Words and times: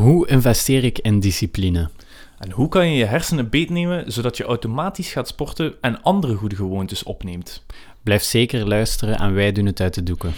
Hoe 0.00 0.28
investeer 0.28 0.84
ik 0.84 0.98
in 0.98 1.20
discipline? 1.20 1.90
En 2.38 2.50
hoe 2.50 2.68
kan 2.68 2.88
je 2.88 2.96
je 2.96 3.04
hersenen 3.04 3.50
beetnemen 3.50 4.12
zodat 4.12 4.36
je 4.36 4.44
automatisch 4.44 5.12
gaat 5.12 5.28
sporten 5.28 5.74
en 5.80 6.02
andere 6.02 6.34
goede 6.34 6.56
gewoontes 6.56 7.02
opneemt? 7.02 7.64
Blijf 8.02 8.22
zeker 8.22 8.68
luisteren 8.68 9.18
en 9.18 9.34
wij 9.34 9.52
doen 9.52 9.66
het 9.66 9.80
uit 9.80 9.94
de 9.94 10.02
doeken. 10.02 10.32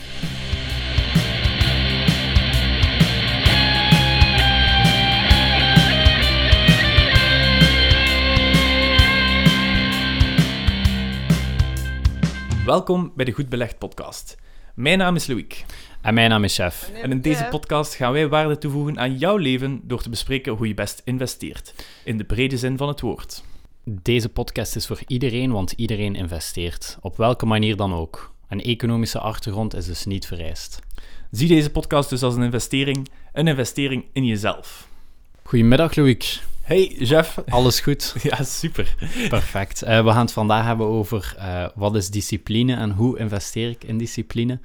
Welkom 12.64 13.12
bij 13.16 13.24
de 13.24 13.32
Goed 13.32 13.48
Belegd 13.48 13.78
podcast. 13.78 14.36
Mijn 14.74 14.98
naam 14.98 15.16
is 15.16 15.26
Loïc. 15.26 15.64
En 16.02 16.14
mijn 16.14 16.30
naam 16.30 16.44
is 16.44 16.54
Chef. 16.54 16.90
En 17.02 17.10
in 17.10 17.20
deze 17.20 17.46
podcast 17.50 17.94
gaan 17.94 18.12
wij 18.12 18.28
waarde 18.28 18.58
toevoegen 18.58 18.98
aan 18.98 19.18
jouw 19.18 19.36
leven 19.36 19.80
door 19.84 20.02
te 20.02 20.10
bespreken 20.10 20.52
hoe 20.52 20.68
je 20.68 20.74
best 20.74 21.02
investeert. 21.04 21.74
In 22.04 22.18
de 22.18 22.24
brede 22.24 22.58
zin 22.58 22.76
van 22.76 22.88
het 22.88 23.00
woord. 23.00 23.44
Deze 23.84 24.28
podcast 24.28 24.76
is 24.76 24.86
voor 24.86 25.00
iedereen, 25.06 25.52
want 25.52 25.72
iedereen 25.72 26.14
investeert. 26.14 26.98
Op 27.00 27.16
welke 27.16 27.46
manier 27.46 27.76
dan 27.76 27.94
ook. 27.94 28.34
Een 28.48 28.62
economische 28.62 29.18
achtergrond 29.18 29.74
is 29.74 29.86
dus 29.86 30.04
niet 30.04 30.26
vereist. 30.26 30.80
Zie 31.30 31.48
deze 31.48 31.70
podcast 31.70 32.10
dus 32.10 32.22
als 32.22 32.34
een 32.34 32.42
investering, 32.42 33.08
een 33.32 33.48
investering 33.48 34.04
in 34.12 34.26
jezelf. 34.26 34.88
Goedemiddag, 35.42 35.96
Loïc. 35.96 36.40
Hey, 36.62 36.86
Jeff. 36.98 37.38
Alles 37.48 37.80
goed? 37.80 38.14
Ja, 38.22 38.42
super. 38.44 38.94
Perfect. 39.28 39.82
Uh, 39.82 40.04
we 40.04 40.10
gaan 40.10 40.24
het 40.24 40.32
vandaag 40.32 40.64
hebben 40.64 40.86
over 40.86 41.34
uh, 41.38 41.66
wat 41.74 41.96
is 41.96 42.10
discipline 42.10 42.74
en 42.74 42.90
hoe 42.90 43.18
investeer 43.18 43.70
ik 43.70 43.84
in 43.84 43.98
discipline. 43.98 44.60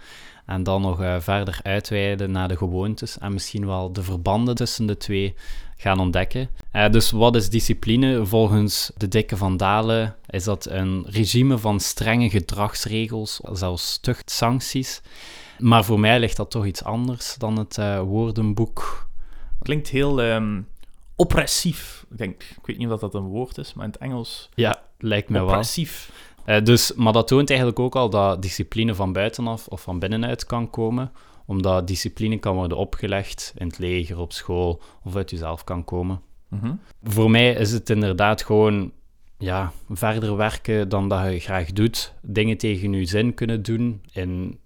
En 0.48 0.64
dan 0.64 0.82
nog 0.82 1.02
uh, 1.02 1.16
verder 1.20 1.60
uitweiden 1.64 2.32
naar 2.32 2.48
de 2.48 2.58
gewoontes 2.58 3.18
en 3.18 3.34
misschien 3.34 3.66
wel 3.66 3.92
de 3.94 4.04
verbanden 4.04 4.56
tussen 4.56 4.86
de 4.86 4.98
twee 4.98 5.36
gaan 5.76 6.00
ontdekken. 6.00 6.50
dus 6.92 7.12
wat 7.12 7.36
is 7.36 7.50
discipline? 7.50 8.26
Volgens 8.26 8.92
de 8.98 9.08
dikke 9.08 9.38
Van 9.38 9.58
Dalen 9.58 10.16
is 10.30 10.44
dat 10.44 10.66
een 10.66 11.06
regime 11.09 11.58
van 11.58 11.80
strenge 11.80 12.30
gedragsregels, 12.30 13.39
zelfs 13.52 14.00
tuchtsancties. 14.00 15.02
Maar 15.59 15.84
voor 15.84 16.00
mij 16.00 16.20
ligt 16.20 16.38
dat 16.38 16.52
toch 16.52 16.66
iets 16.66 16.84
anders 16.84 17.36
dan 17.36 17.58
het 17.58 17.78
woordenboek. 18.06 19.08
Klinkt 19.61 19.88
heel... 19.88 20.23
Um 20.23 20.67
oppressief. 21.17 22.06
Ik, 22.11 22.17
denk, 22.17 22.44
ik 22.44 22.66
weet 22.66 22.78
niet 22.78 22.89
of 22.89 23.00
dat 23.00 23.14
een 23.14 23.28
woord 23.28 23.58
is, 23.58 23.73
maar 23.73 23.86
in 23.86 23.92
het 23.92 24.02
Engels... 24.02 24.50
Ja, 24.54 24.82
lijkt 25.00 25.30
me 25.30 25.42
oppressief. 25.44 26.11
wel. 26.11 26.27
Uh, 26.50 26.64
dus, 26.64 26.94
maar 26.94 27.14
dat 27.14 27.28
toont 27.28 27.50
eigenlijk 27.50 27.80
ook 27.80 27.95
al 27.95 28.09
dat 28.09 28.42
discipline 28.42 28.95
van 28.95 29.14
buitenaf 29.14 29.67
of 29.67 29.81
van 29.81 30.00
binnenuit 30.00 30.45
kan 30.45 30.70
komen. 30.70 31.12
Omdat 31.45 31.88
discipline 31.88 32.38
kan 32.38 32.56
worden 32.56 32.78
opgelegd 32.78 33.54
in 33.58 33.67
het 33.67 33.78
leger, 33.78 34.17
op 34.17 34.34
school 34.34 34.81
of 35.04 35.16
uit 35.16 35.30
jezelf 35.30 35.64
kan 35.64 35.84
komen. 35.84 36.22
Mhm. 36.48 36.73
Voor 37.04 37.31
mij 37.31 37.54
is 37.54 37.72
het 37.72 37.89
inderdaad 37.89 38.44
gewoon 38.44 38.92
ja, 39.38 39.72
verder 39.89 40.36
werken 40.36 40.89
dan 40.89 41.09
dat 41.09 41.31
je 41.31 41.39
graag 41.39 41.72
doet. 41.72 42.14
Dingen 42.22 42.58
tegen 42.58 42.94
je 42.94 43.06
zin 43.06 43.34
kunnen 43.34 43.64
doen 43.64 44.02
in 44.11 44.59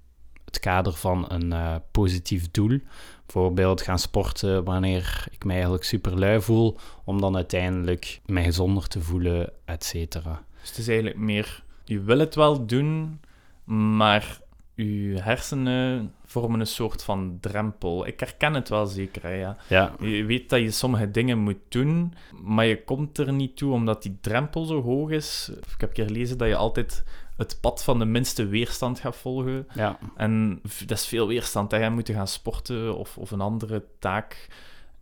het 0.45 0.59
kader 0.59 0.93
van 0.93 1.25
een 1.27 1.51
uh, 1.51 1.75
positief 1.91 2.51
doel. 2.51 2.79
Bijvoorbeeld 3.25 3.81
gaan 3.81 3.99
sporten 3.99 4.63
wanneer 4.63 5.27
ik 5.31 5.43
mij 5.43 5.53
eigenlijk 5.53 5.83
super 5.83 6.19
lui 6.19 6.41
voel, 6.41 6.77
om 7.05 7.21
dan 7.21 7.35
uiteindelijk 7.35 8.21
mij 8.25 8.43
gezonder 8.43 8.87
te 8.87 9.01
voelen, 9.01 9.51
et 9.65 9.83
cetera. 9.83 10.43
Dus 10.59 10.69
het 10.69 10.77
is 10.77 10.87
eigenlijk 10.87 11.17
meer, 11.17 11.63
je 11.83 12.01
wil 12.01 12.19
het 12.19 12.35
wel 12.35 12.65
doen, 12.65 13.19
maar 13.63 14.39
je 14.75 15.19
hersenen 15.21 16.13
vormen 16.25 16.59
een 16.59 16.67
soort 16.67 17.03
van 17.03 17.37
drempel. 17.39 18.07
Ik 18.07 18.19
herken 18.19 18.53
het 18.53 18.69
wel 18.69 18.85
zeker, 18.85 19.23
hè, 19.23 19.33
ja. 19.33 19.57
ja. 19.67 19.95
Je 19.99 20.25
weet 20.25 20.49
dat 20.49 20.59
je 20.59 20.71
sommige 20.71 21.11
dingen 21.11 21.37
moet 21.37 21.59
doen, 21.69 22.13
maar 22.43 22.65
je 22.65 22.83
komt 22.83 23.17
er 23.17 23.33
niet 23.33 23.57
toe 23.57 23.73
omdat 23.73 24.03
die 24.03 24.17
drempel 24.21 24.65
zo 24.65 24.81
hoog 24.81 25.09
is. 25.09 25.51
Ik 25.55 25.81
heb 25.81 25.89
een 25.89 25.95
keer 25.95 26.05
gelezen 26.05 26.37
dat 26.37 26.47
je 26.47 26.55
altijd 26.55 27.03
het 27.37 27.57
pad 27.61 27.83
van 27.83 27.99
de 27.99 28.05
minste 28.05 28.45
weerstand 28.45 28.99
gaat 28.99 29.15
volgen. 29.15 29.67
Ja. 29.73 29.97
En 30.15 30.61
dat 30.85 30.97
is 30.97 31.05
veel 31.05 31.27
weerstand. 31.27 31.71
Hè. 31.71 31.77
Je 31.77 31.89
moet 31.89 32.09
gaan 32.09 32.27
sporten 32.27 32.97
of, 32.97 33.17
of 33.17 33.31
een 33.31 33.41
andere 33.41 33.83
taak 33.99 34.47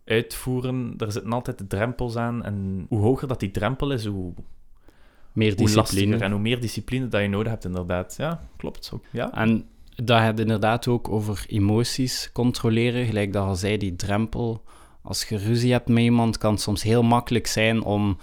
uitvoeren. 0.04 0.94
Er 0.98 1.12
zitten 1.12 1.32
altijd 1.32 1.58
de 1.58 1.66
drempels 1.66 2.16
aan. 2.16 2.44
En 2.44 2.86
hoe 2.88 3.00
hoger 3.00 3.28
dat 3.28 3.40
die 3.40 3.50
drempel 3.50 3.92
is, 3.92 4.04
hoe, 4.04 4.32
meer 5.32 5.56
discipline. 5.56 6.16
en 6.16 6.30
hoe 6.30 6.40
meer 6.40 6.60
discipline 6.60 7.08
dat 7.08 7.20
je 7.20 7.28
nodig 7.28 7.52
hebt, 7.52 7.64
inderdaad. 7.64 8.14
Ja, 8.18 8.48
klopt. 8.56 8.92
Ja. 9.10 9.34
En 9.34 9.64
dat 10.04 10.20
het 10.20 10.40
inderdaad 10.40 10.88
ook 10.88 11.08
over 11.08 11.44
emoties 11.48 12.30
controleren. 12.32 13.06
Gelijk 13.06 13.32
dat 13.32 13.46
al 13.46 13.56
zei, 13.56 13.76
die 13.76 13.96
drempel. 13.96 14.62
Als 15.02 15.24
je 15.28 15.36
ruzie 15.36 15.72
hebt 15.72 15.88
met 15.88 16.02
iemand, 16.02 16.38
kan 16.38 16.52
het 16.52 16.60
soms 16.60 16.82
heel 16.82 17.02
makkelijk 17.02 17.46
zijn 17.46 17.82
om 17.82 18.18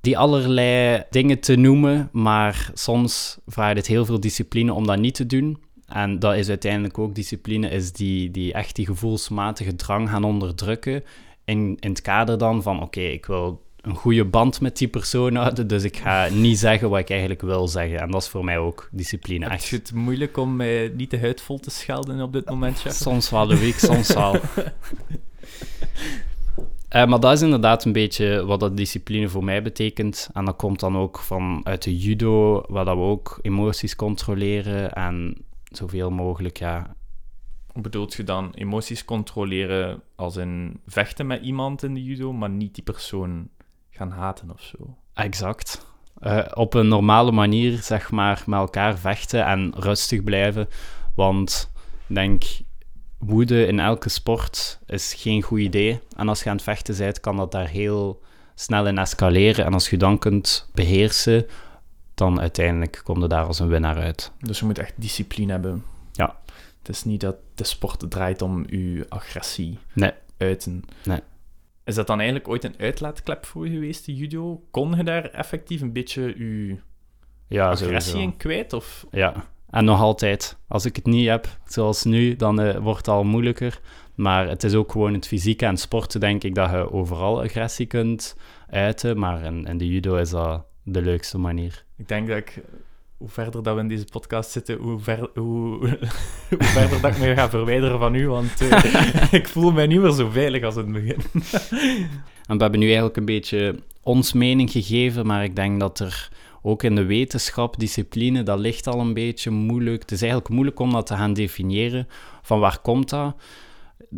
die 0.00 0.18
allerlei 0.18 1.04
dingen 1.10 1.40
te 1.40 1.56
noemen, 1.56 2.08
maar 2.12 2.70
soms 2.74 3.38
vraagt 3.46 3.76
het 3.76 3.86
heel 3.86 4.04
veel 4.04 4.20
discipline 4.20 4.72
om 4.72 4.86
dat 4.86 4.98
niet 4.98 5.14
te 5.14 5.26
doen. 5.26 5.58
En 5.86 6.18
dat 6.18 6.34
is 6.34 6.48
uiteindelijk 6.48 6.98
ook 6.98 7.14
discipline, 7.14 7.68
is 7.68 7.92
die, 7.92 8.30
die 8.30 8.52
echt 8.52 8.76
die 8.76 8.86
gevoelsmatige 8.86 9.76
drang 9.76 10.08
gaan 10.08 10.24
onderdrukken. 10.24 11.04
In, 11.44 11.76
in 11.80 11.90
het 11.90 12.02
kader 12.02 12.38
dan 12.38 12.62
van, 12.62 12.82
oké, 12.82 13.00
ik 13.00 13.26
wil 13.26 13.62
een 13.80 13.94
goede 13.94 14.24
band 14.24 14.60
met 14.60 14.76
die 14.76 14.88
persoon 14.88 15.34
houden, 15.34 15.66
dus 15.66 15.84
ik 15.84 15.96
ga 15.96 16.28
niet 16.28 16.58
zeggen 16.58 16.90
wat 16.90 16.98
ik 16.98 17.10
eigenlijk 17.10 17.40
wil 17.40 17.68
zeggen. 17.68 18.00
En 18.00 18.10
dat 18.10 18.22
is 18.22 18.28
voor 18.28 18.44
mij 18.44 18.58
ook 18.58 18.88
discipline. 18.92 19.48
Heb 19.48 19.60
je 19.60 19.76
het 19.76 19.94
moeilijk 19.94 20.36
om 20.36 20.56
mij 20.56 20.92
niet 20.96 21.10
de 21.10 21.20
huid 21.20 21.40
vol 21.40 21.58
te 21.58 21.70
schelden 21.70 22.20
op 22.20 22.32
dit 22.32 22.48
moment, 22.48 22.78
chef? 22.80 22.92
Soms 22.92 23.30
wel, 23.30 23.46
de 23.46 23.58
week, 23.58 23.78
soms 23.78 24.14
wel. 24.14 24.34
Uh, 26.94 27.06
maar 27.08 27.20
dat 27.20 27.32
is 27.32 27.42
inderdaad 27.42 27.84
een 27.84 27.92
beetje 27.92 28.44
wat 28.44 28.60
dat 28.60 28.76
discipline 28.76 29.28
voor 29.28 29.44
mij 29.44 29.62
betekent. 29.62 30.28
En 30.32 30.44
dat 30.44 30.56
komt 30.56 30.80
dan 30.80 30.96
ook 30.96 31.18
vanuit 31.18 31.82
de 31.82 31.98
judo, 31.98 32.62
waar 32.68 32.84
dat 32.84 32.96
we 32.96 33.02
ook 33.02 33.38
emoties 33.42 33.96
controleren 33.96 34.92
en 34.92 35.36
zoveel 35.64 36.10
mogelijk, 36.10 36.58
ja. 36.58 36.94
Hoe 37.72 37.82
bedoelt 37.82 38.14
je 38.14 38.24
dan 38.24 38.52
emoties 38.54 39.04
controleren 39.04 40.02
als 40.16 40.36
in 40.36 40.80
vechten 40.86 41.26
met 41.26 41.42
iemand 41.42 41.82
in 41.82 41.94
de 41.94 42.04
judo, 42.04 42.32
maar 42.32 42.50
niet 42.50 42.74
die 42.74 42.84
persoon 42.84 43.48
gaan 44.00 44.18
haten 44.18 44.50
of 44.50 44.60
zo? 44.60 44.96
Exact. 45.14 45.86
Uh, 46.20 46.44
op 46.54 46.74
een 46.74 46.88
normale 46.88 47.32
manier, 47.32 47.78
zeg 47.82 48.10
maar, 48.10 48.42
met 48.46 48.58
elkaar 48.58 48.98
vechten 48.98 49.44
en 49.44 49.72
rustig 49.76 50.24
blijven. 50.24 50.68
Want 51.14 51.72
ik 52.06 52.14
denk, 52.14 52.44
woede 53.18 53.66
in 53.66 53.80
elke 53.80 54.08
sport 54.08 54.80
is 54.86 55.14
geen 55.14 55.42
goed 55.42 55.60
idee. 55.60 56.00
En 56.16 56.28
als 56.28 56.42
je 56.42 56.48
aan 56.48 56.54
het 56.54 56.64
vechten 56.64 56.96
bent, 56.96 57.20
kan 57.20 57.36
dat 57.36 57.52
daar 57.52 57.68
heel 57.68 58.22
snel 58.54 58.86
in 58.86 58.98
escaleren. 58.98 59.64
En 59.64 59.72
als 59.72 59.90
je 59.90 59.96
dan 59.96 60.18
kunt 60.18 60.70
beheersen, 60.74 61.46
dan 62.14 62.40
uiteindelijk 62.40 63.00
kom 63.04 63.20
je 63.20 63.28
daar 63.28 63.44
als 63.44 63.58
een 63.58 63.68
winnaar 63.68 63.98
uit. 63.98 64.32
Dus 64.38 64.58
je 64.58 64.64
moet 64.64 64.78
echt 64.78 64.94
discipline 64.96 65.52
hebben. 65.52 65.84
Ja. 66.12 66.36
Het 66.78 66.88
is 66.88 67.04
niet 67.04 67.20
dat 67.20 67.36
de 67.54 67.64
sport 67.64 68.10
draait 68.10 68.42
om 68.42 68.64
je 68.70 69.06
agressie 69.08 69.78
nee. 69.92 70.12
uiten. 70.38 70.84
Nee. 71.04 71.20
Is 71.84 71.94
dat 71.94 72.06
dan 72.06 72.16
eigenlijk 72.16 72.48
ooit 72.48 72.64
een 72.64 72.78
uitlaatklep 72.78 73.46
voor 73.46 73.68
je 73.68 73.72
geweest, 73.72 74.06
de 74.06 74.14
judo? 74.14 74.62
Kon 74.70 74.96
je 74.96 75.04
daar 75.04 75.24
effectief 75.24 75.80
een 75.80 75.92
beetje 75.92 76.22
je 76.22 76.76
ja, 77.46 77.70
agressie 77.70 78.12
sowieso. 78.12 78.18
in 78.18 78.36
kwijt? 78.36 78.72
Of? 78.72 79.06
Ja, 79.10 79.48
en 79.70 79.84
nog 79.84 80.00
altijd, 80.00 80.58
als 80.68 80.84
ik 80.84 80.96
het 80.96 81.06
niet 81.06 81.28
heb, 81.28 81.58
zoals 81.64 82.04
nu, 82.04 82.36
dan 82.36 82.60
uh, 82.60 82.76
wordt 82.76 82.98
het 82.98 83.08
al 83.08 83.24
moeilijker. 83.24 83.80
Maar 84.14 84.48
het 84.48 84.64
is 84.64 84.74
ook 84.74 84.92
gewoon 84.92 85.14
het 85.14 85.26
fysieke 85.26 85.66
en 85.66 85.76
sporten, 85.76 86.20
denk 86.20 86.44
ik, 86.44 86.54
dat 86.54 86.70
je 86.70 86.92
overal 86.92 87.42
agressie 87.42 87.86
kunt 87.86 88.36
uiten. 88.68 89.18
Maar 89.18 89.42
in, 89.42 89.64
in 89.64 89.78
de 89.78 89.88
judo 89.88 90.16
is 90.16 90.30
dat 90.30 90.64
de 90.82 91.02
leukste 91.02 91.38
manier. 91.38 91.84
Ik 91.96 92.08
denk 92.08 92.28
dat 92.28 92.36
ik, 92.36 92.60
hoe 93.20 93.28
verder 93.28 93.62
dat 93.62 93.74
we 93.74 93.80
in 93.80 93.88
deze 93.88 94.04
podcast 94.04 94.50
zitten, 94.50 94.76
hoe, 94.78 94.98
ver, 94.98 95.30
hoe, 95.34 95.98
verder 96.76 97.00
dat 97.00 97.10
ik 97.10 97.18
me 97.18 97.34
ga 97.34 97.50
verwijderen 97.50 97.98
van 97.98 98.14
u. 98.14 98.28
Want 98.28 98.60
uh, 98.62 99.32
ik 99.40 99.48
voel 99.48 99.72
mij 99.72 99.86
niet 99.86 100.00
meer 100.00 100.12
zo 100.12 100.30
veilig 100.30 100.62
als 100.62 100.76
in 100.76 100.82
het 100.82 100.92
begin. 100.92 101.22
en 102.48 102.56
we 102.56 102.62
hebben 102.62 102.80
nu 102.80 102.86
eigenlijk 102.86 103.16
een 103.16 103.24
beetje 103.24 103.78
ons 104.02 104.32
mening 104.32 104.70
gegeven, 104.70 105.26
maar 105.26 105.44
ik 105.44 105.56
denk 105.56 105.80
dat 105.80 105.98
er 105.98 106.28
ook 106.62 106.82
in 106.82 106.94
de 106.94 107.04
wetenschap, 107.04 107.78
discipline, 107.78 108.42
dat 108.42 108.58
ligt 108.58 108.86
al 108.86 109.00
een 109.00 109.14
beetje 109.14 109.50
moeilijk. 109.50 110.00
Het 110.00 110.12
is 110.12 110.22
eigenlijk 110.22 110.52
moeilijk 110.52 110.78
om 110.78 110.92
dat 110.92 111.06
te 111.06 111.14
gaan 111.14 111.32
definiëren. 111.32 112.08
Van 112.42 112.60
waar 112.60 112.78
komt 112.78 113.08
dat? 113.08 113.34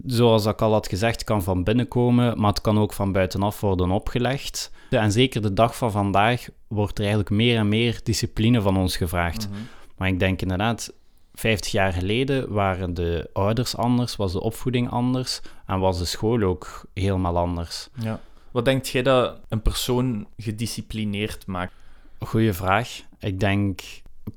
Zoals 0.07 0.47
ik 0.47 0.63
al 0.63 0.73
had 0.73 0.89
gezegd, 0.89 1.25
kan 1.25 1.43
van 1.43 1.65
binnen 1.65 1.89
komen, 1.89 2.41
maar 2.41 2.51
het 2.51 2.61
kan 2.61 2.79
ook 2.79 2.93
van 2.93 3.13
buitenaf 3.13 3.61
worden 3.61 3.91
opgelegd. 3.91 4.72
En 5.01 5.13
zeker 5.13 5.43
de 5.43 5.53
dag 5.53 5.77
van 5.77 5.91
vandaag 5.91 6.49
wordt 6.69 6.95
er 6.95 7.05
eigenlijk 7.05 7.31
meer 7.31 7.57
en 7.57 7.69
meer 7.69 8.01
discipline 8.03 8.61
van 8.61 8.77
ons 8.77 8.97
gevraagd. 8.97 9.49
Mhm. 9.49 9.59
Maar 9.97 10.09
ik 10.09 10.19
denk 10.19 10.43
inderdaad, 10.43 10.93
50 11.35 11.73
jaar 11.73 11.93
geleden 11.93 12.53
waren 12.53 12.95
de 12.95 13.31
ouders 13.33 13.77
anders, 13.77 14.17
was 14.17 14.33
de 14.33 14.41
opvoeding 14.41 14.91
anders 14.91 15.41
en 15.67 15.79
was 15.79 15.99
de 15.99 16.05
school 16.05 16.43
ook 16.43 16.85
helemaal 16.95 17.37
anders. 17.37 17.89
Ja. 17.95 18.21
Wat 18.51 18.65
denkt 18.65 18.89
jij 18.89 19.03
dat 19.03 19.41
een 19.49 19.63
persoon 19.63 20.27
gedisciplineerd 20.37 21.47
maakt? 21.47 21.73
Goeie 22.19 22.53
vraag. 22.53 23.01
Ik 23.19 23.41
denk 23.41 23.81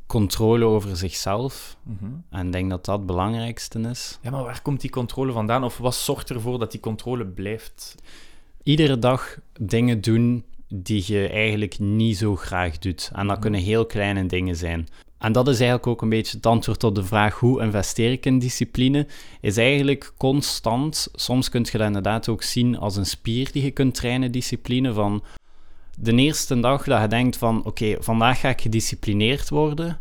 controle 0.07 0.65
over 0.65 0.97
zichzelf. 0.97 1.77
Mhm. 1.83 2.11
En 2.29 2.45
ik 2.45 2.51
denk 2.51 2.69
dat 2.69 2.85
dat 2.85 2.97
het 2.97 3.05
belangrijkste 3.05 3.79
is. 3.79 4.19
Ja, 4.21 4.29
maar 4.31 4.43
waar 4.43 4.61
komt 4.61 4.81
die 4.81 4.89
controle 4.89 5.31
vandaan? 5.31 5.63
Of 5.63 5.77
wat 5.77 5.95
zorgt 5.95 6.29
ervoor 6.29 6.59
dat 6.59 6.71
die 6.71 6.79
controle 6.79 7.25
blijft? 7.25 7.95
Iedere 8.65 8.99
dag 8.99 9.37
dingen 9.59 10.01
doen 10.01 10.43
die 10.67 11.03
je 11.07 11.27
eigenlijk 11.27 11.79
niet 11.79 12.17
zo 12.17 12.35
graag 12.35 12.77
doet. 12.77 13.09
En 13.13 13.21
dat 13.27 13.35
Mhm. 13.35 13.39
kunnen 13.41 13.59
heel 13.59 13.85
kleine 13.85 14.25
dingen 14.25 14.55
zijn. 14.55 14.87
En 15.17 15.31
dat 15.31 15.47
is 15.47 15.55
eigenlijk 15.59 15.87
ook 15.87 16.01
een 16.01 16.09
beetje 16.09 16.35
het 16.37 16.45
antwoord 16.45 16.83
op 16.83 16.95
de 16.95 17.03
vraag 17.03 17.39
hoe 17.39 17.61
investeer 17.61 18.11
ik 18.11 18.25
in 18.25 18.39
discipline, 18.39 19.07
is 19.41 19.57
eigenlijk 19.57 20.13
constant. 20.17 21.07
Soms 21.13 21.49
kun 21.49 21.65
je 21.71 21.77
dat 21.77 21.87
inderdaad 21.87 22.29
ook 22.29 22.43
zien 22.43 22.77
als 22.77 22.95
een 22.95 23.05
spier 23.05 23.51
die 23.51 23.63
je 23.63 23.71
kunt 23.71 23.95
trainen, 23.95 24.31
discipline. 24.31 24.93
Van 24.93 25.23
de 25.99 26.15
eerste 26.15 26.59
dag 26.59 26.83
dat 26.83 27.01
je 27.01 27.07
denkt 27.07 27.37
van 27.37 27.65
oké, 27.65 27.95
vandaag 27.99 28.39
ga 28.39 28.49
ik 28.49 28.61
gedisciplineerd 28.61 29.49
worden, 29.49 29.99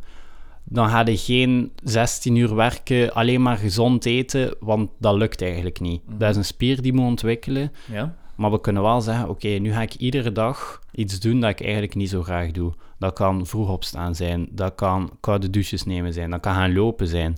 dan 0.64 0.88
ga 0.88 1.06
je 1.06 1.16
geen 1.16 1.72
16 1.82 2.37
uur 2.37 2.55
werken, 2.55 3.14
alleen 3.14 3.43
maar 3.43 3.56
gezond 3.56 4.05
eten, 4.05 4.55
want 4.61 4.90
dat 4.99 5.14
lukt 5.14 5.43
eigenlijk 5.43 5.81
niet. 5.81 6.00
Mhm. 6.06 6.19
Dat 6.19 6.31
is 6.31 6.37
een 6.37 6.44
spier 6.44 6.82
die 6.82 6.93
moet 6.93 7.06
ontwikkelen. 7.06 7.72
Ja? 7.93 8.14
Maar 8.36 8.50
we 8.50 8.60
kunnen 8.60 8.82
wel 8.82 9.00
zeggen, 9.00 9.28
oké, 9.28 9.48
nu 9.48 9.72
ga 9.72 9.81
ik 9.82 9.94
iedere 9.94 10.32
dag 10.32 10.81
iets 10.92 11.20
doen 11.20 11.40
dat 11.40 11.50
ik 11.50 11.60
eigenlijk 11.60 11.94
niet 11.94 12.08
zo 12.08 12.22
graag 12.22 12.50
doe. 12.50 12.72
Dat 12.98 13.12
kan 13.12 13.46
vroeg 13.46 13.69
opstaan 13.70 14.14
zijn, 14.14 14.48
dat 14.50 14.75
kan 14.75 15.10
koude 15.20 15.50
douches 15.50 15.84
nemen 15.84 16.12
zijn, 16.12 16.31
dat 16.31 16.40
kan 16.40 16.54
gaan 16.54 16.72
lopen 16.72 17.06
zijn. 17.06 17.36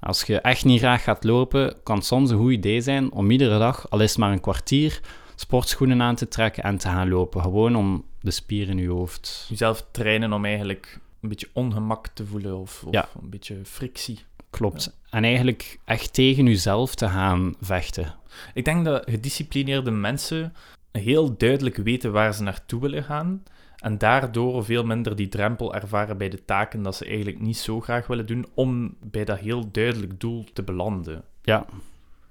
Als 0.00 0.22
je 0.22 0.40
echt 0.40 0.64
niet 0.64 0.78
graag 0.78 1.02
gaat 1.02 1.24
lopen, 1.24 1.74
kan 1.82 1.96
het 1.96 2.04
soms 2.06 2.30
een 2.30 2.38
goed 2.38 2.52
idee 2.52 2.80
zijn 2.80 3.12
om 3.12 3.30
iedere 3.30 3.58
dag, 3.58 3.90
al 3.90 4.00
is 4.00 4.10
het 4.10 4.18
maar 4.18 4.32
een 4.32 4.40
kwartier, 4.40 5.00
sportschoenen 5.34 6.02
aan 6.02 6.14
te 6.14 6.28
trekken 6.28 6.62
en 6.62 6.78
te 6.78 6.88
gaan 6.88 7.08
lopen. 7.08 7.42
Gewoon 7.42 7.76
om 7.76 8.04
de 8.20 8.30
spieren 8.30 8.76
in 8.78 8.82
je 8.84 8.90
hoofd. 8.90 9.46
Jezelf 9.48 9.86
trainen 9.90 10.32
om 10.32 10.44
eigenlijk 10.44 11.00
een 11.20 11.28
beetje 11.28 11.48
ongemak 11.52 12.06
te 12.08 12.26
voelen 12.26 12.56
of, 12.58 12.82
of 12.86 12.92
Ja. 12.92 13.08
een 13.22 13.30
beetje 13.30 13.56
frictie. 13.64 14.18
Klopt. 14.56 14.98
En 15.10 15.24
eigenlijk 15.24 15.78
echt 15.84 16.12
tegen 16.14 16.46
jezelf 16.46 16.94
te 16.94 17.08
gaan 17.08 17.54
vechten. 17.60 18.14
Ik 18.54 18.64
denk 18.64 18.84
dat 18.84 19.10
gedisciplineerde 19.10 19.90
mensen 19.90 20.54
heel 20.92 21.36
duidelijk 21.36 21.76
weten 21.76 22.12
waar 22.12 22.34
ze 22.34 22.42
naartoe 22.42 22.80
willen 22.80 23.04
gaan. 23.04 23.42
En 23.76 23.98
daardoor 23.98 24.64
veel 24.64 24.84
minder 24.84 25.16
die 25.16 25.28
drempel 25.28 25.74
ervaren 25.74 26.18
bij 26.18 26.28
de 26.28 26.44
taken 26.44 26.82
dat 26.82 26.96
ze 26.96 27.04
eigenlijk 27.04 27.40
niet 27.40 27.56
zo 27.56 27.80
graag 27.80 28.06
willen 28.06 28.26
doen, 28.26 28.46
om 28.54 28.96
bij 29.00 29.24
dat 29.24 29.38
heel 29.38 29.70
duidelijk 29.70 30.20
doel 30.20 30.44
te 30.52 30.62
belanden. 30.62 31.24
Ja, 31.42 31.66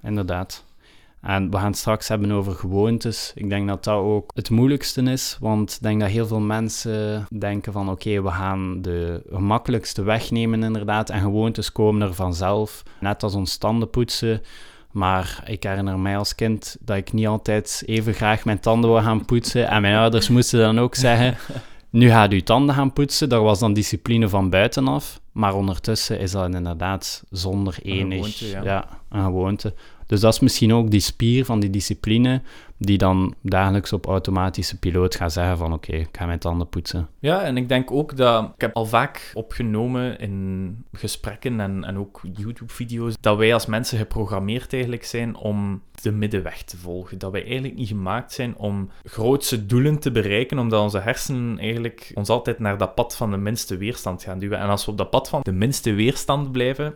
inderdaad. 0.01 0.65
En 1.25 1.51
we 1.51 1.57
gaan 1.57 1.65
het 1.65 1.77
straks 1.77 2.07
hebben 2.07 2.31
over 2.31 2.53
gewoontes. 2.53 3.31
Ik 3.35 3.49
denk 3.49 3.67
dat 3.67 3.83
dat 3.83 3.99
ook 3.99 4.31
het 4.33 4.49
moeilijkste 4.49 5.01
is, 5.01 5.37
want 5.39 5.71
ik 5.71 5.81
denk 5.81 5.99
dat 5.99 6.09
heel 6.09 6.27
veel 6.27 6.39
mensen 6.39 7.25
denken 7.39 7.73
van 7.73 7.89
oké, 7.89 8.21
we 8.21 8.29
gaan 8.29 8.81
de 8.81 9.23
gemakkelijkste 9.29 10.03
weg 10.03 10.31
nemen 10.31 10.63
inderdaad 10.63 11.09
en 11.09 11.21
gewoontes 11.21 11.71
komen 11.71 12.07
er 12.07 12.13
vanzelf, 12.13 12.83
net 12.99 13.23
als 13.23 13.33
ons 13.33 13.57
tanden 13.57 13.89
poetsen. 13.89 14.41
Maar 14.91 15.43
ik 15.45 15.63
herinner 15.63 15.99
mij 15.99 16.17
als 16.17 16.35
kind 16.35 16.77
dat 16.79 16.97
ik 16.97 17.13
niet 17.13 17.27
altijd 17.27 17.83
even 17.85 18.13
graag 18.13 18.45
mijn 18.45 18.59
tanden 18.59 18.89
wou 18.89 19.03
gaan 19.03 19.25
poetsen 19.25 19.67
en 19.67 19.81
mijn 19.81 19.95
ouders 19.95 20.29
moesten 20.29 20.59
dan 20.59 20.79
ook 20.79 20.95
zeggen, 20.95 21.37
nu 21.89 22.09
gaat 22.09 22.33
u 22.33 22.41
tanden 22.41 22.75
gaan 22.75 22.93
poetsen. 22.93 23.29
Dat 23.29 23.41
was 23.41 23.59
dan 23.59 23.73
discipline 23.73 24.29
van 24.29 24.49
buitenaf. 24.49 25.19
Maar 25.31 25.55
ondertussen 25.55 26.19
is 26.19 26.31
dat 26.31 26.53
inderdaad 26.53 27.23
zonder 27.29 27.77
enig... 27.83 28.37
gewoonte, 28.37 28.67
ja. 28.67 28.87
een 29.09 29.23
gewoonte. 29.23 29.73
Dus 30.05 30.19
dat 30.19 30.33
is 30.33 30.39
misschien 30.39 30.73
ook 30.73 30.91
die 30.91 30.99
spier 30.99 31.45
van 31.45 31.59
die 31.59 31.69
discipline, 31.69 32.41
die 32.77 32.97
dan 32.97 33.35
dagelijks 33.41 33.93
op 33.93 34.05
automatische 34.05 34.79
piloot 34.79 35.15
gaat 35.15 35.33
zeggen 35.33 35.57
van 35.57 35.73
oké, 35.73 35.91
ik 35.91 36.09
ga 36.11 36.25
mijn 36.25 36.39
tanden 36.39 36.69
poetsen. 36.69 37.07
Ja, 37.19 37.41
en 37.41 37.57
ik 37.57 37.69
denk 37.69 37.91
ook 37.91 38.17
dat... 38.17 38.43
Ik 38.43 38.61
heb 38.61 38.75
al 38.75 38.85
vaak 38.85 39.31
opgenomen 39.33 40.19
in 40.19 40.85
gesprekken 40.93 41.59
en, 41.59 41.83
en 41.83 41.97
ook 41.97 42.21
YouTube-video's, 42.33 43.15
dat 43.19 43.37
wij 43.37 43.53
als 43.53 43.65
mensen 43.65 43.97
geprogrammeerd 43.97 44.73
eigenlijk 44.73 45.03
zijn 45.03 45.35
om 45.35 45.81
de 46.01 46.11
middenweg 46.11 46.63
te 46.63 46.77
volgen. 46.77 47.17
Dat 47.17 47.31
wij 47.31 47.43
eigenlijk 47.43 47.75
niet 47.75 47.87
gemaakt 47.87 48.31
zijn 48.31 48.57
om 48.57 48.89
grootse 49.03 49.65
doelen 49.65 49.99
te 49.99 50.11
bereiken, 50.11 50.59
omdat 50.59 50.81
onze 50.81 50.99
hersenen 50.99 51.59
eigenlijk 51.59 52.11
ons 52.13 52.29
altijd 52.29 52.59
naar 52.59 52.77
dat 52.77 52.95
pad 52.95 53.15
van 53.15 53.31
de 53.31 53.37
minste 53.37 53.77
weerstand 53.77 54.23
gaan 54.23 54.39
duwen. 54.39 54.59
En 54.59 54.69
als 54.69 54.85
we 54.85 54.91
op 54.91 54.97
dat 54.97 55.09
pad 55.09 55.29
van 55.29 55.41
de 55.43 55.51
minste 55.51 55.93
weerstand 55.93 56.51
blijven, 56.51 56.93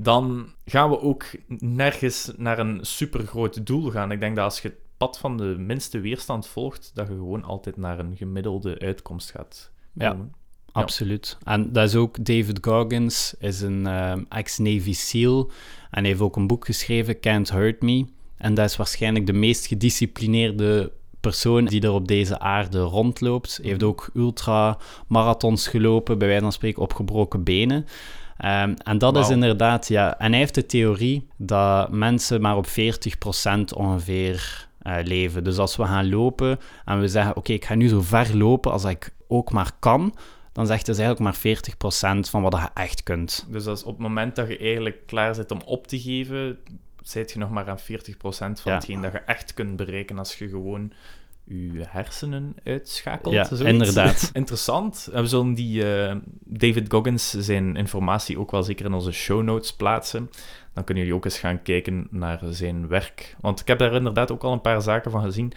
dan 0.00 0.46
gaan 0.64 0.90
we 0.90 1.00
ook 1.00 1.24
nergens 1.58 2.32
naar 2.36 2.58
een 2.58 2.78
supergroot 2.82 3.66
doel 3.66 3.90
gaan. 3.90 4.12
Ik 4.12 4.20
denk 4.20 4.36
dat 4.36 4.44
als 4.44 4.60
je 4.60 4.68
het 4.68 4.76
pad 4.96 5.18
van 5.18 5.36
de 5.36 5.44
minste 5.58 6.00
weerstand 6.00 6.46
volgt, 6.46 6.90
dat 6.94 7.08
je 7.08 7.12
gewoon 7.14 7.44
altijd 7.44 7.76
naar 7.76 7.98
een 7.98 8.16
gemiddelde 8.16 8.78
uitkomst 8.78 9.30
gaat 9.30 9.70
Ja. 9.92 10.10
komen. 10.10 10.32
Absoluut. 10.72 11.38
En 11.44 11.72
dat 11.72 11.88
is 11.88 11.94
ook 11.94 12.24
David 12.24 12.58
Goggins, 12.60 13.34
is 13.38 13.60
een 13.60 13.86
ehm, 13.86 14.24
ex-Navy 14.28 14.92
SEAL 14.92 15.50
en 15.90 16.04
heeft 16.04 16.20
ook 16.20 16.36
een 16.36 16.46
boek 16.46 16.64
geschreven, 16.64 17.20
Can't 17.20 17.50
Hurt 17.50 17.82
Me. 17.82 18.04
En 18.36 18.54
dat 18.54 18.64
is 18.68 18.76
waarschijnlijk 18.76 19.26
de 19.26 19.32
meest 19.32 19.66
gedisciplineerde 19.66 20.92
persoon 21.20 21.64
die 21.64 21.80
er 21.80 21.92
op 21.92 22.08
deze 22.08 22.38
aarde 22.38 22.80
rondloopt. 22.80 23.56
Hij 23.56 23.68
heeft 23.70 23.82
ook 23.82 24.10
ultramarathons 24.14 25.68
gelopen, 25.68 26.18
bij 26.18 26.28
wijze 26.28 26.42
van 26.42 26.52
spreken 26.52 26.82
op 26.82 26.92
gebroken 26.94 27.42
benen. 27.44 27.86
Ehm, 28.38 28.74
en 28.84 28.98
dat 28.98 29.16
is 29.16 29.28
inderdaad, 29.28 29.88
ja. 29.88 30.18
En 30.18 30.30
hij 30.30 30.40
heeft 30.40 30.54
de 30.54 30.66
theorie 30.66 31.28
dat 31.36 31.90
mensen 31.90 32.40
maar 32.40 32.56
op 32.56 32.66
40% 32.66 33.72
ongeveer 33.74 34.68
eh, 34.78 34.96
leven. 35.02 35.44
Dus 35.44 35.58
als 35.58 35.76
we 35.76 35.84
gaan 35.84 36.08
lopen 36.08 36.58
en 36.84 37.00
we 37.00 37.08
zeggen: 37.08 37.36
Oké, 37.36 37.52
ik 37.52 37.64
ga 37.64 37.74
nu 37.74 37.88
zo 37.88 38.00
ver 38.00 38.36
lopen 38.36 38.72
als 38.72 38.84
ik 38.84 39.10
ook 39.28 39.52
maar 39.52 39.70
kan, 39.78 40.14
dan 40.52 40.66
zegt 40.66 40.86
hij 40.86 40.96
eigenlijk 40.96 41.42
maar 41.44 41.56
40% 42.16 42.28
van 42.30 42.42
wat 42.42 42.52
je 42.52 42.68
echt 42.80 43.02
kunt. 43.02 43.46
Dus 43.48 43.66
als 43.66 43.82
op 43.82 43.92
het 43.92 44.02
moment 44.02 44.36
dat 44.36 44.48
je 44.48 44.58
eigenlijk 44.58 45.06
klaar 45.06 45.34
zit 45.34 45.50
om 45.50 45.60
op 45.64 45.86
te 45.86 46.00
geven, 46.00 46.58
zit 47.02 47.32
je 47.32 47.38
nog 47.38 47.50
maar 47.50 47.68
aan 47.68 47.78
40% 47.78 48.60
van 48.60 48.72
Ja. 48.72 48.74
hetgeen 48.74 49.00
dat 49.02 49.12
je 49.12 49.18
echt 49.18 49.54
kunt 49.54 49.76
bereiken 49.76 50.18
als 50.18 50.38
je 50.38 50.48
gewoon 50.48 50.92
je 51.48 51.84
hersenen 51.88 52.54
uitschakelt. 52.64 53.34
Ja, 53.34 53.44
zoiets. 53.44 53.62
inderdaad. 53.62 54.30
Interessant. 54.42 55.08
We 55.12 55.26
zullen 55.26 55.54
die 55.54 55.94
eh, 55.94 56.16
David 56.44 56.92
Goggins 56.92 57.30
zijn 57.30 57.76
informatie 57.76 58.38
ook 58.38 58.50
wel 58.50 58.62
zeker 58.62 58.84
in 58.84 58.92
onze 58.92 59.12
show 59.12 59.42
notes 59.42 59.72
plaatsen. 59.72 60.30
Dan 60.74 60.84
kunnen 60.84 61.04
jullie 61.04 61.18
ook 61.18 61.24
eens 61.24 61.38
gaan 61.38 61.62
kijken 61.62 62.08
naar 62.10 62.40
zijn 62.50 62.88
werk. 62.88 63.36
Want 63.40 63.60
ik 63.60 63.66
heb 63.66 63.78
daar 63.78 63.94
inderdaad 63.94 64.32
ook 64.32 64.44
al 64.44 64.52
een 64.52 64.60
paar 64.60 64.82
zaken 64.82 65.10
van 65.10 65.22
gezien. 65.22 65.52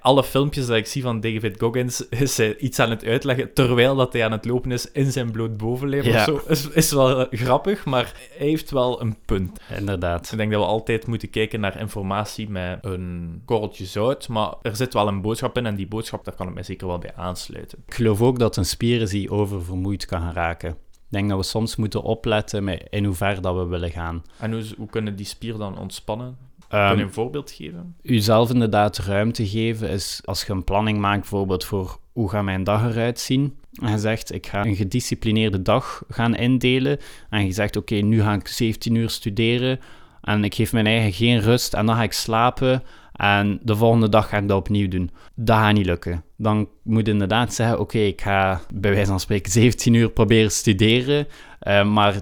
Alle 0.00 0.24
filmpjes 0.24 0.66
dat 0.66 0.76
ik 0.76 0.86
zie 0.86 1.02
van 1.02 1.20
David 1.20 1.60
Goggins 1.60 2.08
is 2.08 2.36
hij 2.36 2.56
iets 2.56 2.78
aan 2.78 2.90
het 2.90 3.04
uitleggen 3.04 3.52
terwijl 3.52 3.96
dat 3.96 4.12
hij 4.12 4.24
aan 4.24 4.32
het 4.32 4.44
lopen 4.44 4.72
is 4.72 4.90
in 4.92 5.12
zijn 5.12 5.30
bloot 5.30 5.56
bovenlijf 5.56 6.04
Ja. 6.04 6.18
of 6.18 6.22
zo. 6.24 6.40
Is, 6.48 6.68
is 6.68 6.92
wel 6.92 7.26
grappig, 7.30 7.84
maar 7.84 8.12
hij 8.38 8.46
heeft 8.46 8.70
wel 8.70 9.00
een 9.00 9.16
punt. 9.24 9.60
Inderdaad. 9.76 10.32
Ik 10.32 10.38
denk 10.38 10.52
dat 10.52 10.60
we 10.60 10.66
altijd 10.66 11.06
moeten 11.06 11.30
kijken 11.30 11.60
naar 11.60 11.80
informatie 11.80 12.48
met 12.50 12.78
een 12.84 13.42
korreltje 13.44 13.84
zout, 13.84 14.28
maar 14.28 14.54
er 14.62 14.76
zit 14.76 14.92
wel 14.94 15.08
een 15.08 15.20
boodschap 15.20 15.56
in 15.56 15.66
en 15.66 15.74
die 15.76 15.88
boodschap, 15.88 16.24
daar 16.24 16.34
kan 16.34 16.48
ik 16.48 16.54
mij 16.54 16.62
zeker 16.62 16.86
wel 16.86 16.98
bij 16.98 17.14
aansluiten. 17.14 17.78
Ik 17.86 17.94
geloof 17.94 18.22
ook 18.22 18.38
dat 18.38 18.56
een 18.56 18.64
spier 18.66 19.00
is 19.00 19.10
die 19.10 19.30
oververmoeid 19.30 20.06
kan 20.06 20.20
gaan 20.20 20.32
raken. 20.32 20.70
Ik 20.70 21.12
denk 21.12 21.28
dat 21.28 21.38
we 21.38 21.44
soms 21.44 21.76
moeten 21.76 22.02
opletten 22.02 22.64
met 22.64 22.86
in 22.90 23.04
hoever 23.04 23.40
dat 23.40 23.54
we 23.56 23.64
willen 23.66 23.90
gaan. 23.90 24.22
En 24.38 24.52
hoe, 24.52 24.62
hoe 24.76 24.88
kunnen 24.90 25.16
die 25.16 25.26
spier 25.26 25.56
dan 25.56 25.78
ontspannen? 25.78 26.36
Ehm, 26.68 26.88
Kun 26.88 26.96
je 26.98 27.04
een 27.04 27.12
voorbeeld 27.12 27.50
geven? 27.50 27.94
Uzelf 28.02 28.50
inderdaad 28.50 28.98
ruimte 28.98 29.46
geven 29.46 29.88
is 29.90 30.20
als 30.24 30.44
je 30.44 30.52
een 30.52 30.64
planning 30.64 30.98
maakt, 30.98 31.20
bijvoorbeeld 31.20 31.64
voor 31.64 31.98
hoe 32.12 32.30
gaat 32.30 32.44
mijn 32.44 32.64
dag 32.64 32.84
eruit 32.90 33.20
zien. 33.20 33.56
En 33.82 33.90
je 33.90 33.98
zegt, 33.98 34.34
ik 34.34 34.46
ga 34.46 34.64
een 34.64 34.76
gedisciplineerde 34.76 35.62
dag 35.62 36.02
gaan 36.08 36.34
indelen. 36.34 36.98
En 37.30 37.44
je 37.46 37.52
zegt, 37.52 37.76
oké, 37.76 37.94
nu 37.94 38.22
ga 38.22 38.32
ik 38.34 38.48
17 38.48 38.94
uur 38.94 39.10
studeren. 39.10 39.80
En 40.22 40.44
ik 40.44 40.54
geef 40.54 40.72
mijn 40.72 40.86
eigen 40.86 41.12
geen 41.12 41.40
rust. 41.40 41.74
En 41.74 41.86
dan 41.86 41.96
ga 41.96 42.02
ik 42.02 42.12
slapen. 42.12 42.82
En 43.12 43.58
de 43.62 43.76
volgende 43.76 44.08
dag 44.08 44.28
ga 44.28 44.36
ik 44.36 44.48
dat 44.48 44.58
opnieuw 44.58 44.88
doen. 44.88 45.10
Dat 45.34 45.56
gaat 45.58 45.74
niet 45.74 45.86
lukken. 45.86 46.24
Dan 46.36 46.68
moet 46.82 47.06
je 47.06 47.12
inderdaad 47.12 47.54
zeggen, 47.54 47.80
oké, 47.80 47.98
ik 47.98 48.20
ga 48.20 48.60
bij 48.74 48.90
wijze 48.94 49.10
van 49.10 49.20
spreken 49.20 49.52
17 49.52 49.94
uur 49.94 50.10
proberen 50.10 50.50
studeren. 50.50 51.26
eh, 51.58 51.84
maar 51.84 52.14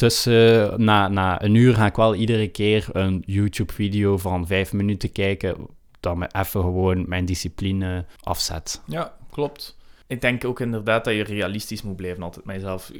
tussen, 0.00 0.84
na, 0.84 1.08
na 1.08 1.42
een 1.42 1.54
uur 1.54 1.74
ga 1.74 1.86
ik 1.86 1.96
wel 1.96 2.14
iedere 2.14 2.48
keer 2.48 2.88
een 2.92 3.22
YouTube-video 3.26 4.18
van 4.18 4.46
vijf 4.46 4.72
minuten 4.72 5.12
kijken, 5.12 5.56
dat 6.00 6.16
me 6.16 6.28
even 6.32 6.60
gewoon 6.60 7.08
mijn 7.08 7.24
discipline 7.24 8.04
afzet. 8.20 8.82
Ja, 8.86 9.16
klopt. 9.30 9.76
Ik 10.06 10.20
denk 10.20 10.44
ook 10.44 10.60
inderdaad 10.60 11.04
dat 11.04 11.14
je 11.14 11.22
realistisch 11.22 11.82
moet 11.82 11.96
blijven 11.96 12.22
altijd 12.22 12.44
met 12.44 12.54
jezelf. 12.54 12.90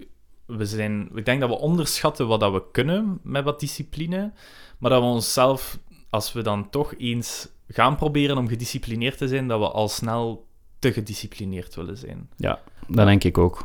We 0.47 0.67
zijn, 0.67 1.11
ik 1.15 1.25
denk 1.25 1.41
dat 1.41 1.49
we 1.49 1.59
onderschatten 1.59 2.27
wat 2.27 2.41
dat 2.41 2.53
we 2.53 2.63
kunnen 2.73 3.21
met 3.23 3.45
wat 3.45 3.61
discipline, 3.61 4.33
maar 4.79 4.91
dat 4.91 5.01
we 5.01 5.07
onszelf, 5.07 5.79
als 6.11 6.33
we 6.33 6.43
dan 6.43 6.71
toch 6.71 6.95
eens 6.99 7.49
gaan 7.69 7.97
proberen 7.97 8.39
om 8.39 8.49
gedisciplineerd 8.49 9.19
te 9.19 9.29
zijn, 9.29 9.49
dat 9.49 9.61
we 9.61 9.69
al 9.69 9.89
snel 9.89 10.47
te 10.79 10.93
gedisciplineerd 10.93 11.75
willen 11.75 11.97
zijn. 11.97 12.31
Ja, 12.37 12.61
dat 12.87 13.07
denk 13.07 13.25
ik 13.25 13.39
ook. 13.39 13.65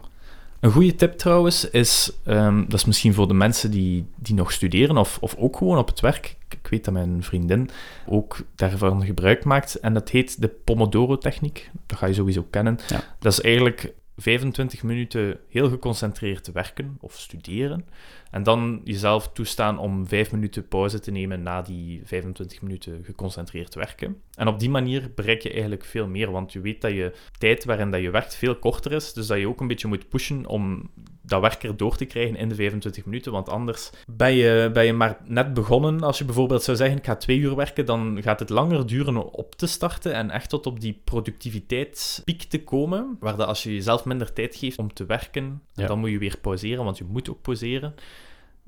Een 0.59 0.71
goede 0.71 0.95
tip 0.95 1.17
trouwens 1.17 1.69
is, 1.69 2.11
ehm, 2.23 2.63
dat 2.63 2.73
is 2.73 2.85
misschien 2.85 3.13
voor 3.13 3.27
de 3.27 3.33
mensen 3.33 3.71
die, 3.71 4.05
die 4.15 4.35
nog 4.35 4.51
studeren 4.51 4.97
of, 4.97 5.17
of 5.21 5.35
ook 5.35 5.57
gewoon 5.57 5.77
op 5.77 5.87
het 5.87 5.99
werk. 5.99 6.35
Ik, 6.47 6.57
ik 6.59 6.67
weet 6.67 6.85
dat 6.85 6.93
mijn 6.93 7.23
vriendin 7.23 7.69
ook 8.05 8.37
daarvan 8.55 9.05
gebruik 9.05 9.43
maakt 9.43 9.75
en 9.75 9.93
dat 9.93 10.09
heet 10.09 10.41
de 10.41 10.47
Pomodoro-techniek. 10.47 11.69
Dat 11.85 11.97
ga 11.97 12.05
je 12.05 12.13
sowieso 12.13 12.47
kennen. 12.49 12.79
Ja. 12.87 13.03
Dat 13.19 13.31
is 13.31 13.41
eigenlijk 13.41 13.93
25 14.17 14.83
minuten 14.83 15.39
heel 15.49 15.69
geconcentreerd 15.69 16.51
werken 16.51 16.97
of 16.99 17.19
studeren. 17.19 17.85
En 18.31 18.43
dan 18.43 18.81
jezelf 18.83 19.31
toestaan 19.31 19.77
om 19.77 20.07
5 20.07 20.31
minuten 20.31 20.67
pauze 20.67 20.99
te 20.99 21.11
nemen 21.11 21.43
na 21.43 21.61
die 21.61 22.01
25 22.05 22.61
minuten 22.61 23.03
geconcentreerd 23.03 23.75
werken. 23.75 24.21
En 24.35 24.47
op 24.47 24.59
die 24.59 24.69
manier 24.69 25.11
bereik 25.15 25.41
je 25.41 25.51
eigenlijk 25.51 25.85
veel 25.85 26.07
meer, 26.07 26.31
want 26.31 26.53
je 26.53 26.59
weet 26.59 26.81
dat 26.81 26.91
je 26.91 27.13
tijd 27.37 27.65
waarin 27.65 27.91
dat 27.91 28.01
je 28.01 28.09
werkt 28.09 28.35
veel 28.35 28.55
korter 28.55 28.91
is. 28.91 29.13
Dus 29.13 29.27
dat 29.27 29.39
je 29.39 29.47
ook 29.47 29.61
een 29.61 29.67
beetje 29.67 29.87
moet 29.87 30.09
pushen 30.09 30.45
om 30.45 30.89
dat 31.25 31.41
werk 31.41 31.63
er 31.63 31.77
door 31.77 31.95
te 31.95 32.05
krijgen 32.05 32.35
in 32.35 32.49
de 32.49 32.55
25 32.55 33.05
minuten. 33.05 33.31
Want 33.31 33.49
anders 33.49 33.89
ben 34.11 34.33
je, 34.33 34.69
ben 34.73 34.85
je 34.85 34.93
maar 34.93 35.17
net 35.25 35.53
begonnen. 35.53 36.01
Als 36.03 36.17
je 36.17 36.25
bijvoorbeeld 36.25 36.63
zou 36.63 36.77
zeggen, 36.77 36.97
ik 36.97 37.05
ga 37.05 37.15
twee 37.15 37.37
uur 37.39 37.55
werken, 37.55 37.85
dan 37.85 38.17
gaat 38.21 38.39
het 38.39 38.49
langer 38.49 38.87
duren 38.87 39.31
op 39.33 39.55
te 39.55 39.67
starten 39.67 40.13
en 40.13 40.29
echt 40.29 40.49
tot 40.49 40.65
op 40.65 40.79
die 40.79 41.01
productiviteitspiek 41.03 42.43
te 42.43 42.63
komen. 42.63 43.17
Waar 43.19 43.37
dat 43.37 43.47
als 43.47 43.63
je 43.63 43.73
jezelf 43.73 44.05
minder 44.05 44.33
tijd 44.33 44.55
geeft 44.55 44.77
om 44.77 44.93
te 44.93 45.05
werken, 45.05 45.61
Ja. 45.73 45.87
dan 45.87 45.99
moet 45.99 46.09
je 46.09 46.17
weer 46.17 46.37
pauzeren, 46.41 46.83
want 46.83 46.97
je 46.97 47.05
moet 47.07 47.29
ook 47.29 47.41
pauzeren. 47.41 47.95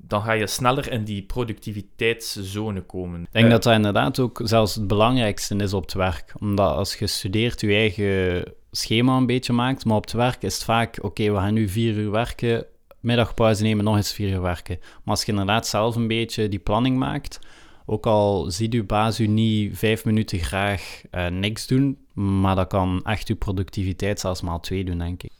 Dan 0.00 0.22
ga 0.22 0.32
je 0.32 0.46
sneller 0.46 0.92
in 0.92 1.04
die 1.04 1.22
productiviteitszone 1.22 2.80
komen. 2.80 3.20
Ik 3.22 3.28
denk 3.30 3.50
dat 3.50 3.62
dat 3.62 3.74
inderdaad 3.74 4.18
ook 4.18 4.40
zelfs 4.44 4.74
het 4.74 4.86
belangrijkste 4.86 5.56
is 5.56 5.72
op 5.72 5.82
het 5.82 5.92
werk. 5.92 6.34
Omdat 6.40 6.74
als 6.76 6.94
je 6.94 7.06
studeert, 7.06 7.60
je 7.60 7.72
eigen 7.72 8.44
schema 8.70 9.16
een 9.16 9.26
beetje 9.26 9.52
maakt. 9.52 9.84
Maar 9.84 9.96
op 9.96 10.04
het 10.04 10.12
werk 10.12 10.42
is 10.42 10.54
het 10.54 10.64
vaak, 10.64 10.98
oké, 11.02 11.30
we 11.30 11.38
gaan 11.38 11.54
nu 11.54 11.68
vier 11.68 11.94
uur 11.94 12.10
werken, 12.10 12.64
middagpauze 13.00 13.62
nemen, 13.62 13.84
nog 13.84 13.96
eens 13.96 14.12
vier 14.12 14.30
uur 14.30 14.42
werken. 14.42 14.78
Maar 14.80 15.14
als 15.14 15.24
je 15.24 15.32
inderdaad 15.32 15.66
zelf 15.66 15.96
een 15.96 16.08
beetje 16.08 16.48
die 16.48 16.58
planning 16.58 16.98
maakt, 16.98 17.38
ook 17.86 18.06
al 18.06 18.50
ziet 18.50 18.74
uw 18.74 18.86
baas 18.86 19.20
u 19.20 19.26
niet 19.26 19.78
vijf 19.78 20.04
minuten 20.04 20.38
graag 20.38 21.02
eh, 21.10 21.26
niks 21.26 21.66
doen, 21.66 21.98
maar 22.12 22.56
dat 22.56 22.68
kan 22.68 23.00
echt 23.04 23.28
uw 23.28 23.36
productiviteit 23.36 24.20
zelfs 24.20 24.40
maal 24.40 24.60
twee 24.60 24.84
doen, 24.84 24.98
denk 24.98 25.22
ik. 25.22 25.30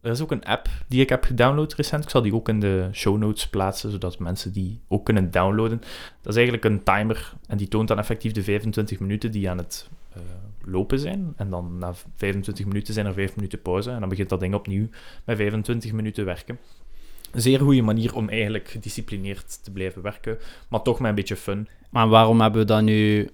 Er 0.00 0.10
is 0.10 0.20
ook 0.20 0.30
een 0.30 0.44
app 0.44 0.68
die 0.88 1.00
ik 1.00 1.08
heb 1.08 1.24
gedownload 1.24 1.72
recent. 1.72 2.04
Ik 2.04 2.10
zal 2.10 2.22
die 2.22 2.34
ook 2.34 2.48
in 2.48 2.60
de 2.60 2.88
show 2.92 3.18
notes 3.18 3.48
plaatsen, 3.48 3.90
zodat 3.90 4.18
mensen 4.18 4.52
die 4.52 4.80
ook 4.88 5.04
kunnen 5.04 5.30
downloaden. 5.30 5.78
Dat 6.22 6.32
is 6.32 6.36
eigenlijk 6.36 6.64
een 6.64 6.82
timer 6.82 7.32
en 7.46 7.56
die 7.56 7.68
toont 7.68 7.88
dan 7.88 7.98
effectief 7.98 8.32
de 8.32 8.42
25 8.42 9.00
minuten 9.00 9.30
die 9.30 9.50
aan 9.50 9.58
het 9.58 9.88
eh, 10.12 10.22
lopen 10.66 10.98
zijn. 10.98 11.32
En 11.36 11.50
dan 11.50 11.78
na 11.78 11.94
25 12.16 12.66
minuten 12.66 12.94
zijn 12.94 13.06
er 13.06 13.12
5 13.12 13.36
minuten 13.36 13.62
pauze 13.62 13.90
en 13.90 14.00
dan 14.00 14.08
begint 14.08 14.28
dat 14.28 14.40
ding 14.40 14.54
opnieuw 14.54 14.88
met 15.24 15.36
25 15.36 15.92
minuten 15.92 16.24
werken. 16.24 16.58
Een 17.32 17.40
zeer 17.40 17.60
goede 17.60 17.82
manier 17.82 18.14
om 18.14 18.28
eigenlijk 18.28 18.68
gedisciplineerd 18.68 19.64
te 19.64 19.70
blijven 19.70 20.02
werken, 20.02 20.38
maar 20.68 20.82
toch 20.82 20.98
met 20.98 21.08
een 21.08 21.14
beetje 21.14 21.36
fun. 21.36 21.68
Maar 21.90 22.08
waarom 22.08 22.40
hebben 22.40 22.60
we 22.60 22.66
dat 22.66 22.82
nu 22.82 23.30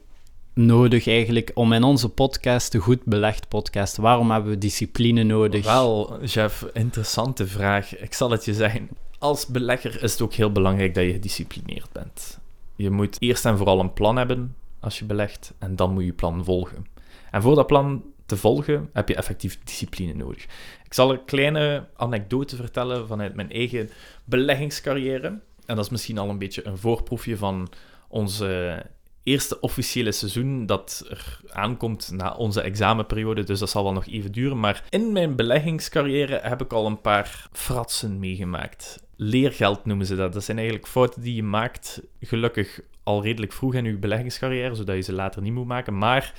nodig 0.54 1.06
eigenlijk 1.06 1.50
om 1.54 1.72
in 1.72 1.82
onze 1.82 2.08
podcast, 2.08 2.72
de 2.72 2.78
Goed 2.78 3.04
Belegd 3.04 3.48
podcast, 3.48 3.96
waarom 3.96 4.30
hebben 4.30 4.50
we 4.50 4.58
discipline 4.58 5.22
nodig? 5.22 5.64
Wel, 5.64 6.24
Jeff, 6.24 6.66
interessante 6.72 7.46
vraag. 7.46 7.98
Ik 7.98 8.14
zal 8.14 8.30
het 8.30 8.44
je 8.44 8.54
zeggen. 8.54 8.88
Als 9.18 9.46
belegger 9.46 10.02
is 10.02 10.12
het 10.12 10.20
ook 10.22 10.32
heel 10.32 10.52
belangrijk 10.52 10.94
dat 10.94 11.04
je 11.04 11.12
gedisciplineerd 11.12 11.92
bent. 11.92 12.38
Je 12.76 12.90
moet 12.90 13.16
eerst 13.18 13.44
en 13.44 13.56
vooral 13.56 13.80
een 13.80 13.92
plan 13.92 14.16
hebben 14.16 14.54
als 14.80 14.98
je 14.98 15.04
belegt, 15.04 15.52
en 15.58 15.76
dan 15.76 15.92
moet 15.92 16.04
je 16.04 16.12
plan 16.12 16.44
volgen. 16.44 16.86
En 17.30 17.42
voor 17.42 17.54
dat 17.54 17.66
plan 17.66 18.02
te 18.26 18.36
volgen 18.36 18.90
heb 18.92 19.08
je 19.08 19.14
effectief 19.14 19.58
discipline 19.64 20.12
nodig. 20.12 20.42
Ik 20.84 20.94
zal 20.94 21.10
een 21.10 21.24
kleine 21.24 21.86
anekdote 21.96 22.56
vertellen 22.56 23.06
vanuit 23.06 23.34
mijn 23.34 23.52
eigen 23.52 23.90
beleggingscarrière. 24.24 25.26
En 25.66 25.76
dat 25.76 25.84
is 25.84 25.90
misschien 25.90 26.18
al 26.18 26.28
een 26.28 26.38
beetje 26.38 26.66
een 26.66 26.78
voorproefje 26.78 27.36
van 27.36 27.68
onze 28.08 28.82
eerste 29.22 29.60
officiële 29.60 30.12
seizoen 30.12 30.66
dat 30.66 31.06
er 31.08 31.40
aankomt 31.48 32.10
na 32.12 32.34
onze 32.34 32.60
examenperiode, 32.60 33.44
dus 33.44 33.58
dat 33.58 33.70
zal 33.70 33.82
wel 33.82 33.92
nog 33.92 34.06
even 34.06 34.32
duren. 34.32 34.60
Maar 34.60 34.84
in 34.88 35.12
mijn 35.12 35.36
beleggingscarrière 35.36 36.40
heb 36.42 36.60
ik 36.60 36.72
al 36.72 36.86
een 36.86 37.00
paar 37.00 37.48
fratsen 37.52 38.18
meegemaakt. 38.18 39.02
Leergeld 39.16 39.84
noemen 39.84 40.06
ze 40.06 40.16
dat. 40.16 40.32
Dat 40.32 40.44
zijn 40.44 40.56
eigenlijk 40.58 40.88
fouten 40.88 41.22
die 41.22 41.34
je 41.34 41.42
maakt, 41.42 42.02
gelukkig 42.20 42.80
al 43.02 43.22
redelijk 43.22 43.52
vroeg 43.52 43.74
in 43.74 43.84
je 43.84 43.96
beleggingscarrière, 43.96 44.74
zodat 44.74 44.96
je 44.96 45.02
ze 45.02 45.12
later 45.12 45.42
niet 45.42 45.52
moet 45.52 45.66
maken. 45.66 45.98
Maar 45.98 46.34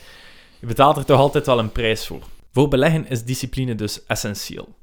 je 0.61 0.67
betaalt 0.67 0.97
er 0.97 1.05
toch 1.05 1.19
altijd 1.19 1.45
wel 1.45 1.59
een 1.59 1.71
prijs 1.71 2.07
voor. 2.07 2.23
Voor 2.51 2.67
beleggen 2.67 3.07
is 3.07 3.23
discipline 3.23 3.75
dus 3.75 4.05
essentieel. 4.05 4.75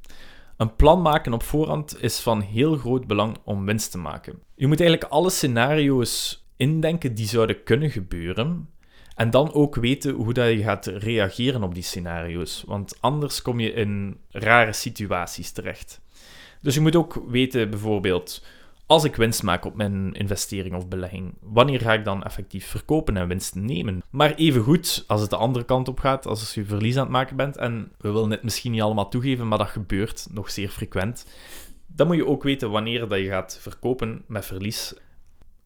Een 0.57 0.77
plan 0.77 1.03
maken 1.03 1.33
op 1.33 1.43
voorhand 1.43 2.03
is 2.03 2.21
van 2.21 2.41
heel 2.41 2.77
groot 2.77 3.07
belang 3.07 3.37
om 3.45 3.65
winst 3.65 3.91
te 3.91 3.99
maken. 3.99 4.43
Je 4.55 4.67
moet 4.67 4.81
eigenlijk 4.81 5.11
alle 5.13 5.31
scenario's 5.31 6.45
indenken 6.57 7.15
die 7.15 7.27
zouden 7.27 7.63
kunnen 7.63 7.91
gebeuren. 7.91 8.69
En 9.15 9.31
dan 9.31 9.53
ook 9.53 9.75
weten 9.75 10.15
hoe 10.15 10.33
dat 10.33 10.49
je 10.49 10.63
gaat 10.63 10.87
reageren 10.87 11.63
op 11.63 11.75
die 11.75 11.83
scenario's. 11.83 12.65
Want 12.67 12.97
anders 13.01 13.43
kom 13.43 13.61
je 13.61 13.73
in 13.73 14.21
rare 14.31 14.73
situaties 14.73 15.51
terecht. 15.51 16.01
Dus 16.63 16.75
je 16.75 16.81
moet 16.81 16.97
ook 16.97 17.23
weten, 17.29 17.71
bijvoorbeeld, 17.71 18.45
als 18.89 19.05
ik 19.05 19.17
winst 19.17 19.43
maak 19.43 19.65
op 19.65 19.75
mijn 19.75 20.13
investering 20.13 20.75
of 20.75 20.89
belegging, 20.89 21.35
wanneer 21.41 21.81
ga 21.81 21.93
ik 21.93 22.05
dan 22.05 22.23
effectief 22.23 22.67
verkopen 22.67 23.17
en 23.17 23.29
winst 23.29 23.55
nemen? 23.55 24.03
Maar 24.11 24.35
evengoed, 24.35 25.05
als 25.07 25.21
het 25.21 25.31
de 25.31 25.37
andere 25.37 25.65
kant 25.65 25.89
op 25.89 25.99
gaat, 25.99 26.27
als 26.27 26.55
je 26.55 26.65
verlies 26.65 26.97
aan 26.97 27.03
het 27.03 27.11
maken 27.11 27.37
bent, 27.37 27.57
en 27.57 27.93
we 27.99 28.13
willen 28.13 28.31
het 28.31 28.43
misschien 28.43 28.73
niet 28.73 28.81
allemaal 28.81 29.09
toegeven, 29.09 29.49
maar 29.49 29.59
dat 29.59 29.69
gebeurt 29.69 30.27
nog 30.31 30.51
zeer 30.51 30.69
frequent, 30.69 31.27
dan 31.87 32.07
moet 32.07 32.17
je 32.17 32.27
ook 32.27 32.43
weten 32.43 32.71
wanneer 32.71 33.09
dat 33.09 33.19
je 33.19 33.29
gaat 33.29 33.59
verkopen 33.61 34.25
met 34.27 34.47
verlies. 34.47 34.95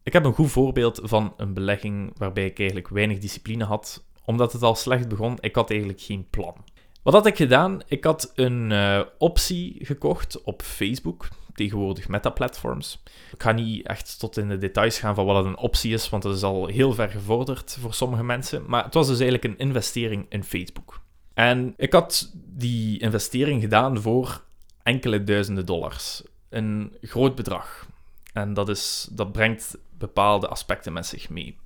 Ik 0.02 0.12
heb 0.12 0.24
een 0.24 0.34
goed 0.34 0.50
voorbeeld 0.50 1.00
van 1.02 1.34
een 1.36 1.54
belegging 1.54 2.12
waarbij 2.16 2.46
ik 2.46 2.58
eigenlijk 2.58 2.88
weinig 2.88 3.18
discipline 3.18 3.64
had, 3.64 4.04
omdat 4.24 4.52
het 4.52 4.62
al 4.62 4.74
slecht 4.74 5.08
begon. 5.08 5.38
Ik 5.40 5.54
had 5.54 5.70
eigenlijk 5.70 6.00
geen 6.00 6.26
plan. 6.30 6.54
Wat 7.02 7.14
had 7.14 7.26
ik 7.26 7.36
gedaan? 7.36 7.80
Ik 7.86 8.04
had 8.04 8.32
een 8.34 8.72
eh, 8.72 9.00
optie 9.18 9.76
gekocht 9.84 10.42
op 10.42 10.62
Facebook, 10.62 11.28
tegenwoordig 11.54 12.08
Meta-platforms. 12.08 13.02
Ik 13.32 13.42
ga 13.42 13.52
niet 13.52 13.86
echt 13.86 14.18
tot 14.18 14.36
in 14.36 14.48
de 14.48 14.58
details 14.58 14.98
gaan 14.98 15.14
van 15.14 15.24
wat 15.24 15.44
een 15.44 15.58
optie 15.58 15.92
is, 15.92 16.08
want 16.08 16.22
dat 16.22 16.36
is 16.36 16.42
al 16.42 16.66
heel 16.66 16.92
ver 16.92 17.08
gevorderd 17.08 17.76
voor 17.80 17.94
sommige 17.94 18.24
mensen. 18.24 18.64
Maar 18.66 18.84
het 18.84 18.94
was 18.94 19.06
dus 19.06 19.20
eigenlijk 19.20 19.44
een 19.44 19.66
investering 19.66 20.26
in 20.28 20.44
Facebook. 20.44 21.00
En 21.34 21.74
ik 21.76 21.92
had 21.92 22.32
die 22.34 22.98
investering 22.98 23.60
gedaan 23.60 24.00
voor 24.00 24.42
enkele 24.82 25.24
duizenden 25.24 25.66
dollars. 25.66 26.22
Een 26.48 26.96
groot 27.00 27.34
bedrag. 27.34 27.86
En 28.32 28.54
dat, 28.54 28.68
is, 28.68 29.08
dat 29.10 29.32
brengt 29.32 29.78
bepaalde 29.98 30.48
aspecten 30.48 30.92
met 30.92 31.06
zich 31.06 31.30
mee. 31.30 31.56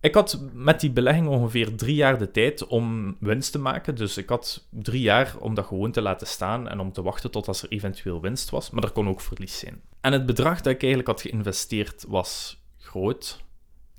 Ik 0.00 0.14
had 0.14 0.40
met 0.52 0.80
die 0.80 0.90
belegging 0.90 1.28
ongeveer 1.28 1.76
drie 1.76 1.94
jaar 1.94 2.18
de 2.18 2.30
tijd 2.30 2.66
om 2.66 3.16
winst 3.20 3.52
te 3.52 3.58
maken. 3.58 3.94
Dus 3.94 4.16
ik 4.16 4.28
had 4.28 4.66
drie 4.70 5.00
jaar 5.00 5.36
om 5.38 5.54
dat 5.54 5.66
gewoon 5.66 5.92
te 5.92 6.02
laten 6.02 6.26
staan 6.26 6.68
en 6.68 6.80
om 6.80 6.92
te 6.92 7.02
wachten 7.02 7.30
tot 7.30 7.48
als 7.48 7.62
er 7.62 7.68
eventueel 7.68 8.20
winst 8.20 8.50
was. 8.50 8.70
Maar 8.70 8.82
er 8.82 8.90
kon 8.90 9.08
ook 9.08 9.20
verlies 9.20 9.58
zijn. 9.58 9.82
En 10.00 10.12
het 10.12 10.26
bedrag 10.26 10.60
dat 10.60 10.72
ik 10.72 10.80
eigenlijk 10.80 11.08
had 11.08 11.20
geïnvesteerd 11.20 12.04
was 12.08 12.62
groot. 12.78 13.44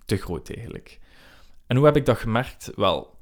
Te 0.06 0.18
groot 0.18 0.50
eigenlijk. 0.50 1.00
En 1.68 1.76
hoe 1.76 1.86
heb 1.86 1.96
ik 1.96 2.06
dat 2.06 2.18
gemerkt? 2.18 2.72
Wel, 2.76 3.18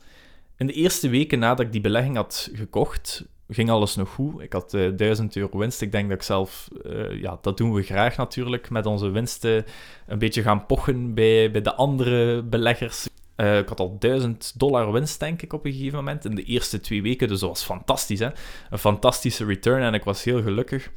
in 0.58 0.68
de 0.68 0.74
eerste 0.74 1.10
weken 1.10 1.40
nadat 1.40 1.66
ik 1.66 1.72
die 1.72 1.82
belegging 1.82 2.16
had 2.16 2.50
gekocht, 2.54 3.26
ging 3.50 3.70
alles 3.70 3.96
nog 3.96 4.10
goed. 4.10 4.42
Ik 4.42 4.54
had 4.54 4.74
uh, 4.74 4.98
1000 4.98 5.36
euro 5.36 5.58
winst. 5.58 5.82
Ik 5.82 5.92
denk 5.92 6.10
dat 6.10 6.18
ik 6.18 6.24
zelf, 6.24 6.68
uh, 6.86 7.22
ja, 7.22 7.38
dat 7.42 7.58
doen 7.58 7.74
we 7.74 7.82
graag 7.82 8.18
natuurlijk, 8.18 8.70
met 8.70 8.86
onze 8.86 9.10
winsten 9.10 9.66
een 10.08 10.20
beetje 10.20 10.42
gaan 10.42 10.66
pochen 10.66 11.14
bij, 11.14 11.52
bij 11.52 11.62
de 11.62 11.76
andere 11.76 12.44
beleggers. 12.44 13.08
Uh, 13.36 13.58
ik 13.58 13.68
had 13.68 13.80
al 13.80 13.98
1000 14.00 14.54
dollar 14.60 14.92
winst, 14.92 15.20
denk 15.20 15.42
ik, 15.42 15.54
op 15.54 15.66
een 15.66 15.72
gegeven 15.72 15.98
moment 15.98 16.26
in 16.26 16.36
de 16.36 16.44
eerste 16.44 16.80
twee 16.80 17.02
weken. 17.02 17.28
Dus 17.28 17.40
dat 17.40 17.50
was 17.50 17.64
fantastisch, 17.64 18.20
hè? 18.20 18.30
Een 18.70 18.78
fantastische 18.78 19.46
return 19.46 19.84
en 19.84 19.94
ik 19.94 20.04
was 20.04 20.24
heel 20.24 20.42
gelukkig. 20.42 20.92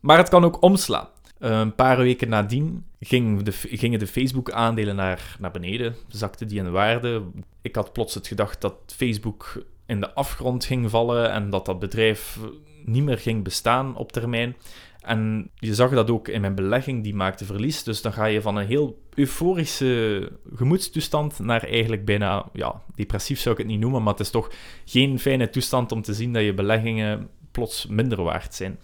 Maar 0.00 0.18
het 0.18 0.28
kan 0.28 0.44
ook 0.44 0.62
omslaan. 0.62 1.08
Een 1.38 1.74
paar 1.74 1.96
weken 1.96 2.28
nadien 2.28 2.84
de, 3.08 3.52
gingen 3.52 3.98
de 3.98 4.06
Facebook-aandelen 4.06 4.96
naar, 4.96 5.36
naar 5.38 5.50
beneden, 5.50 5.94
zakte 6.08 6.46
die 6.46 6.58
in 6.58 6.70
waarde. 6.70 7.22
Ik 7.62 7.74
had 7.74 7.92
plots 7.92 8.14
het 8.14 8.26
gedacht 8.26 8.60
dat 8.60 8.74
Facebook 8.86 9.64
in 9.86 10.00
de 10.00 10.14
afgrond 10.14 10.64
ging 10.64 10.90
vallen 10.90 11.30
en 11.30 11.50
dat 11.50 11.66
dat 11.66 11.78
bedrijf 11.78 12.38
niet 12.84 13.04
meer 13.04 13.18
ging 13.18 13.44
bestaan 13.44 13.96
op 13.96 14.12
termijn. 14.12 14.56
En 15.00 15.50
je 15.54 15.74
zag 15.74 15.90
dat 15.90 16.10
ook 16.10 16.28
in 16.28 16.40
mijn 16.40 16.54
belegging, 16.54 17.02
die 17.02 17.14
maakte 17.14 17.44
verlies. 17.44 17.82
Dus 17.82 18.02
dan 18.02 18.12
ga 18.12 18.24
je 18.24 18.42
van 18.42 18.56
een 18.56 18.66
heel 18.66 19.02
euforische 19.14 20.32
gemoedstoestand 20.54 21.38
naar 21.38 21.62
eigenlijk 21.62 22.04
bijna, 22.04 22.48
ja, 22.52 22.82
depressief 22.94 23.40
zou 23.40 23.54
ik 23.54 23.60
het 23.60 23.70
niet 23.70 23.80
noemen, 23.80 24.02
maar 24.02 24.12
het 24.12 24.22
is 24.22 24.30
toch 24.30 24.50
geen 24.84 25.18
fijne 25.18 25.50
toestand 25.50 25.92
om 25.92 26.02
te 26.02 26.14
zien 26.14 26.32
dat 26.32 26.42
je 26.42 26.54
beleggingen 26.54 27.28
plots 27.50 27.86
minder 27.86 28.22
waard 28.22 28.54
zijn. 28.54 28.78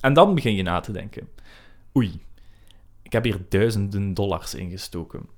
En 0.00 0.12
dan 0.12 0.34
begin 0.34 0.54
je 0.54 0.62
na 0.62 0.80
te 0.80 0.92
denken. 0.92 1.28
Oei, 1.96 2.20
ik 3.02 3.12
heb 3.12 3.24
hier 3.24 3.40
duizenden 3.48 4.14
dollars 4.14 4.54
ingestoken. 4.54 5.28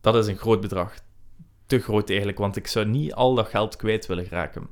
Dat 0.00 0.16
is 0.16 0.26
een 0.26 0.36
groot 0.36 0.60
bedrag 0.60 0.94
te 1.66 1.78
groot 1.78 2.08
eigenlijk, 2.08 2.38
want 2.38 2.56
ik 2.56 2.66
zou 2.66 2.86
niet 2.86 3.14
al 3.14 3.34
dat 3.34 3.48
geld 3.48 3.76
kwijt 3.76 4.06
willen 4.06 4.26
raken. 4.30 4.68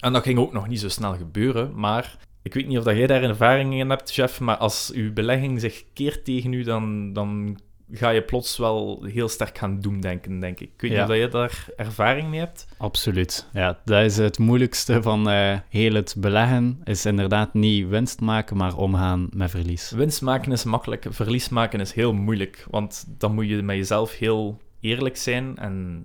En 0.00 0.12
dat 0.12 0.22
ging 0.22 0.38
ook 0.38 0.52
nog 0.52 0.68
niet 0.68 0.80
zo 0.80 0.88
snel 0.88 1.14
gebeuren, 1.16 1.72
maar 1.74 2.16
ik 2.42 2.54
weet 2.54 2.66
niet 2.66 2.78
of 2.78 2.84
dat 2.84 2.96
jij 2.96 3.06
daar 3.06 3.22
ervaring 3.22 3.74
in 3.74 3.90
hebt, 3.90 4.12
chef, 4.12 4.40
maar 4.40 4.56
als 4.56 4.90
uw 4.94 5.12
belegging 5.12 5.60
zich 5.60 5.84
keert 5.92 6.24
tegen 6.24 6.52
u, 6.52 6.62
dan, 6.62 7.12
dan 7.12 7.58
ga 7.92 8.08
je 8.10 8.22
plots 8.22 8.56
wel 8.58 9.04
heel 9.04 9.28
sterk 9.28 9.58
gaan 9.58 9.80
doemdenken, 9.80 10.40
denk 10.40 10.60
ik. 10.60 10.70
Ik 10.74 10.80
weet 10.80 10.90
Ja. 10.90 11.00
niet 11.02 11.10
of 11.10 11.16
je 11.16 11.28
daar 11.28 11.66
ervaring 11.76 12.28
mee 12.28 12.38
hebt. 12.38 12.66
Absoluut. 12.78 13.48
Ja, 13.52 13.80
dat 13.84 14.04
is 14.04 14.16
het 14.16 14.38
moeilijkste 14.38 15.02
van 15.02 15.28
eh, 15.28 15.58
heel 15.68 15.94
het 15.94 16.14
beleggen. 16.18 16.80
Is 16.84 17.06
inderdaad 17.06 17.54
niet 17.54 17.88
winst 17.88 18.20
maken, 18.20 18.56
maar 18.56 18.76
omgaan 18.76 19.28
met 19.34 19.50
verlies. 19.50 19.90
Winst 19.90 20.22
maken 20.22 20.52
is 20.52 20.64
makkelijk, 20.64 21.06
verlies 21.10 21.48
maken 21.48 21.80
is 21.80 21.92
heel 21.92 22.12
moeilijk. 22.12 22.66
Want 22.70 23.04
dan 23.08 23.34
moet 23.34 23.48
je 23.48 23.62
met 23.62 23.76
jezelf 23.76 24.16
heel 24.18 24.60
eerlijk 24.82 25.16
zijn 25.16 25.56
en 25.56 26.04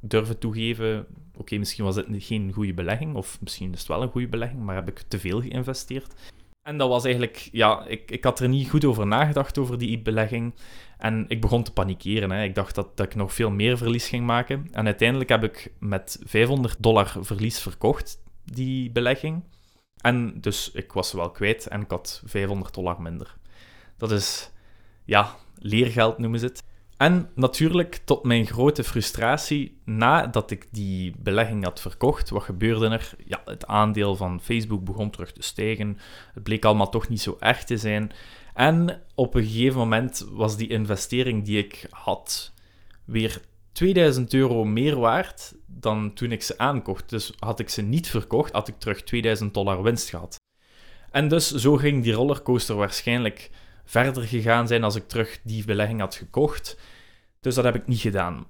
durven 0.00 0.38
toegeven. 0.38 1.06
Oké, 1.36 1.56
misschien 1.56 1.84
was 1.84 1.96
het 1.96 2.06
geen 2.10 2.52
goede 2.52 2.74
belegging, 2.74 3.14
of 3.14 3.38
misschien 3.40 3.72
is 3.72 3.78
het 3.78 3.88
wel 3.88 4.02
een 4.02 4.10
goede 4.10 4.28
belegging, 4.28 4.62
maar 4.62 4.74
heb 4.74 4.88
ik 4.88 5.02
te 5.08 5.18
veel 5.18 5.40
geïnvesteerd. 5.40 6.14
En 6.62 6.78
dat 6.78 6.88
was 6.88 7.04
eigenlijk, 7.04 7.48
ja, 7.52 7.86
ik, 7.86 8.10
ik 8.10 8.24
had 8.24 8.40
er 8.40 8.48
niet 8.48 8.70
goed 8.70 8.84
over 8.84 9.06
nagedacht 9.06 9.58
over 9.58 9.78
die 9.78 10.02
belegging. 10.02 10.54
En 10.98 11.24
ik 11.28 11.40
begon 11.40 11.62
te 11.62 11.72
panikeren. 11.72 12.30
Hè. 12.30 12.42
Ik 12.42 12.54
dacht 12.54 12.74
dat, 12.74 12.96
dat 12.96 13.06
ik 13.06 13.14
nog 13.14 13.34
veel 13.34 13.50
meer 13.50 13.78
verlies 13.78 14.08
ging 14.08 14.26
maken. 14.26 14.68
En 14.72 14.84
uiteindelijk 14.84 15.28
heb 15.28 15.44
ik 15.44 15.72
met 15.78 16.18
500 16.24 16.76
dollar 16.78 17.16
verlies 17.20 17.58
verkocht, 17.58 18.22
die 18.44 18.90
belegging. 18.90 19.44
En 20.00 20.40
dus 20.40 20.70
ik 20.70 20.92
was 20.92 21.12
wel 21.12 21.30
kwijt 21.30 21.66
en 21.66 21.80
ik 21.80 21.90
had 21.90 22.22
500 22.24 22.74
dollar 22.74 23.02
minder. 23.02 23.36
Dat 23.96 24.10
is, 24.10 24.50
ja, 25.04 25.36
leergeld 25.58 26.18
noemen 26.18 26.38
ze 26.38 26.46
het. 26.46 26.62
En 27.00 27.30
natuurlijk, 27.34 28.00
tot 28.04 28.24
mijn 28.24 28.46
grote 28.46 28.84
frustratie, 28.84 29.80
nadat 29.84 30.50
ik 30.50 30.68
die 30.70 31.14
belegging 31.18 31.64
had 31.64 31.80
verkocht, 31.80 32.30
wat 32.30 32.42
gebeurde 32.42 32.88
er? 32.88 33.12
Ja, 33.24 33.42
het 33.44 33.66
aandeel 33.66 34.16
van 34.16 34.40
Facebook 34.40 34.84
begon 34.84 35.10
terug 35.10 35.32
te 35.32 35.42
stijgen. 35.42 35.98
Het 36.34 36.42
bleek 36.42 36.64
allemaal 36.64 36.88
toch 36.88 37.08
niet 37.08 37.20
zo 37.20 37.36
erg 37.38 37.64
te 37.64 37.76
zijn. 37.76 38.12
En 38.54 39.02
op 39.14 39.34
een 39.34 39.44
gegeven 39.44 39.78
moment 39.78 40.26
was 40.30 40.56
die 40.56 40.68
investering 40.68 41.44
die 41.44 41.58
ik 41.58 41.86
had 41.90 42.52
weer 43.04 43.40
2000 43.72 44.34
euro 44.34 44.64
meer 44.64 44.98
waard 44.98 45.54
dan 45.66 46.14
toen 46.14 46.32
ik 46.32 46.42
ze 46.42 46.58
aankocht. 46.58 47.08
Dus 47.08 47.32
had 47.38 47.60
ik 47.60 47.68
ze 47.68 47.82
niet 47.82 48.08
verkocht, 48.08 48.52
had 48.52 48.68
ik 48.68 48.78
terug 48.78 49.02
2000 49.02 49.54
dollar 49.54 49.82
winst 49.82 50.08
gehad. 50.08 50.36
En 51.10 51.28
dus 51.28 51.54
zo 51.54 51.76
ging 51.76 52.02
die 52.02 52.12
rollercoaster 52.12 52.74
waarschijnlijk 52.74 53.50
verder 53.90 54.22
gegaan 54.22 54.66
zijn 54.66 54.84
als 54.84 54.94
ik 54.94 55.08
terug 55.08 55.40
die 55.44 55.64
belegging 55.64 56.00
had 56.00 56.14
gekocht. 56.14 56.78
Dus 57.40 57.54
dat 57.54 57.64
heb 57.64 57.74
ik 57.74 57.86
niet 57.86 58.00
gedaan. 58.00 58.46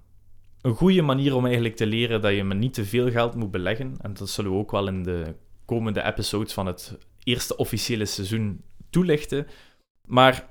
Een 0.61 0.75
goede 0.75 1.03
manier 1.03 1.35
om 1.35 1.45
eigenlijk 1.45 1.77
te 1.77 1.87
leren 1.87 2.21
dat 2.21 2.35
je 2.35 2.45
met 2.45 2.59
niet 2.59 2.75
te 2.75 2.85
veel 2.85 3.11
geld 3.11 3.35
moet 3.35 3.51
beleggen, 3.51 3.97
en 4.01 4.15
dat 4.15 4.29
zullen 4.29 4.51
we 4.51 4.57
ook 4.57 4.71
wel 4.71 4.89
in 4.89 5.03
de 5.03 5.35
komende 5.65 6.03
episodes 6.03 6.53
van 6.53 6.67
het 6.67 6.99
eerste 7.23 7.57
officiële 7.57 8.05
seizoen 8.05 8.63
toelichten. 8.91 9.47
Maar 10.07 10.49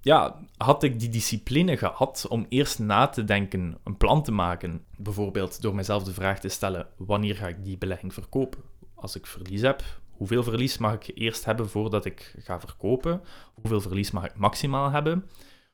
ja, 0.00 0.40
had 0.56 0.82
ik 0.82 1.00
die 1.00 1.08
discipline 1.08 1.76
gehad 1.76 2.26
om 2.28 2.46
eerst 2.48 2.78
na 2.78 3.06
te 3.06 3.24
denken, 3.24 3.78
een 3.84 3.96
plan 3.96 4.22
te 4.22 4.32
maken, 4.32 4.84
bijvoorbeeld 4.96 5.62
door 5.62 5.74
mezelf 5.74 6.02
de 6.04 6.12
vraag 6.12 6.40
te 6.40 6.48
stellen: 6.48 6.86
wanneer 6.96 7.36
ga 7.36 7.48
ik 7.48 7.64
die 7.64 7.78
belegging 7.78 8.14
verkopen? 8.14 8.60
Als 8.94 9.16
ik 9.16 9.26
verlies 9.26 9.60
heb, 9.60 9.82
hoeveel 10.16 10.42
verlies 10.42 10.78
mag 10.78 10.94
ik 10.94 11.10
eerst 11.14 11.44
hebben 11.44 11.68
voordat 11.68 12.04
ik 12.04 12.34
ga 12.38 12.60
verkopen? 12.60 13.22
Hoeveel 13.54 13.80
verlies 13.80 14.10
mag 14.10 14.24
ik 14.24 14.36
maximaal 14.36 14.90
hebben? 14.90 15.24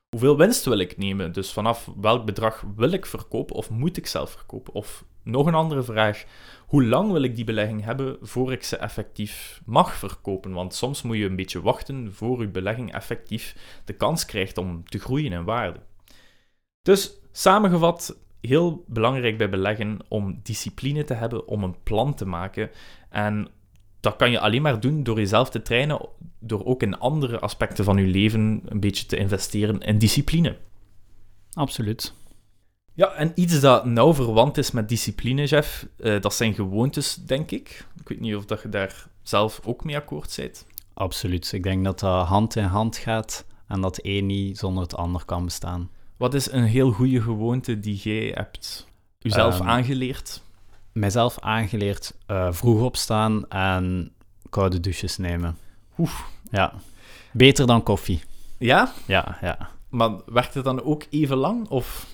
Hoeveel 0.09 0.37
winst 0.37 0.65
wil 0.65 0.77
ik 0.77 0.97
nemen? 0.97 1.31
Dus 1.31 1.53
vanaf 1.53 1.89
welk 2.01 2.25
bedrag 2.25 2.63
wil 2.75 2.91
ik 2.91 3.05
verkopen 3.05 3.55
of 3.55 3.69
moet 3.69 3.97
ik 3.97 4.07
zelf 4.07 4.31
verkopen? 4.31 4.73
Of 4.73 5.05
nog 5.23 5.45
een 5.45 5.53
andere 5.53 5.83
vraag: 5.83 6.25
hoe 6.67 6.85
lang 6.85 7.11
wil 7.11 7.21
ik 7.21 7.35
die 7.35 7.45
belegging 7.45 7.83
hebben 7.83 8.17
voor 8.21 8.51
ik 8.51 8.63
ze 8.63 8.77
effectief 8.77 9.61
mag 9.65 9.93
verkopen? 9.93 10.53
Want 10.53 10.73
soms 10.73 11.01
moet 11.01 11.17
je 11.17 11.25
een 11.25 11.35
beetje 11.35 11.61
wachten 11.61 12.13
voor 12.13 12.41
je 12.41 12.47
belegging 12.47 12.93
effectief 12.93 13.55
de 13.85 13.93
kans 13.93 14.25
krijgt 14.25 14.57
om 14.57 14.89
te 14.89 14.99
groeien 14.99 15.31
in 15.31 15.43
waarde. 15.43 15.79
Dus 16.81 17.19
samengevat, 17.31 18.17
heel 18.41 18.83
belangrijk 18.87 19.37
bij 19.37 19.49
beleggen 19.49 19.99
om 20.07 20.39
discipline 20.43 21.03
te 21.03 21.13
hebben, 21.13 21.47
om 21.47 21.63
een 21.63 21.83
plan 21.83 22.13
te 22.13 22.25
maken. 22.25 22.69
En 23.09 23.47
dat 24.01 24.15
kan 24.15 24.31
je 24.31 24.39
alleen 24.39 24.61
maar 24.61 24.79
doen 24.79 25.03
door 25.03 25.17
jezelf 25.17 25.49
te 25.49 25.61
trainen, 25.61 26.07
door 26.39 26.65
ook 26.65 26.81
in 26.81 26.99
andere 26.99 27.39
aspecten 27.39 27.83
van 27.83 27.97
je 27.97 28.07
leven 28.07 28.61
een 28.65 28.79
beetje 28.79 29.05
te 29.05 29.17
investeren 29.17 29.79
in 29.79 29.97
discipline. 29.97 30.57
Absoluut. 31.53 32.13
Ja, 32.93 33.13
en 33.13 33.31
iets 33.35 33.59
dat 33.59 33.85
nauw 33.85 34.13
verwant 34.13 34.57
is 34.57 34.71
met 34.71 34.89
discipline, 34.89 35.45
Jeff, 35.45 35.87
eh, 35.97 36.21
dat 36.21 36.33
zijn 36.33 36.53
gewoontes, 36.53 37.15
denk 37.15 37.51
ik. 37.51 37.85
Ik 37.99 38.09
weet 38.09 38.19
niet 38.19 38.35
of 38.35 38.45
dat 38.45 38.61
je 38.61 38.69
daar 38.69 39.07
zelf 39.21 39.59
ook 39.63 39.83
mee 39.83 39.95
akkoord 39.95 40.33
bent. 40.35 40.65
Absoluut. 40.93 41.51
Ik 41.51 41.63
denk 41.63 41.83
dat 41.83 41.99
dat 41.99 42.27
hand 42.27 42.55
in 42.55 42.63
hand 42.63 42.97
gaat 42.97 43.45
en 43.67 43.81
dat 43.81 43.97
één 43.97 44.25
niet 44.25 44.57
zonder 44.57 44.83
het 44.83 44.95
ander 44.95 45.25
kan 45.25 45.45
bestaan. 45.45 45.89
Wat 46.17 46.33
is 46.33 46.51
een 46.51 46.63
heel 46.63 46.91
goede 46.91 47.21
gewoonte 47.21 47.79
die 47.79 47.95
jij 47.95 48.31
hebt 48.33 48.87
jezelf 49.19 49.59
Ehm, 49.59 49.67
aangeleerd? 49.67 50.41
Mijzelf 50.91 51.39
aangeleerd 51.39 52.13
eh, 52.25 52.47
vroeg 52.51 52.81
opstaan 52.81 53.49
en 53.49 54.11
koude 54.49 54.79
douches 54.79 55.17
nemen. 55.17 55.57
Oef. 55.97 56.25
Ja. 56.51 56.73
Beter 57.31 57.67
dan 57.67 57.83
koffie. 57.83 58.21
Ja, 58.57 58.91
Ja, 59.05 59.37
ja. 59.41 59.69
maar 59.89 60.11
werkt 60.25 60.53
het 60.53 60.63
dan 60.63 60.83
ook 60.83 61.03
even 61.09 61.37
lang? 61.37 61.67
Of 61.69 62.07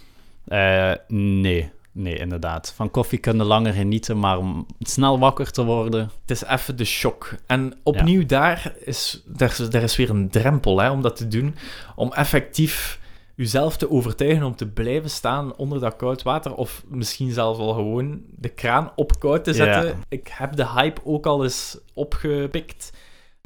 Eh, 0.47 0.91
nee, 1.07 1.71
nee, 1.91 2.17
inderdaad. 2.17 2.73
Van 2.75 2.91
koffie 2.91 3.19
kunnen 3.19 3.45
langer 3.45 3.73
genieten, 3.73 4.19
maar 4.19 4.37
om 4.37 4.65
snel 4.79 5.19
wakker 5.19 5.51
te 5.51 5.63
worden. 5.63 6.11
het 6.21 6.31
is 6.31 6.43
even 6.43 6.77
de 6.77 6.85
shock. 6.85 7.35
En 7.45 7.73
opnieuw 7.83 8.25
daar, 8.25 8.73
is, 8.79 9.23
daar, 9.25 9.55
is, 9.59 9.69
daar 9.69 9.83
is 9.83 9.95
weer 9.95 10.09
een 10.09 10.29
drempel 10.29 10.79
hè, 10.79 10.89
om 10.89 11.01
dat 11.01 11.15
te 11.15 11.27
doen. 11.27 11.55
Om 11.95 12.13
effectief 12.13 12.99
jezelf 13.38 13.78
te 13.78 13.89
overtuigen 13.91 14.43
om 14.43 14.56
te 14.56 14.67
blijven 14.67 15.10
staan 15.10 15.56
onder 15.56 15.80
dat 15.80 15.95
koud 15.95 16.23
water. 16.23 16.56
Of 16.56 16.84
misschien 16.88 17.32
zelfs 17.32 17.60
wel 17.60 17.73
gewoon 17.73 18.21
de 18.30 18.50
kraan 18.50 18.91
op 18.95 19.19
koud 19.19 19.43
te 19.43 19.54
zetten. 19.54 20.00
Ik 20.10 20.28
heb 20.28 20.56
de 20.56 20.67
hype 20.67 21.02
ook 21.04 21.26
al 21.26 21.43
eens 21.43 21.80
opgepikt. 21.93 22.91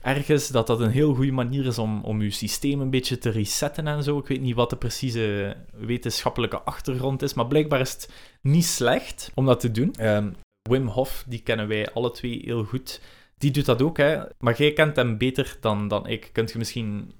Ergens 0.01 0.47
dat 0.47 0.67
dat 0.67 0.79
een 0.79 0.89
heel 0.89 1.13
goede 1.13 1.31
manier 1.31 1.65
is 1.65 1.77
om, 1.77 2.03
om 2.03 2.21
je 2.21 2.31
systeem 2.31 2.79
een 2.79 2.89
beetje 2.89 3.17
te 3.17 3.29
resetten 3.29 3.87
en 3.87 4.03
zo. 4.03 4.17
Ik 4.17 4.27
weet 4.27 4.41
niet 4.41 4.55
wat 4.55 4.69
de 4.69 4.75
precieze 4.75 5.55
wetenschappelijke 5.73 6.61
achtergrond 6.61 7.21
is, 7.21 7.33
maar 7.33 7.47
blijkbaar 7.47 7.79
is 7.79 7.91
het 7.91 8.09
niet 8.41 8.65
slecht 8.65 9.31
om 9.33 9.45
dat 9.45 9.59
te 9.59 9.71
doen. 9.71 9.93
Ehm, 9.95 10.31
Wim 10.69 10.87
Hof, 10.87 11.23
die 11.27 11.41
kennen 11.41 11.67
wij 11.67 11.91
alle 11.93 12.11
twee 12.11 12.41
heel 12.45 12.63
goed. 12.63 13.01
Die 13.37 13.51
doet 13.51 13.65
dat 13.65 13.81
ook, 13.81 13.97
hè. 13.97 14.21
Maar 14.39 14.57
jij 14.57 14.73
kent 14.73 14.95
hem 14.95 15.17
beter 15.17 15.57
dan, 15.59 15.87
dan 15.87 16.07
ik. 16.07 16.29
Kunt 16.31 16.51
je 16.51 16.57
misschien 16.57 17.11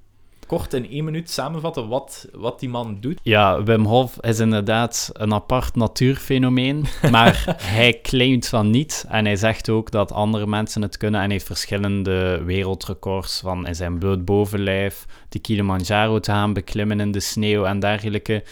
kort 0.58 0.74
in 0.74 0.90
één 0.90 1.04
minuut 1.04 1.30
samenvatten 1.30 1.88
wat, 1.88 2.28
wat 2.34 2.60
die 2.60 2.70
man 2.70 2.98
doet? 3.00 3.20
Ja, 3.24 3.64
Wim 3.64 3.86
Hof 3.86 4.18
is 4.22 4.40
inderdaad 4.40 5.10
een 5.14 5.34
apart 5.34 5.76
natuurfenomeen, 5.76 6.86
maar 7.12 7.56
hij 7.62 8.00
claimt 8.02 8.48
van 8.48 8.70
niet. 8.70 9.06
En 9.10 9.26
hij 9.26 9.36
zegt 9.36 9.70
ook 9.70 9.92
dat 9.92 10.12
andere 10.12 10.48
mensen 10.48 10.82
het 10.82 10.98
kunnen 10.98 11.22
en 11.22 11.30
heeft 11.30 11.46
verschillende 11.46 12.44
wereldrecords 12.44 13.40
van 13.40 13.68
in 13.68 13.76
zijn 13.76 14.00
bloot 14.00 14.26
bovenlijf 14.26 15.06
de 15.30 15.40
Kilimanjaro 15.40 16.20
te 16.20 16.32
gaan 16.32 16.54
beklimmen 16.54 17.00
in 17.00 17.12
de 17.12 17.20
sneeuw 17.20 17.66
en 17.66 17.80
dergelijke. 17.80 18.44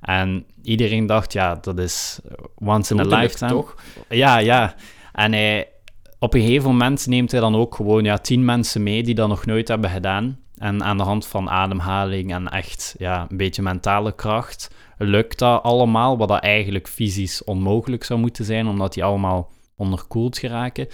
En 0.00 0.46
iedereen 0.62 1.06
dacht, 1.06 1.32
ja, 1.32 1.58
dat 1.60 1.78
is 1.78 2.20
once 2.54 2.94
in 2.94 3.00
a 3.00 3.18
lifetime. 3.18 3.50
toch? 3.50 3.74
Ja, 4.08 4.38
ja. 4.38 4.74
En 5.12 5.32
hij, 5.32 5.68
op 6.18 6.34
een 6.34 6.40
gegeven 6.40 6.70
moment 6.70 7.06
neemt 7.06 7.30
hij 7.30 7.40
dan 7.40 7.56
ook 7.56 7.74
gewoon 7.74 8.04
ja, 8.04 8.18
tien 8.18 8.44
mensen 8.44 8.82
mee 8.82 9.02
die 9.02 9.14
dat 9.14 9.28
nog 9.28 9.46
nooit 9.46 9.68
hebben 9.68 9.90
gedaan. 9.90 10.44
En 10.56 10.84
aan 10.84 10.96
de 10.96 11.02
hand 11.02 11.26
van 11.26 11.50
ademhaling 11.50 12.32
en 12.32 12.48
echt 12.48 12.94
ja, 12.98 13.26
een 13.28 13.36
beetje 13.36 13.62
mentale 13.62 14.14
kracht 14.14 14.70
lukt 14.98 15.38
dat 15.38 15.62
allemaal, 15.62 16.18
wat 16.18 16.28
dat 16.28 16.42
eigenlijk 16.42 16.88
fysisch 16.88 17.44
onmogelijk 17.44 18.04
zou 18.04 18.20
moeten 18.20 18.44
zijn, 18.44 18.66
omdat 18.66 18.92
die 18.94 19.04
allemaal 19.04 19.50
onderkoeld 19.76 20.38
geraken. 20.38 20.88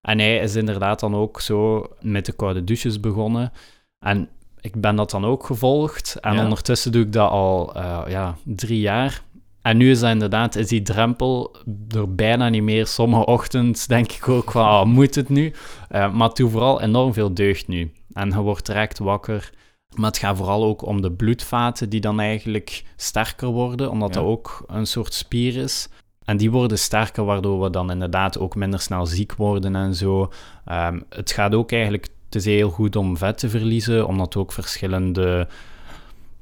En 0.00 0.18
hij 0.18 0.36
is 0.38 0.54
inderdaad 0.54 1.00
dan 1.00 1.14
ook 1.14 1.40
zo 1.40 1.86
met 2.00 2.26
de 2.26 2.32
koude 2.32 2.64
douches 2.64 3.00
begonnen. 3.00 3.52
En 3.98 4.28
ik 4.60 4.80
ben 4.80 4.96
dat 4.96 5.10
dan 5.10 5.24
ook 5.24 5.46
gevolgd. 5.46 6.16
En 6.20 6.34
Ja. 6.34 6.42
ondertussen 6.42 6.92
doe 6.92 7.02
ik 7.02 7.12
dat 7.12 7.30
al 7.30 7.74
eh, 7.74 8.02
ja, 8.08 8.36
drie 8.44 8.80
jaar. 8.80 9.22
En 9.62 9.76
nu 9.76 9.90
is 9.90 10.00
dat 10.00 10.10
inderdaad, 10.10 10.56
is 10.56 10.68
die 10.68 10.82
drempel 10.82 11.56
er 11.88 12.14
bijna 12.14 12.48
niet 12.48 12.62
meer. 12.62 12.86
Sommige 12.86 13.26
ochtends 13.26 13.86
denk 13.86 14.12
ik 14.12 14.28
ook 14.28 14.50
van, 14.50 14.64
ah, 14.64 14.86
moet 14.86 15.14
het 15.14 15.28
nu? 15.28 15.52
Eh, 15.88 16.12
maar 16.12 16.28
het 16.28 16.36
doet 16.36 16.50
vooral 16.50 16.80
enorm 16.80 17.12
veel 17.12 17.34
deugd 17.34 17.68
nu. 17.68 17.92
En 18.16 18.28
je 18.30 18.36
wordt 18.40 18.66
direct 18.66 18.98
wakker. 18.98 19.50
Maar 19.94 20.10
het 20.10 20.18
gaat 20.18 20.36
vooral 20.36 20.64
ook 20.64 20.82
om 20.82 21.00
de 21.02 21.12
bloedvaten 21.12 21.88
die 21.88 22.00
dan 22.00 22.20
eigenlijk 22.20 22.84
sterker 22.96 23.48
worden, 23.48 23.90
omdat 23.90 24.14
Ja. 24.14 24.20
dat 24.20 24.28
ook 24.30 24.64
een 24.66 24.86
soort 24.86 25.14
spier 25.14 25.56
is. 25.56 25.88
En 26.24 26.36
die 26.36 26.50
worden 26.50 26.78
sterker, 26.78 27.24
waardoor 27.24 27.60
we 27.62 27.70
dan 27.70 27.90
inderdaad 27.90 28.38
ook 28.38 28.54
minder 28.54 28.80
snel 28.80 29.06
ziek 29.06 29.34
worden 29.34 29.76
en 29.76 29.94
zo. 29.94 30.32
Ehm, 30.64 31.00
het 31.08 31.30
gaat 31.30 31.54
ook 31.54 31.72
eigenlijk, 31.72 32.08
het 32.24 32.34
is 32.34 32.44
heel 32.44 32.70
goed 32.70 32.96
om 32.96 33.16
vet 33.16 33.38
te 33.38 33.48
verliezen, 33.50 34.06
omdat 34.06 34.26
het 34.26 34.36
ook 34.36 34.52
verschillende 34.52 35.48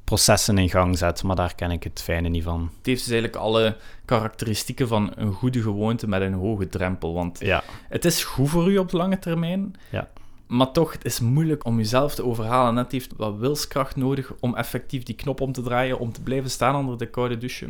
processen 0.03 0.57
in 0.57 0.69
gang 0.69 0.97
zet. 0.97 1.23
Maar 1.23 1.35
daar 1.35 1.55
ken 1.55 1.71
ik 1.71 1.83
het 1.83 2.01
fijne 2.01 2.29
niet 2.29 2.43
van. 2.43 2.61
Het 2.77 2.85
heeft 2.85 3.03
dus 3.03 3.11
eigenlijk 3.13 3.43
alle 3.43 3.77
karakteristieken 4.05 4.87
van 4.87 5.11
een 5.15 5.31
goede 5.33 5.61
gewoonte 5.61 6.07
met 6.07 6.21
een 6.21 6.33
hoge 6.33 6.67
drempel. 6.69 7.13
Want 7.13 7.39
Ja, 7.39 7.63
het 7.89 8.05
is 8.05 8.23
goed 8.23 8.49
voor 8.49 8.71
u 8.71 8.77
op 8.77 8.89
de 8.89 8.97
lange 8.97 9.19
termijn. 9.19 9.73
Ja. 9.91 10.07
Maar 10.47 10.71
toch, 10.71 10.91
het 10.91 11.05
is 11.05 11.19
moeilijk 11.19 11.65
om 11.65 11.77
jezelf 11.77 12.15
te 12.15 12.25
overhalen. 12.25 12.73
Net 12.73 12.91
heeft 12.91 13.13
wat 13.17 13.37
wilskracht 13.37 13.95
nodig 13.95 14.33
om 14.39 14.55
effectief 14.55 15.03
die 15.03 15.15
knop 15.15 15.41
om 15.41 15.51
te 15.51 15.61
draaien, 15.61 15.99
om 15.99 16.11
te 16.11 16.21
blijven 16.21 16.49
staan 16.49 16.75
onder 16.75 16.97
de 16.97 17.09
koude 17.09 17.37
douche. 17.37 17.69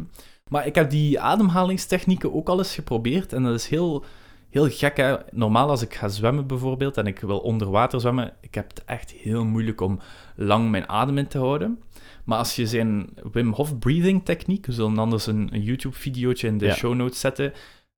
Maar 0.50 0.66
ik 0.68 0.76
heb 0.76 0.90
die 0.90 1.20
ademhalingstechnieken 1.20 2.34
ook 2.34 2.50
al 2.50 2.58
eens 2.58 2.74
geprobeerd 2.76 3.34
en 3.34 3.44
dat 3.44 3.54
is 3.54 3.68
heel, 3.68 4.04
heel 4.50 4.70
gek. 4.70 4.98
Hè? 4.98 5.16
Normaal 5.32 5.70
als 5.70 5.82
ik 5.82 5.94
ga 5.94 6.08
zwemmen 6.08 6.48
bijvoorbeeld 6.48 6.98
en 6.98 7.08
ik 7.08 7.20
wil 7.20 7.40
onder 7.40 7.70
water 7.70 8.00
zwemmen, 8.02 8.34
ik 8.42 8.56
heb 8.56 8.70
het 8.70 8.84
echt 8.86 9.12
heel 9.12 9.46
moeilijk 9.46 9.82
om 9.82 10.00
lang 10.36 10.70
mijn 10.70 10.90
adem 10.90 11.18
in 11.18 11.28
te 11.28 11.38
houden. 11.38 11.80
Maar 12.24 12.38
als 12.38 12.56
je 12.56 12.68
zijn 12.68 13.10
Wim 13.32 13.54
Hof 13.54 13.80
breathing 13.80 14.26
techniek, 14.26 14.66
we 14.66 14.72
zullen 14.72 14.98
anders 14.98 15.28
een, 15.28 15.50
een 15.52 15.62
YouTube-videootje 15.62 16.48
in 16.48 16.58
de 16.58 16.66
Ja. 16.66 16.74
show 16.74 16.94
notes 16.94 17.20
zetten. 17.20 17.54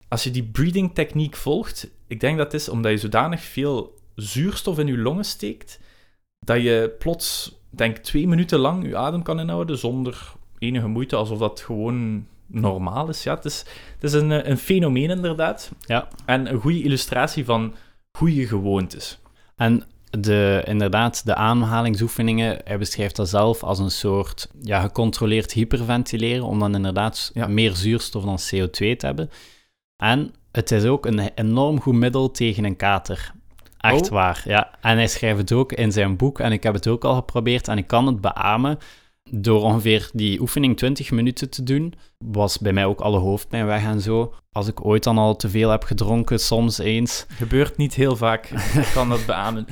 Als 0.07 0.23
je 0.23 0.31
die 0.31 0.43
breathing 0.43 0.93
techniek 0.93 1.35
volgt, 1.35 1.89
ik 2.07 2.19
denk 2.19 2.37
dat 2.37 2.53
is 2.53 2.69
omdat 2.69 2.91
je 2.91 2.97
zodanig 2.97 3.41
veel 3.41 3.96
zuurstof 4.17 4.80
in 4.80 4.88
je 4.88 4.97
longen 4.97 5.25
steekt, 5.25 5.80
dat 6.39 6.62
je 6.62 6.95
plots, 6.99 7.56
denk 7.69 7.97
twee 7.97 8.27
minuten 8.27 8.60
lang 8.60 8.88
je 8.88 8.97
adem 8.97 9.23
kan 9.23 9.39
inhouden 9.39 9.77
zonder 9.77 10.34
enige 10.60 10.88
moeite, 10.88 11.15
alsof 11.15 11.39
dat 11.39 11.60
gewoon 11.60 12.27
normaal 12.47 13.10
is. 13.10 13.23
Ja, 13.23 13.36
het 13.36 13.45
is, 13.45 13.65
het 13.93 14.03
is 14.03 14.13
een, 14.13 14.49
een 14.49 14.58
fenomeen 14.58 15.10
inderdaad. 15.10 15.71
Ja. 15.80 16.08
En 16.25 16.51
een 16.51 16.60
goede 16.60 16.82
illustratie 16.84 17.45
van 17.45 17.73
goede 18.12 18.47
gewoontes. 18.47 19.19
En 19.56 19.84
de, 20.10 20.63
inderdaad, 20.65 21.25
de 21.25 21.36
ademhalingsoefeningen, 21.36 22.62
hij 22.63 22.77
beschrijft 22.77 23.15
dat 23.15 23.30
zelf 23.30 23.63
als 23.63 23.80
een 23.80 23.91
soort 23.91 24.49
ja, 24.62 24.82
gecontroleerd 24.82 25.51
hyperventileren, 25.51 26.43
om 26.43 26.60
dan 26.60 26.75
inderdaad 26.75 27.32
Ja. 27.34 27.47
meer 27.47 27.75
zuurstof 27.75 28.23
dan 28.23 28.39
CO2 28.39 28.69
te 28.69 29.06
hebben. 29.06 29.30
En 30.03 30.34
het 30.51 30.71
is 30.71 30.86
ook 30.86 31.06
een 31.06 31.19
enorm 31.19 31.82
goed 31.82 31.95
middel 31.95 32.32
tegen 32.32 32.63
een 32.63 32.75
kater. 32.75 33.32
Echt 33.77 34.05
Oh. 34.05 34.09
waar, 34.11 34.41
ja. 34.45 34.71
En 34.81 34.95
hij 34.97 35.07
schrijft 35.07 35.37
het 35.37 35.51
ook 35.51 35.71
in 35.71 35.91
zijn 35.91 36.15
boek, 36.17 36.39
en 36.39 36.51
ik 36.51 36.63
heb 36.63 36.73
het 36.73 36.87
ook 36.87 37.03
al 37.03 37.15
geprobeerd, 37.15 37.67
en 37.67 37.77
ik 37.77 37.87
kan 37.87 38.07
het 38.07 38.21
beamen. 38.21 38.77
Door 39.31 39.61
ongeveer 39.61 40.09
die 40.13 40.39
oefening 40.41 40.77
20 40.77 41.11
minuten 41.11 41.49
te 41.49 41.63
doen, 41.63 41.93
was 42.17 42.57
bij 42.57 42.73
mij 42.73 42.85
ook 42.85 42.99
alle 42.99 43.17
hoofdpijn 43.19 43.65
weg 43.65 43.83
en 43.83 44.01
zo. 44.01 44.33
Als 44.51 44.67
ik 44.67 44.85
ooit 44.85 45.03
dan 45.03 45.17
al 45.17 45.35
te 45.35 45.49
veel 45.49 45.69
heb 45.69 45.83
gedronken, 45.83 46.39
soms 46.39 46.77
eens, 46.77 47.25
Gebeurt 47.29 47.77
niet 47.77 47.93
heel 47.93 48.15
vaak, 48.15 48.45
ik 48.83 48.89
kan 48.93 49.09
dat 49.09 49.25
beamen. 49.25 49.65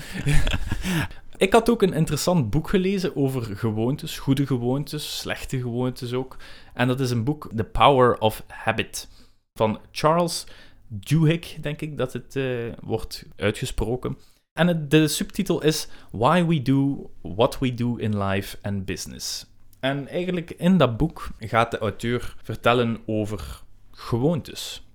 ik 1.38 1.54
had 1.54 1.70
ook 1.70 1.82
een 1.82 1.94
interessant 1.94 2.50
boek 2.50 2.70
gelezen 2.70 3.16
over 3.16 3.44
gewoontes, 3.58 4.18
goede 4.18 4.46
gewoontes, 4.46 5.18
slechte 5.18 5.60
gewoontes 5.60 6.14
ook. 6.14 6.38
En 6.74 6.88
dat 6.88 7.00
is 7.00 7.10
een 7.12 7.24
boek, 7.24 7.50
The 7.56 7.64
Power 7.64 8.18
of 8.20 8.44
Habit, 8.48 9.08
van 9.54 9.80
Charles 9.92 10.46
Duhigg, 10.88 11.56
denk 11.62 11.82
ik 11.82 11.98
dat 11.98 12.14
het 12.14 12.36
eh, 12.36 12.46
wordt 12.84 13.26
uitgesproken. 13.36 14.18
En 14.54 14.86
de 14.90 15.08
subtitel 15.08 15.64
is 15.64 15.88
Why 16.12 16.46
We 16.46 16.62
Do 16.62 17.10
What 17.22 17.60
We 17.60 17.74
Do 17.74 17.96
in 17.96 18.24
Life 18.24 18.58
and 18.62 18.86
Business. 18.86 19.46
En 19.80 20.08
eigenlijk 20.08 20.52
in 20.52 20.78
dat 20.78 20.98
boek 20.98 21.30
gaat 21.40 21.72
de 21.72 21.78
auteur 21.78 22.36
vertellen 22.44 23.00
over 23.06 23.62
gewoontes. 23.92 24.86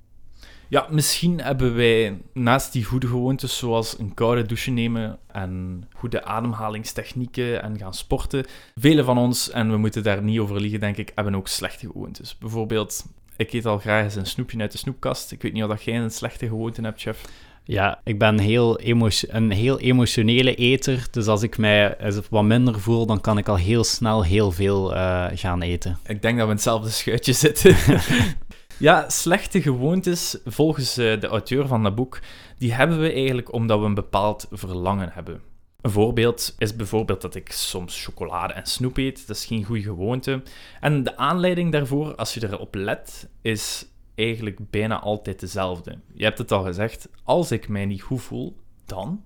Ja, 0.71 0.87
misschien 0.91 1.41
hebben 1.41 1.75
wij 1.75 2.23
naast 2.33 2.73
die 2.73 2.85
goede 2.85 3.07
gewoontes 3.07 3.59
zoals 3.59 3.99
een 3.99 4.15
koude 4.15 4.47
douche 4.47 4.71
nemen 4.71 5.19
en 5.27 5.85
goede 5.95 6.25
ademhalingstechnieken 6.25 7.63
en 7.63 7.79
gaan 7.79 7.95
sporten, 7.95 8.47
vele 8.75 9.05
van 9.05 9.19
ons, 9.19 9.51
en 9.51 9.71
we 9.71 9.77
moeten 9.77 10.03
daar 10.03 10.23
niet 10.23 10.39
over 10.39 10.61
liegen 10.61 10.81
denk 10.81 10.97
ik, 10.97 11.13
hebben 11.15 11.35
ook 11.35 11.49
slechte 11.49 11.87
gewoontes. 11.87 12.39
Bijvoorbeeld, 12.39 13.07
ik 13.41 13.53
eet 13.53 13.67
al 13.67 13.79
graag 13.79 14.05
eens 14.05 14.15
een 14.15 14.27
snoepje 14.27 14.61
uit 14.61 14.73
de 14.73 14.79
snoepkast. 14.79 15.33
Ik 15.33 15.43
weet 15.43 15.53
niet 15.53 15.63
of 15.63 15.69
dat 15.69 15.83
jij 15.83 15.97
een 15.97 16.11
slechte 16.11 16.47
gewoonte 16.47 16.83
hebt, 16.83 17.01
chef. 17.01 17.25
Ja, 17.65 18.01
ik 18.05 18.19
ben 18.19 18.39
heel 18.39 18.81
een 19.29 19.51
heel 19.51 19.79
emotionele 19.79 20.55
eter. 20.55 21.07
Dus 21.11 21.27
als 21.27 21.43
ik 21.43 21.59
mij 21.59 21.97
wat 22.31 22.45
minder 22.45 22.81
voel, 22.81 23.07
dan 23.07 23.21
kan 23.21 23.39
ik 23.39 23.49
al 23.49 23.57
heel 23.57 23.85
snel 23.85 24.25
heel 24.25 24.51
veel 24.51 24.95
eh, 24.95 25.27
gaan 25.35 25.63
eten. 25.63 25.99
Ik 26.07 26.23
denk 26.23 26.37
dat 26.37 26.45
we 26.47 26.51
in 26.51 26.57
hetzelfde 26.57 26.91
schuitje 26.91 27.33
zitten. 27.33 27.77
ja, 28.89 29.09
slechte 29.09 29.63
gewoontes, 29.63 30.39
volgens 30.45 30.97
eh, 30.97 31.21
de 31.21 31.27
auteur 31.27 31.67
van 31.67 31.83
dat 31.83 31.95
boek, 31.95 32.21
die 32.59 32.73
hebben 32.73 33.01
we 33.01 33.13
eigenlijk 33.13 33.53
omdat 33.53 33.79
we 33.79 33.85
een 33.85 33.95
bepaald 33.95 34.47
verlangen 34.51 35.11
hebben. 35.13 35.50
Een 35.83 35.91
voorbeeld 35.91 36.55
is 36.59 36.77
bijvoorbeeld 36.77 37.21
dat 37.21 37.35
ik 37.35 37.53
soms 37.53 38.05
chocolade 38.05 38.53
en 38.53 38.67
snoep 38.67 38.97
eet. 38.97 39.27
Dat 39.27 39.37
is 39.37 39.45
geen 39.45 39.65
goede 39.65 39.83
gewoonte. 39.83 40.43
En 40.81 41.03
de 41.03 41.17
aanleiding 41.17 41.73
daarvoor, 41.73 42.15
als 42.15 42.35
je 42.35 42.49
erop 42.49 42.75
let, 42.75 43.29
is 43.43 43.87
eigenlijk 44.15 44.71
bijna 44.71 45.01
altijd 45.01 45.41
dezelfde. 45.41 45.99
Je 46.13 46.25
hebt 46.25 46.39
het 46.39 46.53
al 46.53 46.63
gezegd, 46.63 47.09
als 47.25 47.53
ik 47.53 47.69
mij 47.69 47.87
niet 47.87 48.03
goed 48.03 48.23
voel, 48.23 48.57
dan. 48.85 49.25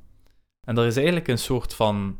En 0.67 0.79
er 0.79 0.87
is 0.87 0.97
eigenlijk 0.97 1.29
een 1.29 1.39
soort 1.39 1.75
van, 1.75 2.19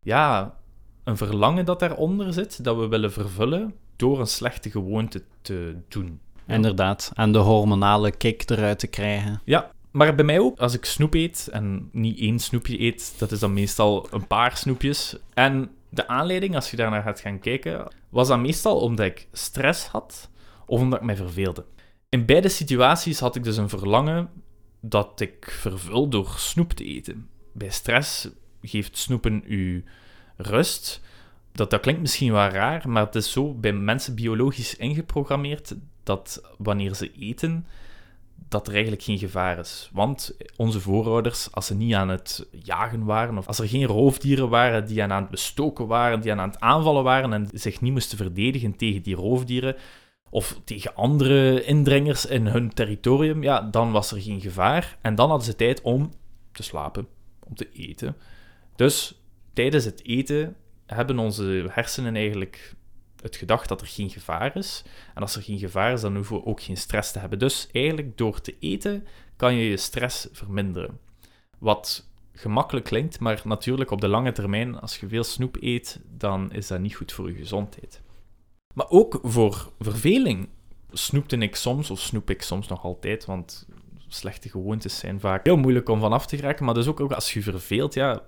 ja, 0.00 0.56
een 1.04 1.16
verlangen 1.16 1.64
dat 1.64 1.80
daaronder 1.80 2.32
zit, 2.32 2.64
dat 2.64 2.76
we 2.76 2.88
willen 2.88 3.12
vervullen 3.12 3.74
door 3.96 4.20
een 4.20 4.26
slechte 4.26 4.70
gewoonte 4.70 5.22
te 5.42 5.76
doen. 5.88 6.20
Inderdaad. 6.46 7.10
En 7.14 7.32
de 7.32 7.38
hormonale 7.38 8.10
kick 8.10 8.50
eruit 8.50 8.78
te 8.78 8.86
krijgen. 8.86 9.40
Ja, 9.44 9.70
maar 9.92 10.14
bij 10.14 10.24
mij 10.24 10.38
ook. 10.38 10.58
Als 10.58 10.74
ik 10.74 10.84
snoep 10.84 11.14
eet, 11.14 11.48
en 11.52 11.88
niet 11.92 12.18
één 12.18 12.38
snoepje 12.38 12.80
eet, 12.80 13.14
dat 13.18 13.32
is 13.32 13.38
dan 13.38 13.52
meestal 13.52 14.06
een 14.10 14.26
paar 14.26 14.56
snoepjes. 14.56 15.16
En 15.34 15.70
de 15.88 16.08
aanleiding, 16.08 16.54
als 16.54 16.70
je 16.70 16.76
daarnaar 16.76 17.02
gaat 17.02 17.20
gaan 17.20 17.38
kijken, 17.38 17.92
was 18.08 18.28
dan 18.28 18.40
meestal 18.40 18.80
omdat 18.80 19.06
ik 19.06 19.28
stress 19.32 19.86
had 19.86 20.30
of 20.66 20.80
omdat 20.80 20.98
ik 20.98 21.04
mij 21.04 21.16
verveelde. 21.16 21.64
In 22.08 22.26
beide 22.26 22.48
situaties 22.48 23.20
had 23.20 23.36
ik 23.36 23.44
dus 23.44 23.56
een 23.56 23.68
verlangen 23.68 24.30
dat 24.80 25.20
ik 25.20 25.56
vervul 25.60 26.08
door 26.08 26.34
snoep 26.36 26.72
te 26.72 26.84
eten. 26.84 27.28
Bij 27.52 27.70
stress 27.70 28.28
geeft 28.62 28.96
snoepen 28.96 29.44
u 29.46 29.84
rust. 30.36 31.00
Dat, 31.52 31.70
dat 31.70 31.80
klinkt 31.80 32.00
misschien 32.00 32.32
wel 32.32 32.48
raar, 32.48 32.88
maar 32.88 33.04
het 33.04 33.14
is 33.14 33.32
zo 33.32 33.54
bij 33.54 33.72
mensen 33.72 34.14
biologisch 34.14 34.76
ingeprogrammeerd 34.76 35.74
dat 36.02 36.42
wanneer 36.58 36.94
ze 36.94 37.12
eten, 37.12 37.66
dat 38.52 38.66
er 38.66 38.72
eigenlijk 38.72 39.02
geen 39.02 39.18
gevaar 39.18 39.58
is. 39.58 39.90
Want 39.92 40.36
onze 40.56 40.80
voorouders, 40.80 41.52
als 41.52 41.66
ze 41.66 41.74
niet 41.74 41.94
aan 41.94 42.08
het 42.08 42.46
jagen 42.50 43.04
waren, 43.04 43.38
of 43.38 43.46
als 43.46 43.58
er 43.58 43.68
geen 43.68 43.86
roofdieren 43.86 44.48
waren 44.48 44.86
die 44.86 45.02
aan 45.02 45.22
het 45.22 45.30
bestoken 45.30 45.86
waren, 45.86 46.20
die 46.20 46.32
aan 46.32 46.48
het 46.50 46.60
aanvallen 46.60 47.04
waren 47.04 47.32
en 47.32 47.48
zich 47.52 47.80
niet 47.80 47.92
moesten 47.92 48.16
verdedigen 48.16 48.76
tegen 48.76 49.02
die 49.02 49.14
roofdieren, 49.14 49.76
of 50.30 50.60
tegen 50.64 50.94
andere 50.94 51.64
indringers 51.64 52.26
in 52.26 52.46
hun 52.46 52.72
territorium, 52.72 53.42
ja, 53.42 53.60
dan 53.60 53.92
was 53.92 54.12
er 54.12 54.20
geen 54.20 54.40
gevaar. 54.40 54.98
En 55.00 55.14
dan 55.14 55.28
hadden 55.28 55.46
ze 55.46 55.56
tijd 55.56 55.80
om 55.82 56.10
te 56.52 56.62
slapen, 56.62 57.06
om 57.46 57.54
te 57.54 57.68
eten. 57.72 58.16
Dus 58.76 59.22
tijdens 59.52 59.84
het 59.84 60.04
eten 60.06 60.56
hebben 60.86 61.18
onze 61.18 61.66
hersenen 61.70 62.16
eigenlijk 62.16 62.74
het 63.22 63.36
gedacht 63.36 63.68
dat 63.68 63.80
er 63.80 63.86
geen 63.86 64.10
gevaar 64.10 64.56
is. 64.56 64.82
En 65.14 65.22
als 65.22 65.36
er 65.36 65.42
geen 65.42 65.58
gevaar 65.58 65.92
is, 65.92 66.00
dan 66.00 66.14
hoeven 66.14 66.36
we 66.36 66.44
ook 66.44 66.62
geen 66.62 66.76
stress 66.76 67.12
te 67.12 67.18
hebben. 67.18 67.38
Dus 67.38 67.68
eigenlijk 67.72 68.16
door 68.16 68.40
te 68.40 68.56
eten 68.58 69.06
kan 69.36 69.54
je 69.54 69.68
je 69.68 69.76
stress 69.76 70.28
verminderen. 70.32 70.98
Wat 71.58 72.10
gemakkelijk 72.32 72.86
klinkt, 72.86 73.20
maar 73.20 73.40
natuurlijk 73.44 73.90
op 73.90 74.00
de 74.00 74.08
lange 74.08 74.32
termijn, 74.32 74.80
als 74.80 74.98
je 74.98 75.08
veel 75.08 75.24
snoep 75.24 75.56
eet, 75.60 76.00
dan 76.04 76.52
is 76.52 76.66
dat 76.66 76.80
niet 76.80 76.94
goed 76.94 77.12
voor 77.12 77.28
je 77.28 77.36
gezondheid. 77.36 78.02
Maar 78.74 78.88
ook 78.88 79.18
voor 79.22 79.72
verveling 79.78 80.48
snoepte 80.90 81.36
ik 81.36 81.56
soms, 81.56 81.90
of 81.90 82.00
snoep 82.00 82.30
ik 82.30 82.42
soms 82.42 82.68
nog 82.68 82.84
altijd, 82.84 83.24
want 83.24 83.66
slechte 84.08 84.48
gewoontes 84.48 84.98
zijn 84.98 85.20
vaak 85.20 85.44
heel 85.44 85.56
moeilijk 85.56 85.88
om 85.88 86.00
van 86.00 86.12
af 86.12 86.26
te 86.26 86.36
geraken. 86.36 86.64
Maar 86.64 86.74
dus 86.74 86.86
ook, 86.86 87.00
ook 87.00 87.12
als 87.12 87.32
je 87.32 87.42
verveelt, 87.42 87.94
ja, 87.94 88.22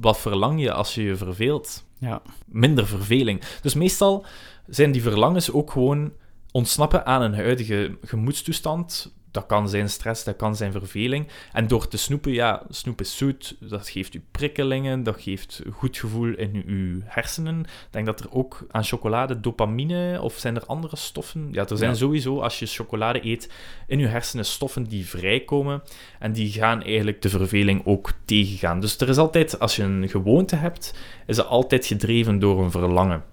wat 0.00 0.18
verlang 0.18 0.60
je 0.60 0.72
als 0.72 0.94
je 0.94 1.02
je 1.02 1.16
verveelt? 1.16 1.84
Ja. 2.04 2.22
Minder 2.46 2.86
verveling. 2.86 3.42
Dus 3.62 3.74
meestal 3.74 4.26
zijn 4.66 4.92
die 4.92 5.02
verlangens 5.02 5.50
ook 5.50 5.70
gewoon 5.70 6.12
ontsnappen 6.52 7.06
aan 7.06 7.22
een 7.22 7.34
huidige 7.34 7.98
gemoedstoestand. 8.02 9.14
Dat 9.34 9.46
kan 9.46 9.68
zijn 9.68 9.88
stress, 9.88 10.24
dat 10.24 10.36
kan 10.36 10.56
zijn 10.56 10.72
verveling. 10.72 11.28
En 11.52 11.66
door 11.66 11.88
te 11.88 11.96
snoepen, 11.96 12.32
ja, 12.32 12.62
snoep 12.68 13.00
is 13.00 13.16
zoet, 13.16 13.56
dat 13.60 13.88
geeft 13.88 14.14
u 14.14 14.22
prikkelingen, 14.30 15.02
dat 15.02 15.20
geeft 15.20 15.60
een 15.64 15.72
goed 15.72 15.96
gevoel 15.96 16.34
in 16.34 16.62
uw 16.66 17.00
hersenen. 17.04 17.60
Ik 17.60 17.88
denk 17.90 18.06
dat 18.06 18.20
er 18.20 18.32
ook 18.32 18.66
aan 18.70 18.84
chocolade 18.84 19.40
dopamine, 19.40 20.22
of 20.22 20.34
zijn 20.38 20.56
er 20.56 20.66
andere 20.66 20.96
stoffen? 20.96 21.48
Ja, 21.52 21.66
er 21.68 21.76
zijn 21.76 21.90
Ja. 21.90 21.96
sowieso, 21.96 22.40
als 22.40 22.58
je 22.58 22.66
chocolade 22.66 23.26
eet, 23.26 23.50
in 23.86 23.98
uw 23.98 24.06
hersenen 24.06 24.44
stoffen 24.44 24.84
die 24.84 25.06
vrijkomen. 25.06 25.82
En 26.18 26.32
die 26.32 26.52
gaan 26.52 26.82
eigenlijk 26.82 27.22
de 27.22 27.28
verveling 27.28 27.86
ook 27.86 28.12
tegengaan. 28.24 28.80
Dus 28.80 28.98
er 28.98 29.08
is 29.08 29.16
altijd, 29.18 29.58
als 29.58 29.76
je 29.76 29.82
een 29.82 30.08
gewoonte 30.08 30.56
hebt, 30.56 30.94
is 31.26 31.36
het 31.36 31.46
altijd 31.46 31.86
gedreven 31.86 32.38
door 32.38 32.62
een 32.64 32.70
verlangen. 32.70 33.24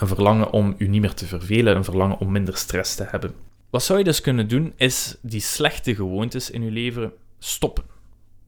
Een 0.00 0.06
verlangen 0.06 0.52
om 0.52 0.74
u 0.78 0.88
niet 0.88 1.00
meer 1.00 1.14
te 1.14 1.26
vervelen, 1.26 1.76
een 1.76 1.84
verlangen 1.84 2.18
om 2.18 2.32
minder 2.32 2.56
stress 2.56 2.94
te 2.94 3.04
hebben. 3.08 3.34
Wat 3.76 3.84
zou 3.84 3.98
je 3.98 4.04
dus 4.04 4.20
kunnen 4.20 4.48
doen, 4.48 4.72
is 4.76 5.16
die 5.22 5.40
slechte 5.40 5.94
gewoontes 5.94 6.50
in 6.50 6.62
je 6.62 6.70
leven 6.70 7.12
stoppen. 7.38 7.84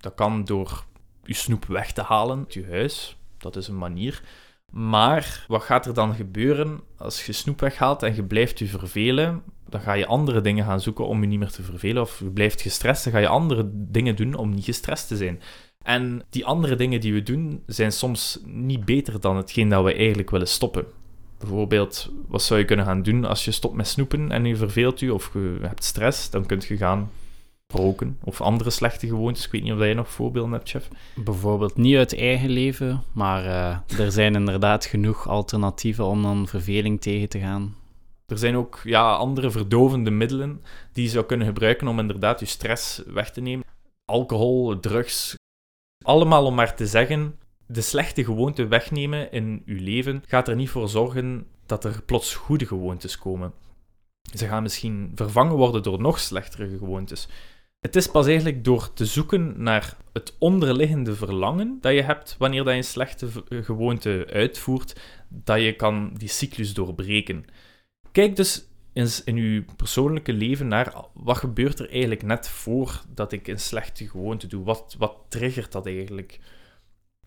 Dat 0.00 0.14
kan 0.14 0.44
door 0.44 0.84
je 1.24 1.34
snoep 1.34 1.64
weg 1.64 1.92
te 1.92 2.02
halen 2.02 2.38
uit 2.38 2.54
je 2.54 2.66
huis. 2.70 3.16
Dat 3.38 3.56
is 3.56 3.68
een 3.68 3.78
manier. 3.78 4.22
Maar 4.70 5.44
wat 5.48 5.62
gaat 5.62 5.86
er 5.86 5.94
dan 5.94 6.14
gebeuren 6.14 6.80
als 6.96 7.26
je 7.26 7.32
snoep 7.32 7.60
weghaalt 7.60 8.02
en 8.02 8.14
je 8.14 8.22
blijft 8.24 8.58
je 8.58 8.66
vervelen? 8.66 9.42
Dan 9.68 9.80
ga 9.80 9.92
je 9.92 10.06
andere 10.06 10.40
dingen 10.40 10.64
gaan 10.64 10.80
zoeken 10.80 11.06
om 11.06 11.20
je 11.20 11.26
niet 11.26 11.38
meer 11.38 11.50
te 11.50 11.62
vervelen. 11.62 12.02
Of 12.02 12.18
je 12.18 12.30
blijft 12.30 12.60
gestrest, 12.60 13.04
dan 13.04 13.12
ga 13.12 13.18
je 13.18 13.28
andere 13.28 13.70
dingen 13.72 14.16
doen 14.16 14.34
om 14.34 14.50
niet 14.50 14.64
gestrest 14.64 15.08
te 15.08 15.16
zijn. 15.16 15.40
En 15.82 16.22
die 16.30 16.46
andere 16.46 16.74
dingen 16.74 17.00
die 17.00 17.12
we 17.12 17.22
doen, 17.22 17.62
zijn 17.66 17.92
soms 17.92 18.40
niet 18.44 18.84
beter 18.84 19.20
dan 19.20 19.36
hetgeen 19.36 19.68
dat 19.68 19.84
we 19.84 19.94
eigenlijk 19.94 20.30
willen 20.30 20.48
stoppen. 20.48 20.86
Bijvoorbeeld, 21.38 22.10
wat 22.28 22.42
zou 22.42 22.60
je 22.60 22.66
kunnen 22.66 22.86
gaan 22.86 23.02
doen 23.02 23.24
als 23.24 23.44
je 23.44 23.50
stopt 23.50 23.74
met 23.74 23.88
snoepen 23.88 24.32
en 24.32 24.44
je 24.44 24.56
verveelt 24.56 25.00
u 25.00 25.10
of 25.10 25.30
je 25.32 25.58
hebt 25.60 25.84
stress? 25.84 26.30
Dan 26.30 26.46
kunt 26.46 26.64
je 26.64 26.76
gaan 26.76 27.10
roken 27.66 28.18
of 28.24 28.40
andere 28.40 28.70
slechte 28.70 29.06
gewoontes. 29.06 29.44
Ik 29.44 29.52
weet 29.52 29.62
niet 29.62 29.72
of 29.72 29.78
jij 29.78 29.94
nog 29.94 30.10
voorbeelden 30.10 30.52
hebt, 30.52 30.68
chef. 30.68 30.88
Bijvoorbeeld 31.14 31.76
niet 31.76 31.96
uit 31.96 32.16
eigen 32.16 32.50
leven, 32.50 33.02
maar 33.12 33.44
uh, 33.44 34.00
er 34.00 34.12
zijn 34.12 34.34
inderdaad 34.34 34.86
genoeg 34.86 35.28
alternatieven 35.28 36.04
om 36.04 36.22
dan 36.22 36.48
verveling 36.48 37.00
tegen 37.00 37.28
te 37.28 37.38
gaan. 37.38 37.74
Er 38.26 38.38
zijn 38.38 38.56
ook 38.56 38.80
ja, 38.84 39.12
andere 39.12 39.50
verdovende 39.50 40.10
middelen 40.10 40.62
die 40.92 41.04
je 41.04 41.10
zou 41.10 41.24
kunnen 41.24 41.46
gebruiken 41.46 41.88
om 41.88 41.98
inderdaad 41.98 42.40
je 42.40 42.46
stress 42.46 43.02
weg 43.06 43.30
te 43.30 43.40
nemen. 43.40 43.64
Alcohol, 44.04 44.80
drugs, 44.80 45.34
allemaal 46.04 46.44
om 46.44 46.54
maar 46.54 46.74
te 46.74 46.86
zeggen, 46.86 47.38
de 47.70 47.80
slechte 47.80 48.24
gewoonten 48.24 48.68
wegnemen 48.68 49.32
in 49.32 49.62
uw 49.66 49.78
leven 49.80 50.22
gaat 50.26 50.48
er 50.48 50.56
niet 50.56 50.70
voor 50.70 50.88
zorgen 50.88 51.46
dat 51.66 51.84
er 51.84 52.02
plots 52.02 52.34
goede 52.34 52.66
gewoontes 52.66 53.18
komen. 53.18 53.52
Ze 54.36 54.46
gaan 54.46 54.62
misschien 54.62 55.12
vervangen 55.14 55.56
worden 55.56 55.82
door 55.82 56.00
nog 56.00 56.18
slechtere 56.18 56.78
gewoontes. 56.78 57.28
Het 57.80 57.96
is 57.96 58.10
pas 58.10 58.26
eigenlijk 58.26 58.64
door 58.64 58.92
te 58.92 59.06
zoeken 59.06 59.62
naar 59.62 59.96
het 60.12 60.36
onderliggende 60.38 61.14
verlangen 61.14 61.78
dat 61.80 61.92
je 61.92 62.02
hebt 62.02 62.36
wanneer 62.38 62.64
je 62.64 62.70
een 62.70 62.84
slechte 62.84 63.28
gewoonte 63.48 64.28
uitvoert, 64.32 65.00
dat 65.28 65.60
je 65.60 65.76
kan 65.76 66.10
die 66.16 66.28
cyclus 66.28 66.74
doorbreken. 66.74 67.44
Kijk 68.12 68.36
dus 68.36 68.68
in 69.24 69.36
je 69.36 69.64
persoonlijke 69.76 70.32
leven 70.32 70.68
naar 70.68 70.94
wat 71.14 71.36
gebeurt 71.36 71.78
er 71.78 71.90
eigenlijk 71.90 72.22
net 72.22 72.48
voordat 72.48 73.32
ik 73.32 73.48
een 73.48 73.60
slechte 73.60 74.08
gewoonte 74.08 74.46
doe. 74.46 74.64
Wat, 74.64 74.94
wat 74.98 75.16
triggert 75.28 75.72
dat 75.72 75.86
eigenlijk? 75.86 76.40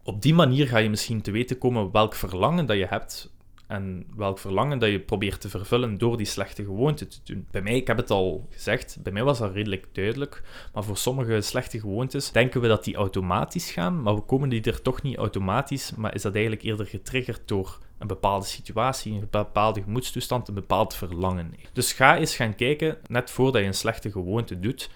Op 0.04 0.22
die 0.22 0.34
manier 0.34 0.68
ga 0.68 0.78
je 0.78 0.90
misschien 0.90 1.22
te 1.22 1.32
weten 1.32 1.58
komen 1.58 1.92
welk 1.92 2.14
verlangen 2.16 2.66
dat 2.66 2.78
je 2.78 2.86
hebt 2.86 3.34
en 3.68 4.06
welk 4.16 4.40
verlangen 4.40 4.80
dat 4.80 4.90
je 4.90 5.00
probeert 5.00 5.42
te 5.42 5.50
vervullen 5.50 5.98
door 5.98 6.18
die 6.18 6.26
slechte 6.26 6.64
gewoonte 6.64 7.08
te 7.08 7.20
doen. 7.24 7.48
Bij 7.52 7.62
mij, 7.62 7.76
ik 7.76 7.88
heb 7.88 7.98
het 7.98 8.10
al 8.10 8.48
gezegd, 8.50 8.98
bij 9.04 9.12
mij 9.12 9.24
was 9.24 9.40
dat 9.40 9.54
redelijk 9.54 9.88
duidelijk, 9.92 10.44
maar 10.74 10.84
voor 10.84 10.98
sommige 10.98 11.42
slechte 11.42 11.80
gewoontes 11.80 12.32
denken 12.32 12.62
we 12.62 12.68
dat 12.68 12.84
die 12.84 12.96
automatisch 12.96 13.72
gaan, 13.72 14.02
maar 14.02 14.16
we 14.16 14.22
komen 14.22 14.50
die 14.50 14.62
er 14.62 14.82
toch 14.82 15.02
niet 15.02 15.18
automatisch, 15.18 15.96
maar 15.96 16.16
is 16.16 16.22
dat 16.22 16.34
eigenlijk 16.34 16.64
eerder 16.64 16.86
getriggerd 16.86 17.48
door 17.48 17.80
een 17.98 18.08
bepaalde 18.08 18.46
situatie, 18.46 19.14
een 19.14 19.28
bepaalde 19.30 19.82
gemoedstoestand, 19.82 20.48
een 20.48 20.54
bepaald 20.54 20.94
verlangen. 20.94 21.54
Dus 21.74 21.94
ga 21.94 22.18
eens 22.18 22.36
gaan 22.36 22.56
kijken, 22.56 22.98
net 23.08 23.32
voordat 23.32 23.62
je 23.62 23.68
een 23.68 23.74
slechte 23.74 24.12
gewoonte 24.12 24.60
doet, 24.60 24.90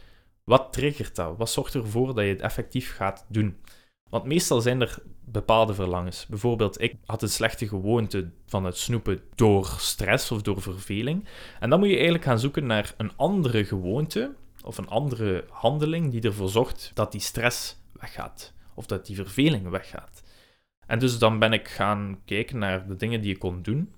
wat 0.44 0.74
triggert 0.74 1.16
dat? 1.16 1.38
Wat 1.38 1.50
zorgt 1.50 1.74
ervoor 1.76 2.08
dat 2.08 2.24
je 2.24 2.30
het 2.30 2.42
effectief 2.42 2.96
gaat 2.96 3.26
doen? 3.28 3.58
Want 4.16 4.28
meestal 4.28 4.62
zijn 4.62 4.82
er 4.82 4.98
bepaalde 5.26 5.74
verlangens. 5.74 6.26
Bijvoorbeeld, 6.26 6.82
ik 6.82 6.96
had 7.06 7.22
een 7.22 7.30
slechte 7.30 7.68
gewoonte 7.68 8.30
van 8.46 8.66
het 8.66 8.78
snoepen 8.78 9.22
door 9.36 9.76
stress 9.80 10.32
of 10.32 10.42
door 10.42 10.62
verveling. 10.62 11.26
En 11.60 11.70
dan 11.70 11.80
moet 11.80 11.88
je 11.88 11.94
eigenlijk 11.94 12.24
gaan 12.24 12.40
zoeken 12.40 12.66
naar 12.66 12.94
een 12.98 13.12
andere 13.16 13.66
gewoonte 13.66 14.36
of 14.64 14.78
een 14.78 14.88
andere 14.88 15.46
handeling 15.50 16.12
die 16.12 16.22
ervoor 16.22 16.50
zorgt 16.50 16.92
dat 16.94 17.12
die 17.12 17.22
stress 17.22 17.78
weggaat 17.92 18.54
of 18.74 18.86
dat 18.86 19.06
die 19.06 19.16
verveling 19.16 19.70
weggaat. 19.70 20.24
En 20.88 21.00
dus 21.00 21.20
dan 21.20 21.40
ben 21.40 21.54
ik 21.54 21.68
gaan 21.68 22.20
kijken 22.26 22.58
naar 22.58 22.88
de 22.88 22.96
dingen 22.96 23.22
die 23.22 23.34
ik 23.34 23.40
kon 23.40 23.62
doen. 23.62 23.94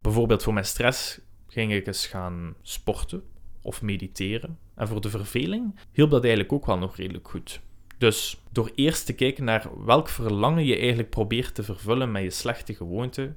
Bijvoorbeeld 0.00 0.42
voor 0.42 0.52
mijn 0.52 0.66
stress 0.66 1.20
ging 1.46 1.72
ik 1.72 1.86
eens 1.86 2.06
gaan 2.06 2.54
sporten 2.62 3.22
of 3.62 3.82
mediteren. 3.82 4.58
En 4.74 4.88
voor 4.88 5.00
de 5.00 5.10
verveling 5.10 5.78
hielp 5.92 6.10
dat 6.10 6.22
eigenlijk 6.22 6.52
ook 6.52 6.66
wel 6.66 6.78
nog 6.78 6.96
redelijk 6.96 7.28
goed. 7.28 7.60
Dus 7.98 8.40
door 8.52 8.70
eerst 8.74 9.06
te 9.06 9.12
kijken 9.12 9.44
naar 9.44 9.84
welk 9.84 10.08
verlangen 10.08 10.64
je 10.64 10.76
eigenlijk 10.76 11.10
probeert 11.10 11.54
te 11.54 11.62
vervullen 11.62 12.10
met 12.10 12.22
je 12.22 12.30
slechte 12.30 12.74
gewoonte, 12.74 13.34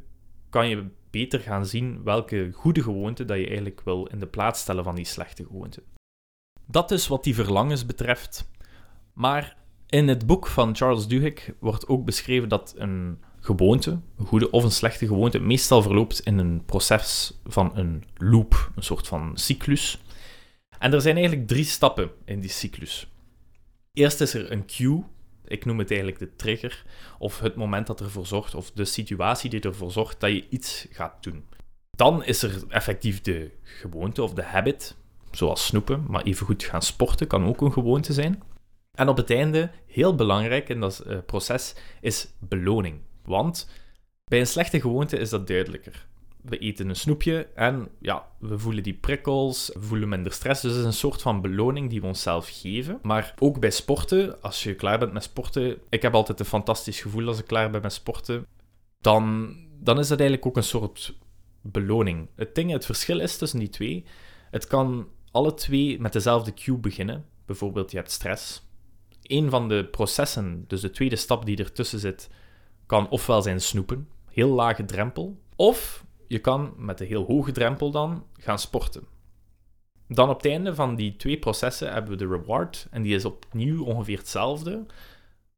kan 0.50 0.70
je 0.70 0.88
beter 1.10 1.40
gaan 1.40 1.66
zien 1.66 2.04
welke 2.04 2.50
goede 2.54 2.84
gewoonte 2.84 3.26
dat 3.26 3.38
je 3.38 3.48
eigenlijk 3.48 3.82
wil 3.84 4.06
in 4.06 4.20
de 4.20 4.28
plaats 4.28 4.60
stellen 4.60 4.84
van 4.84 4.96
die 4.96 5.06
slechte 5.06 5.46
gewoonte. 5.46 5.84
Dat 6.66 6.92
is 6.92 7.08
wat 7.08 7.24
die 7.24 7.36
verlangens 7.36 7.86
betreft. 7.86 8.50
Maar 9.14 9.58
in 9.88 10.08
het 10.08 10.26
boek 10.26 10.48
van 10.48 10.76
Charles 10.76 11.08
Duhigg 11.08 11.50
wordt 11.60 11.88
ook 11.88 12.06
beschreven 12.06 12.50
dat 12.50 12.74
een 12.78 13.20
gewoonte, 13.40 14.00
een 14.18 14.26
goede 14.26 14.52
of 14.52 14.64
een 14.64 14.72
slechte 14.72 15.08
gewoonte, 15.08 15.40
meestal 15.40 15.82
verloopt 15.82 16.20
in 16.20 16.38
een 16.38 16.66
proces 16.66 17.40
van 17.46 17.78
een 17.78 18.04
loop, 18.18 18.72
een 18.76 18.84
soort 18.84 19.08
van 19.08 19.32
cyclus. 19.34 20.02
En 20.80 20.94
er 20.94 21.02
zijn 21.02 21.16
eigenlijk 21.16 21.48
drie 21.48 21.64
stappen 21.64 22.12
in 22.26 22.40
die 22.40 22.50
cyclus. 22.50 23.12
Eerst 23.94 24.22
is 24.22 24.34
er 24.34 24.52
een 24.52 24.66
cue, 24.66 25.04
ik 25.46 25.66
noem 25.66 25.80
het 25.80 25.90
eigenlijk 25.90 26.20
de 26.20 26.36
trigger, 26.36 26.84
of 27.20 27.40
het 27.40 27.56
moment 27.56 27.88
dat 27.88 28.02
ervoor 28.02 28.26
zorgt, 28.26 28.56
of 28.56 28.72
de 28.72 28.86
situatie 28.86 29.50
die 29.50 29.62
ervoor 29.62 29.92
zorgt 29.92 30.20
dat 30.20 30.32
je 30.32 30.46
iets 30.50 30.88
gaat 30.92 31.24
doen. 31.24 31.46
Dan 31.92 32.24
is 32.24 32.42
er 32.44 32.64
effectief 32.70 33.22
de 33.22 33.52
gewoonte 33.64 34.24
of 34.24 34.34
de 34.34 34.44
habit, 34.44 34.96
zoals 35.32 35.66
snoepen, 35.66 36.06
maar 36.08 36.24
evengoed 36.24 36.64
gaan 36.64 36.82
sporten 36.82 37.28
kan 37.28 37.46
ook 37.46 37.62
een 37.62 37.74
gewoonte 37.74 38.14
zijn. 38.14 38.44
En 38.92 39.08
op 39.08 39.18
het 39.18 39.30
einde, 39.30 39.72
heel 39.86 40.16
belangrijk 40.16 40.70
in 40.70 40.80
dat 40.80 41.04
uh, 41.08 41.18
proces, 41.26 41.76
is 42.02 42.28
beloning. 42.40 43.00
Want 43.24 43.70
bij 44.26 44.40
een 44.40 44.48
slechte 44.48 44.82
gewoonte 44.82 45.18
is 45.18 45.30
dat 45.30 45.48
duidelijker. 45.48 46.08
We 46.42 46.58
eten 46.58 46.90
een 46.90 46.96
snoepje 46.96 47.48
en 47.56 47.90
ja, 48.00 48.28
we 48.40 48.60
voelen 48.60 48.84
die 48.84 48.94
prikkels, 48.94 49.72
we 49.74 49.82
voelen 49.82 50.10
minder 50.10 50.32
stress. 50.32 50.62
Dus 50.62 50.72
het 50.72 50.80
is 50.80 50.86
een 50.86 50.94
soort 50.94 51.22
van 51.22 51.42
beloning 51.42 51.90
die 51.90 52.02
we 52.02 52.08
onszelf 52.08 52.50
geven. 52.62 53.00
Maar 53.02 53.34
ook 53.40 53.60
bij 53.60 53.72
sporten, 53.72 54.42
als 54.42 54.64
je 54.64 54.76
klaar 54.76 55.00
bent 55.00 55.14
met 55.14 55.24
sporten, 55.24 55.78
ik 55.90 56.02
heb 56.02 56.14
altijd 56.14 56.40
een 56.40 56.46
fantastisch 56.46 57.02
gevoel 57.02 57.28
als 57.28 57.40
ik 57.40 57.46
klaar 57.46 57.70
ben 57.70 57.82
met 57.82 57.94
sporten, 57.94 58.48
dan, 59.02 59.56
dan 59.80 60.00
is 60.00 60.08
dat 60.08 60.20
eigenlijk 60.20 60.50
ook 60.50 60.58
een 60.58 60.64
soort 60.64 61.16
beloning. 61.62 62.28
Het 62.36 62.56
ding, 62.56 62.72
het 62.72 62.86
verschil 62.86 63.20
is 63.20 63.38
tussen 63.38 63.60
die 63.60 63.70
twee, 63.70 64.06
het 64.52 64.68
kan 64.68 65.08
alle 65.32 65.54
twee 65.54 66.00
met 66.00 66.14
dezelfde 66.14 66.54
cue 66.54 66.78
beginnen. 66.78 67.26
Bijvoorbeeld, 67.46 67.92
je 67.92 67.98
hebt 67.98 68.12
stress, 68.12 68.70
een 69.22 69.50
van 69.50 69.68
de 69.68 69.86
processen, 69.86 70.66
dus 70.68 70.82
de 70.82 70.90
tweede 70.90 71.16
stap 71.16 71.46
die 71.46 71.58
ertussen 71.58 72.00
zit, 72.00 72.30
kan 72.86 73.10
ofwel 73.10 73.42
zijn 73.42 73.62
snoepen, 73.62 74.08
heel 74.32 74.50
lage 74.50 74.86
drempel, 74.86 75.40
of 75.56 76.06
je 76.32 76.40
kan 76.40 76.74
met 76.78 77.00
een 77.00 77.08
heel 77.08 77.26
hoge 77.26 77.52
drempel 77.52 77.92
dan 77.92 78.26
gaan 78.38 78.60
sporten. 78.60 79.04
Dan 80.08 80.30
op 80.30 80.42
het 80.42 80.52
einde 80.52 80.76
van 80.76 80.96
die 80.96 81.16
twee 81.16 81.38
processen 81.38 81.94
hebben 81.94 82.12
we 82.12 82.18
de 82.18 82.28
reward, 82.28 82.88
en 82.92 83.02
die 83.02 83.16
is 83.16 83.26
opnieuw 83.26 83.84
ongeveer 83.84 84.18
hetzelfde. 84.18 84.86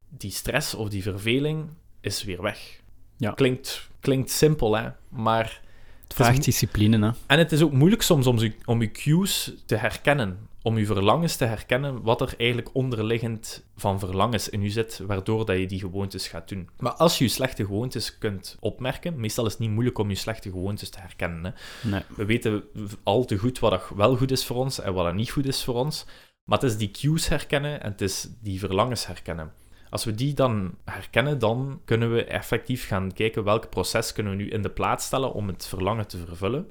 Die 0.08 0.30
stress 0.30 0.74
of 0.74 0.88
die 0.88 1.02
verveling 1.02 1.68
is 2.00 2.24
weer 2.24 2.42
weg. 2.42 2.80
Ja. 3.16 3.30
Klinkt, 3.30 3.88
klinkt 4.00 4.30
simpel, 4.30 4.76
hè? 4.76 4.88
maar... 5.08 5.62
Het 6.02 6.14
vraagt 6.14 6.44
discipline, 6.44 7.06
hè? 7.06 7.12
En 7.26 7.38
het 7.38 7.52
is 7.52 7.62
ook 7.62 7.72
moeilijk 7.72 8.02
soms 8.02 8.26
om, 8.26 8.38
om 8.64 8.80
je 8.80 8.90
cues 8.90 9.52
te 9.66 9.76
herkennen 9.76 10.48
om 10.64 10.78
je 10.78 10.86
verlangens 10.86 11.36
te 11.36 11.44
herkennen, 11.44 12.02
wat 12.02 12.20
er 12.20 12.34
eigenlijk 12.36 12.74
onderliggend 12.74 13.64
van 13.76 13.98
verlangens 13.98 14.48
in 14.48 14.62
je 14.62 14.70
zit, 14.70 14.98
waardoor 15.06 15.46
dat 15.46 15.58
je 15.58 15.66
die 15.66 15.78
gewoontes 15.78 16.28
gaat 16.28 16.48
doen. 16.48 16.68
Maar 16.78 16.92
als 16.92 17.18
je 17.18 17.24
je 17.24 17.30
slechte 17.30 17.64
gewoontes 17.64 18.18
kunt 18.18 18.56
opmerken, 18.60 19.20
meestal 19.20 19.46
is 19.46 19.52
het 19.52 19.60
niet 19.60 19.70
moeilijk 19.70 19.98
om 19.98 20.08
je 20.08 20.14
slechte 20.14 20.50
gewoontes 20.50 20.90
te 20.90 21.00
herkennen. 21.00 21.44
Hè. 21.44 21.88
Nee. 21.90 22.02
We 22.16 22.24
weten 22.24 22.64
al 23.02 23.24
te 23.24 23.36
goed 23.36 23.58
wat 23.58 23.88
wel 23.96 24.16
goed 24.16 24.30
is 24.30 24.44
voor 24.46 24.56
ons 24.56 24.80
en 24.80 24.94
wat 24.94 25.06
er 25.06 25.14
niet 25.14 25.30
goed 25.30 25.46
is 25.46 25.64
voor 25.64 25.74
ons. 25.74 26.06
Maar 26.44 26.58
het 26.58 26.70
is 26.70 26.76
die 26.76 26.90
cues 26.90 27.28
herkennen 27.28 27.82
en 27.82 27.90
het 27.90 28.00
is 28.00 28.28
die 28.40 28.58
verlangens 28.58 29.06
herkennen. 29.06 29.52
Als 29.90 30.04
we 30.04 30.14
die 30.14 30.34
dan 30.34 30.74
herkennen, 30.84 31.38
dan 31.38 31.80
kunnen 31.84 32.12
we 32.12 32.24
effectief 32.24 32.86
gaan 32.86 33.12
kijken 33.12 33.44
welk 33.44 33.70
proces 33.70 34.12
kunnen 34.12 34.36
we 34.36 34.42
nu 34.42 34.50
in 34.50 34.62
de 34.62 34.70
plaats 34.70 35.04
stellen 35.04 35.32
om 35.32 35.46
het 35.46 35.66
verlangen 35.66 36.06
te 36.06 36.18
vervullen 36.18 36.66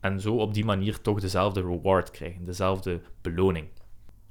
en 0.00 0.20
zo 0.20 0.34
op 0.34 0.54
die 0.54 0.64
manier 0.64 1.00
toch 1.00 1.20
dezelfde 1.20 1.60
reward 1.60 2.10
krijgen, 2.10 2.44
dezelfde 2.44 3.00
beloning. 3.22 3.66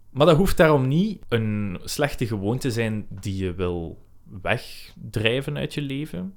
Maar 0.09 0.25
dat 0.25 0.37
hoeft 0.37 0.57
daarom 0.57 0.87
niet 0.87 1.21
een 1.29 1.79
slechte 1.83 2.27
gewoonte 2.27 2.67
te 2.67 2.73
zijn 2.73 3.05
die 3.09 3.43
je 3.43 3.53
wil 3.53 4.05
wegdrijven 4.41 5.57
uit 5.57 5.73
je 5.73 5.81
leven. 5.81 6.33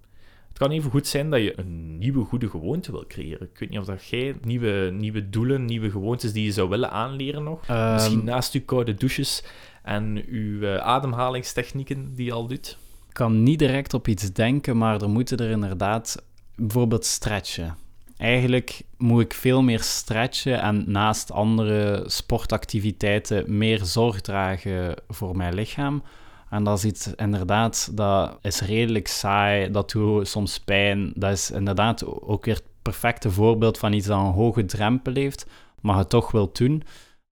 Het 0.49 0.59
kan 0.59 0.71
even 0.71 0.91
goed 0.91 1.07
zijn 1.07 1.31
dat 1.31 1.41
je 1.41 1.59
een 1.59 1.99
nieuwe 1.99 2.25
goede 2.25 2.49
gewoonte 2.49 2.91
wil 2.91 3.07
creëren. 3.07 3.49
Ik 3.53 3.59
weet 3.59 3.71
niet 3.71 3.79
of 3.79 3.85
dat 3.85 4.07
jij 4.07 4.37
nieuwe, 4.43 4.91
nieuwe 4.95 5.29
doelen, 5.29 5.65
nieuwe 5.65 5.91
gewoontes 5.91 6.33
die 6.33 6.45
je 6.45 6.53
zou 6.53 6.69
willen 6.69 6.91
aanleren 6.91 7.43
nog. 7.43 7.69
Um, 7.69 7.93
Misschien 7.93 8.25
naast 8.25 8.53
je 8.53 8.61
koude 8.61 8.95
douches 8.95 9.45
en 9.83 10.15
je 10.15 10.59
uh, 10.61 10.77
ademhalingstechnieken 10.77 12.15
die 12.15 12.25
je 12.25 12.33
al 12.33 12.47
doet. 12.47 12.79
Ik 13.09 13.15
kan 13.15 13.43
niet 13.43 13.59
direct 13.59 13.95
op 13.95 14.09
iets 14.09 14.33
denken, 14.33 14.77
maar 14.77 15.03
er 15.03 15.11
moeten 15.11 15.39
er 15.39 15.51
inderdaad 15.51 16.25
bijvoorbeeld 16.57 17.05
stretchen. 17.05 17.77
Eigenlijk 18.21 18.83
moet 18.97 19.23
ik 19.23 19.35
veel 19.35 19.63
meer 19.63 19.83
stretchen 19.83 20.61
en 20.61 20.85
naast 20.87 21.33
andere 21.33 22.05
sportactiviteiten 22.07 23.59
meer 23.59 23.85
zorg 23.85 24.21
dragen 24.21 24.95
voor 25.09 25.37
mijn 25.37 25.55
lichaam. 25.55 26.03
En 26.51 26.65
dat 26.65 26.79
is 26.79 26.85
iets 26.85 27.15
inderdaad, 27.15 27.91
dat 27.93 28.39
is 28.43 28.61
redelijk 28.61 29.09
saai, 29.09 29.71
dat 29.71 29.91
doet 29.91 30.29
soms 30.29 30.59
pijn. 30.59 31.13
Dat 31.15 31.33
is 31.33 31.51
inderdaad 31.51 32.05
ook 32.05 32.45
weer 32.45 32.55
het 32.55 32.65
perfecte 32.83 33.31
voorbeeld 33.31 33.79
van 33.79 33.93
iets 33.93 34.07
dat 34.07 34.19
een 34.19 34.33
hoge 34.33 34.65
drempel 34.65 35.15
heeft, 35.15 35.47
maar 35.81 35.99
het 35.99 36.09
toch 36.09 36.31
wil 36.31 36.51
doen. 36.53 36.83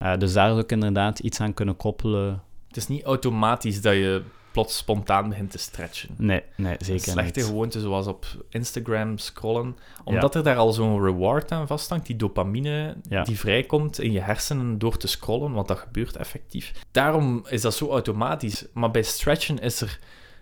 Uh, 0.05 0.17
dus 0.17 0.33
daar 0.33 0.49
zou 0.49 0.61
ik 0.61 0.73
inderdaad 0.73 1.19
iets 1.19 1.41
aan 1.41 1.55
kunnen 1.55 1.77
koppelen. 1.77 2.43
Het 2.67 2.77
is 2.77 2.89
niet 2.89 3.05
automatisch 3.05 3.81
dat 3.81 3.95
je 3.95 4.23
plots 4.59 4.77
spontaan 4.77 5.29
begint 5.29 5.51
te 5.51 5.59
stretchen. 5.59 6.09
Nee, 6.17 6.43
nee 6.57 6.77
zeker 6.79 7.11
Slechte 7.11 7.39
niet. 7.41 7.49
gewoonte 7.49 7.81
zoals 7.81 8.07
op 8.07 8.27
Instagram 8.49 9.19
scrollen. 9.19 9.77
Omdat 10.05 10.35
er 10.35 10.43
daar 10.43 10.57
al 10.57 10.73
zo'n 10.73 11.03
reward 11.03 11.53
aan 11.53 11.67
vasthangt, 11.67 12.07
die 12.07 12.17
dopamine 12.17 12.97
Ja. 13.09 13.23
die 13.25 13.39
vrijkomt 13.39 14.01
in 14.01 14.13
je 14.13 14.21
hersenen 14.21 14.79
door 14.79 14.97
te 14.97 15.07
scrollen, 15.07 15.53
want 15.53 15.69
dat 15.69 15.79
gebeurt 15.79 16.17
effectief. 16.17 16.73
Daarom 16.91 17.45
is 17.49 17.61
dat 17.61 17.75
zo 17.75 17.91
automatisch. 17.91 18.65
Maar 18.73 18.91
bij 18.91 19.03
stretchen 19.03 19.59
is 19.59 19.81
er 19.81 19.99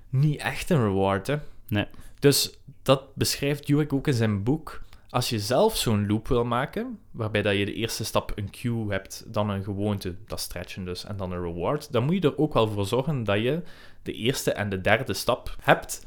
niet 0.09 0.41
echt 0.41 0.71
een 0.71 0.83
reward. 0.83 1.27
Hè? 1.27 1.37
Nee. 1.69 1.87
Dus 2.19 2.59
dat 2.83 3.15
beschrijft 3.15 3.67
Dweck 3.67 3.93
ook 3.93 4.07
in 4.07 4.15
zijn 4.15 4.43
boek. 4.43 4.83
Als 5.17 5.29
je 5.29 5.39
zelf 5.39 5.77
zo'n 5.77 6.07
loop 6.07 6.29
wil 6.29 6.45
maken, 6.45 6.99
waarbij 7.11 7.43
dat 7.43 7.57
je 7.57 7.65
de 7.65 7.75
eerste 7.75 8.05
stap 8.05 8.33
een 8.35 8.51
cue 8.51 8.91
hebt, 8.91 9.25
dan 9.27 9.51
een 9.51 9.63
gewoonte, 9.63 10.17
dat 10.27 10.41
stretchen 10.41 10.85
dus, 10.85 11.05
en 11.05 11.17
dan 11.17 11.33
een 11.33 11.43
reward, 11.43 11.93
dan 11.93 12.05
moet 12.05 12.15
je 12.15 12.21
er 12.21 12.39
ook 12.39 12.53
wel 12.55 12.69
voor 12.69 12.87
zorgen 12.87 13.25
dat 13.25 13.39
je 13.39 13.63
de 14.03 14.13
eerste 14.13 14.53
en 14.53 14.69
de 14.69 14.81
derde 14.81 15.15
stap 15.15 15.57
hebt. 15.61 16.07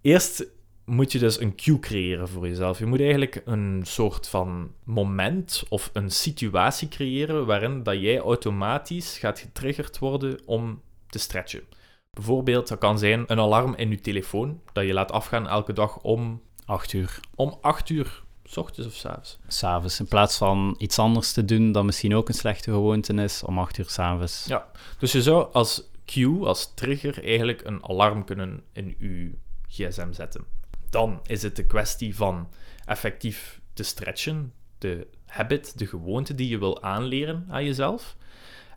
Eerst 0.00 0.46
moet 0.84 1.12
je 1.12 1.18
dus 1.18 1.40
een 1.40 1.54
cue 1.56 1.78
creëren 1.78 2.28
voor 2.28 2.48
jezelf. 2.48 2.78
Je 2.78 2.86
moet 2.86 3.00
eigenlijk 3.00 3.42
een 3.44 3.80
soort 3.84 4.28
van 4.28 4.72
moment 4.84 5.64
of 5.68 5.90
een 5.92 6.10
situatie 6.10 6.88
creëren 6.88 7.46
waarin 7.46 7.82
dat 7.82 8.00
jij 8.00 8.18
automatisch 8.18 9.18
gaat 9.18 9.38
getriggerd 9.38 9.98
worden 9.98 10.40
om 10.44 10.82
te 11.06 11.18
stretchen. 11.18 11.62
Bijvoorbeeld, 12.10 12.68
dat 12.68 12.78
kan 12.78 12.98
zijn 12.98 13.24
een 13.26 13.40
alarm 13.40 13.74
in 13.74 13.90
je 13.90 14.00
telefoon 14.00 14.60
dat 14.72 14.84
je 14.84 14.92
laat 14.92 15.12
afgaan 15.12 15.48
elke 15.48 15.72
dag 15.72 15.98
om, 15.98 16.42
Acht 16.64 16.92
uur. 16.92 17.20
om 17.34 17.58
8 17.60 17.88
uur, 17.88 18.22
s 18.48 18.56
ochtends 18.56 18.88
of 18.88 18.94
s 18.94 19.04
avonds. 19.04 19.38
S'avonds. 19.48 20.00
In 20.00 20.06
plaats 20.06 20.36
van 20.36 20.74
iets 20.78 20.98
anders 20.98 21.32
te 21.32 21.44
doen 21.44 21.72
dat 21.72 21.84
misschien 21.84 22.14
ook 22.14 22.28
een 22.28 22.34
slechte 22.34 22.70
gewoonte 22.70 23.14
is, 23.14 23.42
om 23.42 23.58
acht 23.58 23.78
uur 23.78 23.88
s'avonds. 23.88 24.44
Ja. 24.46 24.66
Dus 24.98 25.12
je 25.12 25.22
zou 25.22 25.52
als 25.52 25.82
cue, 26.06 26.46
als 26.46 26.72
trigger, 26.74 27.24
eigenlijk 27.24 27.64
een 27.64 27.84
alarm 27.84 28.24
kunnen 28.24 28.62
in 28.72 28.94
je 28.98 29.32
gsm 29.68 30.12
zetten. 30.12 30.44
Dan 30.90 31.20
is 31.26 31.42
het 31.42 31.56
de 31.56 31.66
kwestie 31.66 32.16
van 32.16 32.48
effectief 32.84 33.60
te 33.72 33.82
stretchen, 33.82 34.52
de 34.78 35.06
habit, 35.26 35.78
de 35.78 35.86
gewoonte 35.86 36.34
die 36.34 36.48
je 36.48 36.58
wil 36.58 36.82
aanleren 36.82 37.46
aan 37.48 37.64
jezelf. 37.64 38.16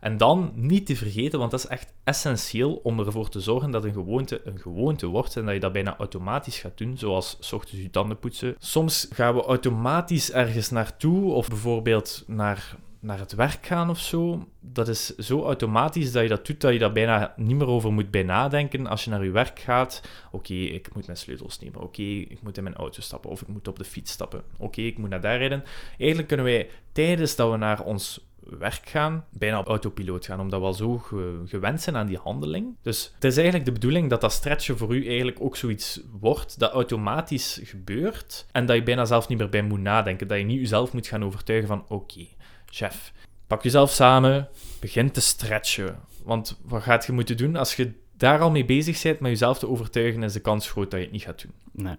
En 0.02 0.18
dan 0.18 0.52
niet 0.56 0.86
te 0.86 0.96
vergeten, 0.96 1.40
want 1.40 1.52
dat 1.52 1.60
is 1.60 1.70
echt 1.70 1.94
essentieel 2.04 2.74
om 2.84 3.00
ervoor 3.00 3.30
te 3.30 3.40
zorgen 3.40 3.72
dat 3.72 3.84
een 3.84 3.94
gewoonte 3.94 4.42
een 4.44 4.60
gewoonte 4.60 5.08
wordt 5.08 5.36
en 5.38 5.46
dat 5.46 5.54
je 5.54 5.60
dat 5.60 5.74
bijna 5.74 5.98
automatisch 5.98 6.60
gaat 6.60 6.78
doen, 6.78 6.98
zoals 6.98 7.38
's 7.40 7.52
ochtends 7.52 7.82
je 7.82 7.90
tanden 7.90 8.20
poetsen. 8.20 8.56
Soms 8.60 9.08
gaan 9.14 9.36
we 9.36 9.42
automatisch 9.42 10.32
ergens 10.32 10.70
naartoe, 10.70 11.32
of 11.32 11.48
bijvoorbeeld 11.48 12.24
naar, 12.28 12.76
naar 13.00 13.20
het 13.20 13.34
werk 13.34 13.66
gaan 13.66 13.90
of 13.90 14.00
zo. 14.00 14.48
Dat 14.60 14.88
is 14.88 15.16
zo 15.16 15.44
automatisch 15.44 16.12
dat 16.12 16.24
je 16.24 16.30
dat 16.30 16.46
doet, 16.46 16.62
dat 16.62 16.74
je 16.74 16.80
daar 16.80 16.92
bijna 16.92 17.34
niet 17.36 17.56
meer 17.56 17.68
over 17.68 17.94
moet 17.94 18.12
bij 18.12 18.24
nadenken 18.24 18.88
als 18.88 19.04
je 19.04 19.10
naar 19.10 19.24
je 19.24 19.32
werk 19.32 19.60
gaat. 19.60 20.02
Oké, 20.32 20.54
ik 20.54 20.94
moet 20.94 21.06
mijn 21.06 21.18
sleutels 21.18 21.60
nemen. 21.60 21.82
Oké, 21.82 22.02
ik 22.02 22.42
moet 22.42 22.58
in 22.58 22.64
mijn 22.64 22.76
auto 22.76 23.02
stappen, 23.02 23.30
of 23.30 23.42
ik 23.42 23.48
moet 23.48 23.68
op 23.68 23.78
de 23.78 23.86
fiets 23.86 24.12
stappen. 24.12 24.44
Oké, 24.58 24.82
ik 24.82 24.98
moet 24.98 25.10
naar 25.10 25.22
daar 25.22 25.38
rijden. 25.38 25.64
Eigenlijk 25.98 26.28
kunnen 26.28 26.46
wij 26.46 26.70
tijdens 26.92 27.36
dat 27.36 27.52
we 27.52 27.58
naar 27.58 27.84
ons 27.84 28.30
werk 28.44 28.90
gaan, 28.90 29.26
bijna 29.30 29.60
op 29.60 29.68
autopiloot 29.68 30.26
gaan, 30.26 30.40
omdat 30.40 30.60
we 30.60 30.66
al 30.66 30.74
zo 30.74 30.98
ge- 30.98 31.42
gewend 31.46 31.82
zijn 31.82 31.96
aan 31.96 32.08
die 32.08 32.18
handeling. 32.18 32.76
Dus 32.82 33.12
het 33.16 33.24
is 33.24 33.36
eigenlijk 33.36 33.66
de 33.66 33.72
bedoeling 33.72 34.10
dat 34.10 34.22
dat 34.22 34.32
stretchen 34.32 34.78
voor 34.78 34.96
u 34.96 35.08
eigenlijk 35.08 35.42
ook 35.42 35.56
zoiets 35.56 36.02
wordt 36.20 36.60
dat 36.60 36.72
automatisch 36.72 37.60
gebeurt 37.64 38.46
en 38.52 38.66
dat 38.66 38.76
je 38.76 38.84
bijna 38.84 39.06
zelf 39.06 39.28
niet 39.28 39.38
meer 39.38 39.50
bij 39.50 39.62
moet 39.62 39.80
nadenken. 39.80 40.28
Dat 40.28 40.38
je 40.38 40.44
niet 40.44 40.60
jezelf 40.60 40.94
moet 40.94 41.08
gaan 41.08 41.24
overtuigen 41.24 41.68
van 41.68 41.86
oké, 41.88 42.28
chef, 42.66 43.14
pak 43.48 43.64
jezelf 43.64 43.92
samen, 43.92 44.50
begin 44.80 45.12
te 45.12 45.22
stretchen. 45.22 46.00
Want 46.24 46.60
wat 46.64 46.84
gaat 46.84 47.06
je 47.06 47.12
moeten 47.12 47.38
doen 47.38 47.56
als 47.56 47.76
je 47.76 47.94
daar 48.18 48.40
al 48.40 48.52
mee 48.52 48.66
bezig 48.66 49.02
bent 49.02 49.20
met 49.20 49.32
jezelf 49.32 49.60
te 49.60 49.68
overtuigen, 49.68 50.24
is 50.24 50.34
de 50.34 50.40
kans 50.40 50.70
groot 50.70 50.92
dat 50.92 51.00
je 51.00 51.06
het 51.06 51.14
niet 51.14 51.24
gaat 51.24 51.42
doen. 51.42 51.54
Nee. 51.72 51.96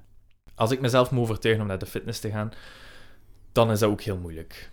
Als 0.54 0.70
ik 0.70 0.80
mezelf 0.80 1.10
moet 1.10 1.22
overtuigen 1.22 1.62
om 1.62 1.68
naar 1.68 1.78
de 1.78 1.86
fitness 1.86 2.20
te 2.20 2.30
gaan, 2.30 2.52
dan 3.52 3.70
is 3.70 3.78
dat 3.78 3.90
ook 3.90 4.00
heel 4.00 4.18
moeilijk. 4.18 4.70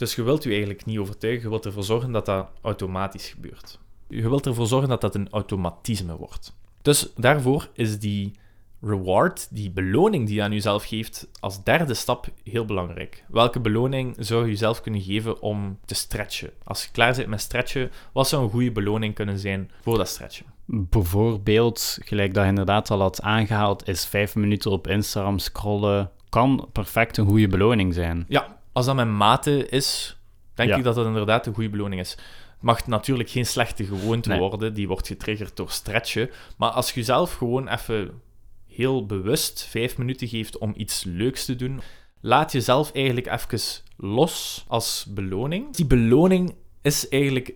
Dus 0.00 0.14
je 0.14 0.22
wilt 0.22 0.44
u 0.44 0.50
eigenlijk 0.50 0.84
niet 0.84 0.98
overtuigen, 0.98 1.42
je 1.42 1.48
wilt 1.48 1.66
ervoor 1.66 1.82
zorgen 1.82 2.12
dat 2.12 2.26
dat 2.26 2.46
automatisch 2.60 3.28
gebeurt. 3.28 3.78
Je 4.08 4.28
wilt 4.28 4.46
ervoor 4.46 4.66
zorgen 4.66 4.88
dat 4.88 5.00
dat 5.00 5.14
een 5.14 5.28
automatisme 5.30 6.16
wordt. 6.16 6.56
Dus 6.82 7.12
daarvoor 7.16 7.68
is 7.72 7.98
die 7.98 8.32
reward, 8.80 9.48
die 9.50 9.70
beloning 9.70 10.26
die 10.26 10.34
je 10.34 10.42
aan 10.42 10.52
jezelf 10.52 10.84
geeft, 10.84 11.28
als 11.40 11.64
derde 11.64 11.94
stap 11.94 12.26
heel 12.44 12.64
belangrijk. 12.64 13.24
Welke 13.28 13.60
beloning 13.60 14.16
zou 14.18 14.44
je 14.44 14.50
jezelf 14.50 14.80
kunnen 14.80 15.00
geven 15.00 15.42
om 15.42 15.78
te 15.84 15.94
stretchen? 15.94 16.50
Als 16.64 16.84
je 16.84 16.90
klaar 16.90 17.14
bent 17.14 17.28
met 17.28 17.40
stretchen, 17.40 17.90
wat 18.12 18.28
zou 18.28 18.42
een 18.42 18.50
goede 18.50 18.72
beloning 18.72 19.14
kunnen 19.14 19.38
zijn 19.38 19.70
voor 19.80 19.96
dat 19.98 20.08
stretchen? 20.08 20.46
Bijvoorbeeld, 20.64 21.98
gelijk 22.04 22.34
dat 22.34 22.42
je 22.42 22.48
inderdaad 22.48 22.90
al 22.90 23.00
had 23.00 23.22
aangehaald, 23.22 23.88
is 23.88 24.06
vijf 24.06 24.34
minuten 24.34 24.70
op 24.70 24.86
Instagram 24.86 25.38
scrollen. 25.38 26.10
Kan 26.28 26.68
perfect 26.72 27.16
een 27.16 27.26
goede 27.26 27.48
beloning 27.48 27.94
zijn. 27.94 28.24
Ja, 28.28 28.58
als 28.72 28.86
dat 28.86 28.94
mijn 28.94 29.16
mate 29.16 29.68
is, 29.68 30.16
denk 30.54 30.68
Ja. 30.68 30.76
ik 30.76 30.84
dat 30.84 30.94
dat 30.94 31.06
inderdaad 31.06 31.46
een 31.46 31.54
goede 31.54 31.70
beloning 31.70 32.00
is. 32.00 32.10
Het 32.10 32.68
mag 32.68 32.86
natuurlijk 32.86 33.30
geen 33.30 33.46
slechte 33.46 33.84
gewoonte 33.84 34.28
Nee. 34.28 34.38
worden, 34.38 34.74
die 34.74 34.88
wordt 34.88 35.06
getriggerd 35.06 35.56
door 35.56 35.70
stretchen. 35.70 36.30
Maar 36.56 36.70
als 36.70 36.92
je 36.92 37.02
zelf 37.04 37.34
gewoon 37.34 37.68
even 37.68 38.20
heel 38.66 39.06
bewust 39.06 39.62
vijf 39.64 39.98
minuten 39.98 40.28
geeft 40.28 40.58
om 40.58 40.72
iets 40.76 41.04
leuks 41.04 41.44
te 41.44 41.56
doen, 41.56 41.80
laat 42.20 42.52
jezelf 42.52 42.92
eigenlijk 42.92 43.26
even 43.26 43.60
los 43.96 44.64
als 44.68 45.06
beloning. 45.08 45.74
Die 45.74 45.86
beloning 45.86 46.54
is 46.82 47.08
eigenlijk 47.08 47.54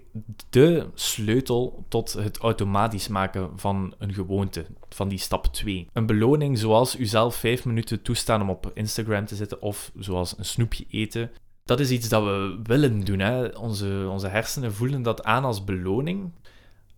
de 0.50 0.86
sleutel 0.94 1.84
tot 1.88 2.12
het 2.12 2.38
automatisch 2.38 3.08
maken 3.08 3.50
van 3.56 3.94
een 3.98 4.14
gewoonte, 4.14 4.66
van 4.88 5.08
die 5.08 5.18
stap 5.18 5.46
2. 5.46 5.88
Een 5.92 6.06
beloning 6.06 6.58
zoals 6.58 6.98
uzelf 6.98 7.34
vijf 7.34 7.64
minuten 7.64 8.02
toestaan 8.02 8.42
om 8.42 8.50
op 8.50 8.70
Instagram 8.74 9.26
te 9.26 9.36
zitten 9.36 9.62
of 9.62 9.90
zoals 9.98 10.38
een 10.38 10.44
snoepje 10.44 10.84
eten. 10.90 11.30
Dat 11.64 11.80
is 11.80 11.90
iets 11.90 12.08
dat 12.08 12.22
we 12.22 12.60
willen 12.62 13.00
doen. 13.00 13.18
Hè? 13.18 13.46
Onze, 13.46 14.06
onze 14.10 14.28
hersenen 14.28 14.72
voelen 14.72 15.02
dat 15.02 15.24
aan 15.24 15.44
als 15.44 15.64
beloning. 15.64 16.32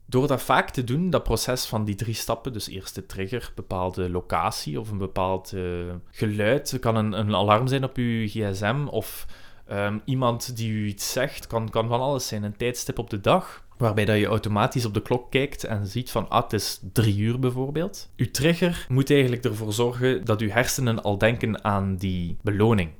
Door 0.06 0.26
dat 0.26 0.42
vaak 0.42 0.70
te 0.70 0.84
doen, 0.84 1.10
dat 1.10 1.22
proces 1.22 1.64
van 1.66 1.84
die 1.84 1.94
drie 1.94 2.14
stappen, 2.14 2.52
dus 2.52 2.68
eerst 2.68 2.94
de 2.94 3.06
trigger, 3.06 3.52
bepaalde 3.54 4.10
locatie 4.10 4.80
of 4.80 4.90
een 4.90 4.98
bepaald 4.98 5.52
eh, 5.52 5.62
geluid, 6.10 6.76
kan 6.80 6.96
een, 6.96 7.12
een 7.12 7.34
alarm 7.34 7.66
zijn 7.66 7.84
op 7.84 7.96
uw 7.96 8.26
gsm 8.26 8.86
of 8.90 9.26
ehm, 9.66 9.98
iemand 10.04 10.56
die 10.56 10.70
u 10.70 10.86
iets 10.86 11.12
zegt, 11.12 11.46
kan, 11.46 11.70
kan 11.70 11.88
van 11.88 12.00
alles 12.00 12.28
zijn, 12.28 12.42
een 12.42 12.56
tijdstip 12.56 12.98
op 12.98 13.10
de 13.10 13.20
dag, 13.20 13.64
waarbij 13.76 14.04
dat 14.04 14.18
je 14.18 14.26
automatisch 14.26 14.84
op 14.84 14.94
de 14.94 15.02
klok 15.02 15.30
kijkt 15.30 15.64
en 15.64 15.86
ziet 15.86 16.10
van, 16.10 16.28
ah, 16.28 16.42
het 16.42 16.52
is 16.52 16.80
drie 16.92 17.18
uur 17.18 17.38
bijvoorbeeld. 17.38 18.10
Uw 18.16 18.30
trigger 18.30 18.86
moet 18.88 19.10
eigenlijk 19.10 19.44
ervoor 19.44 19.72
zorgen 19.72 20.24
dat 20.24 20.40
uw 20.40 20.50
hersenen 20.50 21.02
al 21.02 21.18
denken 21.18 21.64
aan 21.64 21.96
die 21.96 22.36
beloning. 22.42 22.90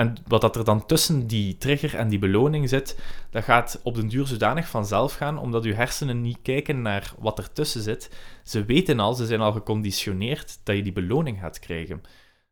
En 0.00 0.14
wat 0.26 0.40
dat 0.40 0.56
er 0.56 0.64
dan 0.64 0.86
tussen 0.86 1.26
die 1.26 1.58
trigger 1.58 1.94
en 1.94 2.08
die 2.08 2.18
beloning 2.18 2.68
zit, 2.68 2.98
dat 3.30 3.44
gaat 3.44 3.80
op 3.82 3.94
den 3.94 4.08
duur 4.08 4.26
zodanig 4.26 4.68
vanzelf 4.68 5.14
gaan, 5.14 5.38
omdat 5.38 5.64
uw 5.64 5.74
hersenen 5.74 6.20
niet 6.20 6.38
kijken 6.42 6.82
naar 6.82 7.12
wat 7.18 7.38
er 7.38 7.52
tussen 7.52 7.82
zit. 7.82 8.10
Ze 8.44 8.64
weten 8.64 9.00
al, 9.00 9.14
ze 9.14 9.26
zijn 9.26 9.40
al 9.40 9.52
geconditioneerd 9.52 10.60
dat 10.64 10.76
je 10.76 10.82
die 10.82 10.92
beloning 10.92 11.38
gaat 11.38 11.58
krijgen. 11.58 12.02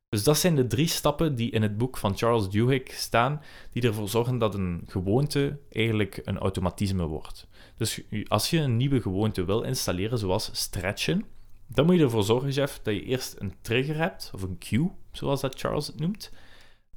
Dus 0.09 0.25
dat 0.25 0.39
zijn 0.39 0.55
de 0.55 0.67
drie 0.67 0.87
stappen 0.87 1.35
die 1.35 1.51
in 1.51 1.63
het 1.63 1.79
boek 1.79 1.97
van 1.97 2.17
Charles 2.17 2.49
Duhigg 2.49 2.93
staan, 2.93 3.43
die 3.73 3.83
ervoor 3.83 4.09
zorgen 4.09 4.39
dat 4.39 4.55
een 4.55 4.83
gewoonte 4.87 5.59
eigenlijk 5.71 6.21
een 6.25 6.39
automatisme 6.39 7.07
wordt. 7.07 7.47
Dus 7.77 8.01
als 8.27 8.51
je 8.51 8.59
een 8.59 8.77
nieuwe 8.77 9.01
gewoonte 9.01 9.45
wil 9.45 9.63
installeren, 9.63 10.19
zoals 10.19 10.51
stretchen, 10.53 11.25
dan 11.67 11.87
moet 11.87 11.97
je 11.97 12.03
ervoor 12.03 12.25
zorgen, 12.25 12.51
Jeff, 12.51 12.81
dat 12.83 12.95
je 12.95 13.03
eerst 13.03 13.35
een 13.39 13.55
trigger 13.61 13.97
hebt, 13.97 14.31
of 14.35 14.43
een 14.43 14.59
cue, 14.59 14.91
zoals 15.13 15.41
dat 15.41 15.61
Charles 15.61 15.87
het 15.87 16.01
noemt. 16.01 16.33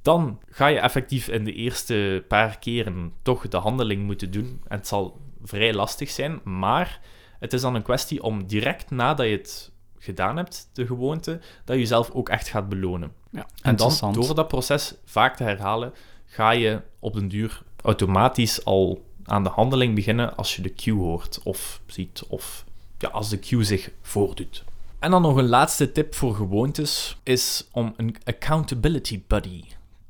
Dan 0.02 0.40
ga 0.46 0.66
je 0.66 0.78
effectief 0.78 1.28
in 1.28 1.44
de 1.44 1.52
eerste 1.52 2.24
paar 2.28 2.58
keren 2.58 3.12
toch 3.22 3.48
de 3.48 3.56
handeling 3.56 4.02
moeten 4.02 4.30
doen. 4.30 4.60
En 4.66 4.76
het 4.76 4.86
zal 4.86 5.20
vrij 5.42 5.74
lastig 5.74 6.10
zijn, 6.10 6.40
maar 6.44 7.00
het 7.38 7.52
is 7.52 7.60
dan 7.60 7.74
een 7.74 7.82
kwestie 7.82 8.22
om 8.22 8.46
direct 8.46 8.90
nadat 8.90 9.26
je 9.26 9.32
het 9.32 9.71
gedaan 10.02 10.36
hebt, 10.36 10.68
de 10.72 10.86
gewoonte, 10.86 11.40
dat 11.64 11.74
je 11.74 11.82
jezelf 11.82 12.10
ook 12.10 12.28
echt 12.28 12.48
gaat 12.48 12.68
belonen. 12.68 13.12
Ja, 13.30 13.46
En 13.62 13.76
dan, 13.76 14.12
door 14.12 14.34
dat 14.34 14.48
proces 14.48 14.94
vaak 15.04 15.36
te 15.36 15.42
herhalen, 15.42 15.92
ga 16.26 16.50
je 16.50 16.80
op 16.98 17.14
den 17.14 17.28
duur 17.28 17.62
automatisch 17.82 18.64
al 18.64 19.04
aan 19.24 19.42
de 19.42 19.48
handeling 19.48 19.94
beginnen 19.94 20.36
als 20.36 20.56
je 20.56 20.62
de 20.62 20.74
cue 20.74 20.98
hoort 20.98 21.40
of 21.42 21.80
ziet, 21.86 22.22
of 22.28 22.64
ja, 22.98 23.08
als 23.08 23.28
de 23.28 23.38
cue 23.38 23.64
zich 23.64 23.90
voordoet. 24.00 24.64
En 24.98 25.10
dan 25.10 25.22
nog 25.22 25.36
een 25.36 25.48
laatste 25.48 25.92
tip 25.92 26.14
voor 26.14 26.34
gewoontes, 26.34 27.16
is 27.22 27.68
om 27.72 27.94
een 27.96 28.16
accountability 28.24 29.22
buddy 29.26 29.64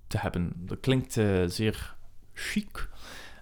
te 0.07 0.19
hebben. 0.19 0.53
Dat 0.57 0.81
klinkt 0.81 1.17
eh, 1.17 1.43
zeer 1.47 1.95
chic, 2.35 2.89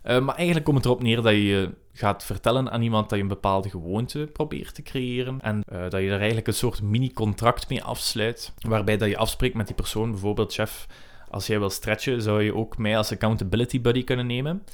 Eh, 0.02 0.20
maar 0.20 0.34
eigenlijk 0.34 0.64
komt 0.64 0.76
het 0.76 0.86
erop 0.86 1.02
neer 1.02 1.22
dat 1.22 1.32
je 1.32 1.74
gaat 1.92 2.24
vertellen 2.24 2.70
aan 2.70 2.82
iemand 2.82 3.08
dat 3.08 3.18
je 3.18 3.24
een 3.24 3.30
bepaalde 3.30 3.70
gewoonte 3.70 4.28
probeert 4.32 4.74
te 4.74 4.82
creëren 4.82 5.40
en 5.40 5.62
eh, 5.64 5.80
dat 5.80 6.00
je 6.00 6.10
er 6.10 6.18
eigenlijk 6.18 6.46
een 6.46 6.54
soort 6.54 6.82
mini-contract 6.82 7.68
mee 7.68 7.82
afsluit, 7.82 8.52
waarbij 8.58 8.96
dat 8.96 9.08
je 9.08 9.16
afspreekt 9.16 9.54
met 9.54 9.66
die 9.66 9.76
persoon, 9.76 10.10
bijvoorbeeld 10.10 10.52
chef, 10.52 10.86
als 11.30 11.46
jij 11.46 11.58
wil 11.58 11.70
stretchen, 11.70 12.22
zou 12.22 12.42
je 12.42 12.54
ook 12.54 12.78
mij 12.78 12.96
als 12.96 13.12
accountability 13.12 13.80
buddy 13.80 14.04
kunnen 14.04 14.26
nemen. 14.26 14.64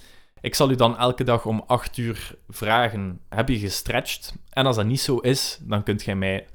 Ik 0.41 0.55
zal 0.55 0.70
u 0.70 0.74
dan 0.74 0.99
elke 0.99 1.24
dag 1.24 1.47
om 1.47 1.64
8 1.66 1.97
uur 1.97 2.35
vragen: 2.49 3.20
heb 3.29 3.49
je 3.49 3.59
gestretched? 3.59 4.35
En 4.51 4.66
als 4.66 4.77
dat 4.77 4.87
niet 4.87 5.01
zo 5.01 5.16
is, 5.16 5.59
dan 5.62 5.83
kunt 5.83 6.05
jij 6.05 6.16
mij. 6.16 6.47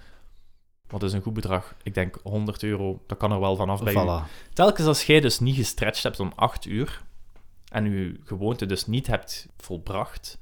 Wat 0.88 1.04
is 1.04 1.14
een 1.14 1.22
goed 1.22 1.34
bedrag? 1.34 1.76
Ik 1.84 1.94
denk 1.94 2.20
100 2.24 2.64
euro, 2.64 3.02
dat 3.08 3.18
kan 3.18 3.32
er 3.32 3.40
wel 3.40 3.56
vanaf 3.56 3.84
bij 3.84 3.94
u. 3.94 4.10
Telkens 4.54 4.88
als 4.88 5.04
jij 5.04 5.20
dus 5.20 5.40
niet 5.40 5.56
gestretched 5.56 6.04
hebt 6.04 6.20
om 6.20 6.32
8 6.36 6.66
uur 6.66 7.02
en 7.72 7.92
je 7.92 8.20
gewoonte 8.24 8.66
dus 8.66 8.86
niet 8.86 9.08
hebt 9.08 9.48
volbracht, 9.58 10.40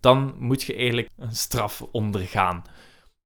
dan 0.00 0.34
moet 0.38 0.62
je 0.62 0.74
eigenlijk 0.74 1.08
een 1.16 1.34
straf 1.34 1.86
ondergaan. 1.92 2.62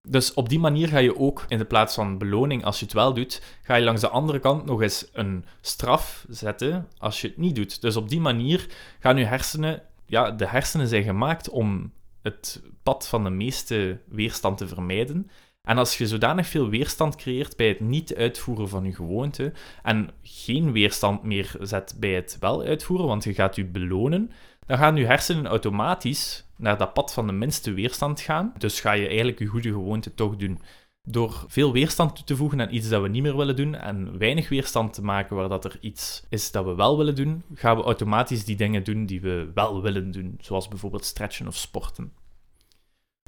Dus 0.08 0.34
op 0.34 0.48
die 0.48 0.58
manier 0.58 0.88
ga 0.88 0.98
je 0.98 1.18
ook 1.18 1.44
in 1.48 1.58
de 1.58 1.64
plaats 1.64 1.94
van 1.94 2.18
beloning, 2.18 2.64
als 2.64 2.78
je 2.78 2.84
het 2.84 2.94
wel 2.94 3.14
doet, 3.14 3.42
ga 3.62 3.74
je 3.74 3.84
langs 3.84 4.00
de 4.00 4.08
andere 4.08 4.38
kant 4.38 4.64
nog 4.64 4.82
eens 4.82 5.08
een 5.12 5.44
straf 5.60 6.24
zetten 6.28 6.88
als 6.98 7.20
je 7.20 7.28
het 7.28 7.36
niet 7.36 7.54
doet. 7.54 7.80
Dus 7.80 7.96
op 7.96 8.08
die 8.08 8.20
manier 8.20 8.66
gaan 8.98 9.16
je 9.16 9.24
hersenen, 9.24 9.82
ja, 10.06 10.30
de 10.30 10.46
hersenen 10.46 10.88
zijn 10.88 11.02
gemaakt 11.02 11.48
om 11.48 11.92
het 12.22 12.62
pad 12.82 13.08
van 13.08 13.24
de 13.24 13.30
meeste 13.30 14.00
weerstand 14.08 14.58
te 14.58 14.68
vermijden. 14.68 15.30
En 15.64 15.78
als 15.78 15.98
je 15.98 16.06
zodanig 16.06 16.46
veel 16.46 16.68
weerstand 16.68 17.16
creëert 17.16 17.56
bij 17.56 17.68
het 17.68 17.80
niet 17.80 18.14
uitvoeren 18.14 18.68
van 18.68 18.84
je 18.84 18.94
gewoonte 18.94 19.52
en 19.82 20.10
geen 20.22 20.72
weerstand 20.72 21.22
meer 21.22 21.56
zet 21.60 21.96
bij 21.98 22.14
het 22.14 22.36
wel 22.40 22.62
uitvoeren, 22.62 23.06
want 23.06 23.24
je 23.24 23.34
gaat 23.34 23.56
je 23.56 23.64
belonen, 23.64 24.30
dan 24.66 24.78
gaan 24.78 24.96
je 24.96 25.06
hersenen 25.06 25.46
automatisch 25.46 26.44
naar 26.56 26.78
dat 26.78 26.92
pad 26.92 27.12
van 27.12 27.26
de 27.26 27.32
minste 27.32 27.72
weerstand 27.72 28.20
gaan. 28.20 28.52
Dus 28.58 28.80
ga 28.80 28.92
je 28.92 29.06
eigenlijk 29.06 29.38
je 29.38 29.46
goede 29.46 29.68
gewoonte 29.68 30.14
toch 30.14 30.36
doen. 30.36 30.60
Door 31.02 31.44
veel 31.48 31.72
weerstand 31.72 32.16
toe 32.16 32.24
te 32.24 32.36
voegen 32.36 32.60
aan 32.60 32.74
iets 32.74 32.88
dat 32.88 33.02
we 33.02 33.08
niet 33.08 33.22
meer 33.22 33.36
willen 33.36 33.56
doen 33.56 33.74
en 33.74 34.18
weinig 34.18 34.48
weerstand 34.48 34.92
te 34.92 35.02
maken 35.02 35.36
waar 35.36 35.48
dat 35.48 35.64
er 35.64 35.78
iets 35.80 36.24
is 36.28 36.50
dat 36.50 36.64
we 36.64 36.74
wel 36.74 36.96
willen 36.96 37.14
doen, 37.14 37.42
gaan 37.54 37.76
we 37.76 37.82
automatisch 37.82 38.44
die 38.44 38.56
dingen 38.56 38.84
doen 38.84 39.06
die 39.06 39.20
we 39.20 39.50
wel 39.54 39.82
willen 39.82 40.10
doen, 40.10 40.38
zoals 40.40 40.68
bijvoorbeeld 40.68 41.04
stretchen 41.04 41.46
of 41.46 41.56
sporten. 41.56 42.12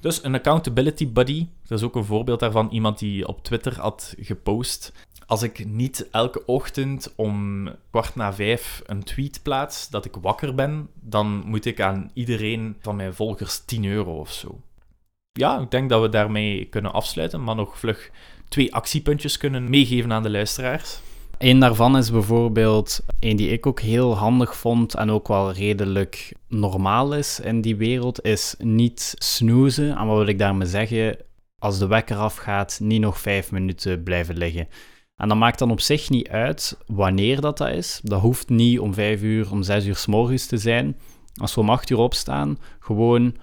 Dus 0.06 0.24
een 0.24 0.34
accountability 0.34 1.12
buddy, 1.12 1.46
dat 1.66 1.78
is 1.78 1.84
ook 1.84 1.94
een 1.94 2.04
voorbeeld 2.04 2.40
daarvan, 2.40 2.68
iemand 2.70 2.98
die 2.98 3.28
op 3.28 3.42
Twitter 3.44 3.80
had 3.80 4.14
gepost. 4.18 4.92
Als 5.26 5.42
ik 5.42 5.66
niet 5.66 6.08
elke 6.10 6.44
ochtend 6.44 7.12
om 7.16 7.68
kwart 7.90 8.14
na 8.14 8.32
vijf 8.32 8.82
een 8.86 9.02
tweet 9.02 9.40
plaats 9.42 9.88
dat 9.90 10.04
ik 10.04 10.14
wakker 10.20 10.54
ben, 10.54 10.88
dan 10.94 11.42
moet 11.46 11.64
ik 11.64 11.80
aan 11.80 12.10
iedereen 12.14 12.76
van 12.80 12.96
mijn 12.96 13.14
volgers 13.14 13.64
10 13.64 13.84
euro 13.84 14.18
of 14.18 14.32
zo. 14.32 14.60
Ja, 15.32 15.60
ik 15.60 15.70
denk 15.70 15.90
dat 15.90 16.02
we 16.02 16.08
daarmee 16.08 16.64
kunnen 16.64 16.92
afsluiten, 16.92 17.44
maar 17.44 17.56
nog 17.56 17.78
vlug 17.78 18.10
twee 18.48 18.74
actiepuntjes 18.74 19.36
kunnen 19.36 19.70
meegeven 19.70 20.12
aan 20.12 20.22
de 20.22 20.30
luisteraars. 20.30 20.98
Een 21.38 21.58
daarvan 21.58 21.96
is 21.96 22.10
bijvoorbeeld 22.10 23.00
een 23.20 23.36
die 23.36 23.48
ik 23.48 23.66
ook 23.66 23.80
heel 23.80 24.16
handig 24.16 24.56
vond 24.56 24.94
en 24.94 25.10
ook 25.10 25.28
wel 25.28 25.52
redelijk 25.52 26.34
normaal 26.48 27.14
is 27.14 27.40
in 27.40 27.60
die 27.60 27.76
wereld, 27.76 28.24
is 28.24 28.54
niet 28.58 29.14
snoezen. 29.18 29.96
En 29.96 30.06
wat 30.06 30.16
wil 30.16 30.26
ik 30.26 30.38
daarmee 30.38 30.68
zeggen? 30.68 31.16
Als 31.58 31.78
de 31.78 31.86
wekker 31.86 32.16
afgaat, 32.16 32.78
niet 32.82 33.00
nog 33.00 33.20
vijf 33.20 33.50
minuten 33.50 34.02
blijven 34.02 34.36
liggen. 34.36 34.68
En 35.16 35.28
dat 35.28 35.36
maakt 35.36 35.58
dan 35.58 35.70
op 35.70 35.80
zich 35.80 36.10
niet 36.10 36.28
uit 36.28 36.78
wanneer 36.86 37.40
dat, 37.40 37.58
dat 37.58 37.68
is. 37.68 38.00
Dat 38.02 38.20
hoeft 38.20 38.48
niet 38.48 38.80
om 38.80 38.94
vijf 38.94 39.22
uur, 39.22 39.50
om 39.50 39.62
zes 39.62 39.86
uur 39.86 39.96
s 39.96 40.06
morgens 40.06 40.46
te 40.46 40.58
zijn. 40.58 40.96
Als 41.34 41.54
we 41.54 41.60
om 41.60 41.70
acht 41.70 41.90
uur 41.90 41.98
opstaan, 41.98 42.58
gewoon 42.78 43.36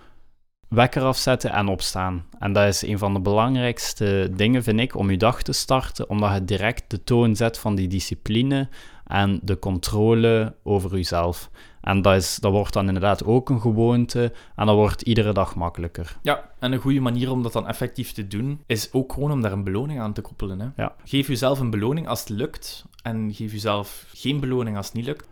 wekker 0.74 1.04
afzetten 1.04 1.52
en 1.52 1.68
opstaan. 1.68 2.26
En 2.40 2.54
dat 2.54 2.68
is 2.68 2.82
een 2.82 2.98
van 2.98 3.14
de 3.14 3.20
belangrijkste 3.20 4.30
dingen, 4.36 4.64
vind 4.64 4.80
ik, 4.80 4.96
om 4.96 5.12
je 5.12 5.18
dag 5.18 5.42
te 5.42 5.54
starten, 5.54 6.10
omdat 6.10 6.32
het 6.32 6.48
direct 6.48 6.84
de 6.88 7.04
toon 7.04 7.36
zet 7.36 7.58
van 7.60 7.76
die 7.76 7.88
discipline 7.88 8.70
en 9.06 9.40
de 9.44 9.60
controle 9.60 10.56
over 10.64 10.92
jezelf. 10.92 11.50
En 11.82 12.02
dat, 12.02 12.16
is, 12.16 12.36
dat 12.36 12.52
wordt 12.52 12.74
dan 12.74 12.88
inderdaad 12.88 13.26
ook 13.26 13.50
een 13.50 13.62
gewoonte 13.62 14.34
en 14.56 14.66
dat 14.66 14.76
wordt 14.76 15.02
iedere 15.02 15.34
dag 15.34 15.56
makkelijker. 15.56 16.18
Ja, 16.22 16.52
en 16.60 16.72
een 16.72 16.80
goede 16.80 17.00
manier 17.00 17.32
om 17.32 17.44
dat 17.44 17.54
dan 17.54 17.68
effectief 17.68 18.12
te 18.12 18.28
doen, 18.28 18.64
is 18.66 18.94
ook 18.94 19.14
gewoon 19.14 19.32
om 19.32 19.42
daar 19.42 19.52
een 19.52 19.64
beloning 19.64 20.00
aan 20.00 20.14
te 20.14 20.22
koppelen. 20.22 20.60
Hè? 20.60 20.68
Ja. 20.76 20.96
Geef 21.04 21.28
jezelf 21.28 21.60
een 21.60 21.70
beloning 21.70 22.08
als 22.08 22.20
het 22.20 22.30
lukt 22.30 22.86
en 23.02 23.34
geef 23.34 23.52
jezelf 23.52 24.06
geen 24.14 24.40
beloning 24.40 24.78
als 24.78 24.86
het 24.86 24.96
niet 24.96 25.06
lukt. 25.06 25.28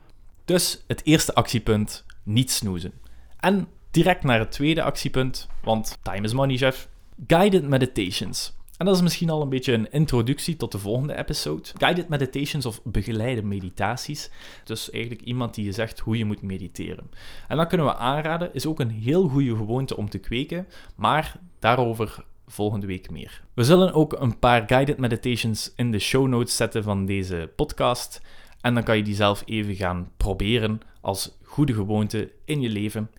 Dus 0.46 0.84
het 0.88 1.06
eerste 1.06 1.34
actiepunt, 1.34 2.06
niet 2.24 2.52
snoezen. 2.52 2.94
En 3.40 3.68
direct 3.92 4.24
naar 4.24 4.40
het 4.40 4.52
tweede 4.52 4.84
actiepunt, 4.84 5.48
want 5.64 5.98
time 6.02 6.22
is 6.22 6.34
money, 6.34 6.58
chef. 6.58 6.90
Guided 7.28 7.68
meditations. 7.68 8.54
En 8.78 8.88
dat 8.88 8.96
is 8.96 9.02
misschien 9.02 9.30
al 9.30 9.42
een 9.42 9.50
beetje 9.50 9.74
een 9.74 9.92
introductie 9.92 10.56
tot 10.56 10.72
de 10.72 10.78
volgende 10.78 11.18
episode. 11.18 11.70
Guided 11.78 12.10
meditations 12.10 12.66
of 12.66 12.82
begeleide 12.84 13.44
meditaties. 13.44 14.32
Dus 14.64 14.90
eigenlijk 14.90 15.24
iemand 15.24 15.56
die 15.56 15.66
je 15.66 15.72
zegt 15.72 16.00
hoe 16.00 16.18
je 16.18 16.26
moet 16.26 16.42
mediteren. 16.42 17.10
En 17.48 17.58
dat 17.58 17.68
kunnen 17.68 17.88
we 17.88 17.96
aanraden, 17.96 18.54
is 18.54 18.66
ook 18.66 18.80
een 18.80 18.90
heel 18.90 19.28
goede 19.28 19.56
gewoonte 19.56 19.98
om 19.98 20.10
te 20.10 20.18
kweken, 20.18 20.68
maar 20.96 21.36
daarover 21.60 22.24
volgende 22.48 22.88
week 22.88 23.10
meer. 23.10 23.42
We 23.54 23.64
zullen 23.64 23.94
ook 23.94 24.14
een 24.20 24.40
paar 24.40 24.64
guided 24.68 24.98
meditations 24.98 25.74
in 25.76 25.92
de 25.92 26.00
show 26.00 26.28
notes 26.28 26.56
zetten 26.56 26.84
van 26.84 27.06
deze 27.06 27.52
podcast. 27.56 28.22
En 28.62 28.74
dan 28.74 28.84
kan 28.84 28.98
je 28.98 29.04
die 29.04 29.16
zelf 29.16 29.44
even 29.46 29.76
gaan 29.76 30.12
proberen 30.18 30.82
als 31.02 31.38
goede 31.44 31.74
gewoonte 31.74 32.32
in 32.46 32.62
je 32.62 32.70
leven. 32.70 33.10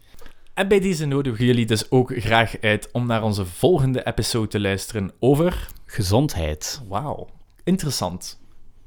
En 0.55 0.69
bij 0.69 0.81
deze 0.81 1.07
nodigen 1.07 1.39
we 1.39 1.45
jullie 1.45 1.67
dus 1.67 1.91
ook 1.91 2.13
graag 2.17 2.61
uit 2.61 2.91
om 2.91 3.07
naar 3.07 3.23
onze 3.23 3.47
volgende 3.47 4.07
episode 4.07 4.49
te 4.49 4.61
luisteren 4.61 5.13
over... 5.19 5.69
Gezondheid. 5.87 6.83
Wauw, 6.89 7.29
interessant. 7.65 8.41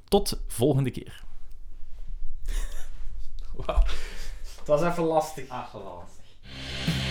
Tot 0.07 0.39
volgende 0.47 0.91
keer. 0.91 1.23
Wauw. 3.55 3.83
Het 4.57 4.67
was 4.67 4.81
even 4.81 5.03
lastig. 5.03 5.49
lastig. 5.49 7.04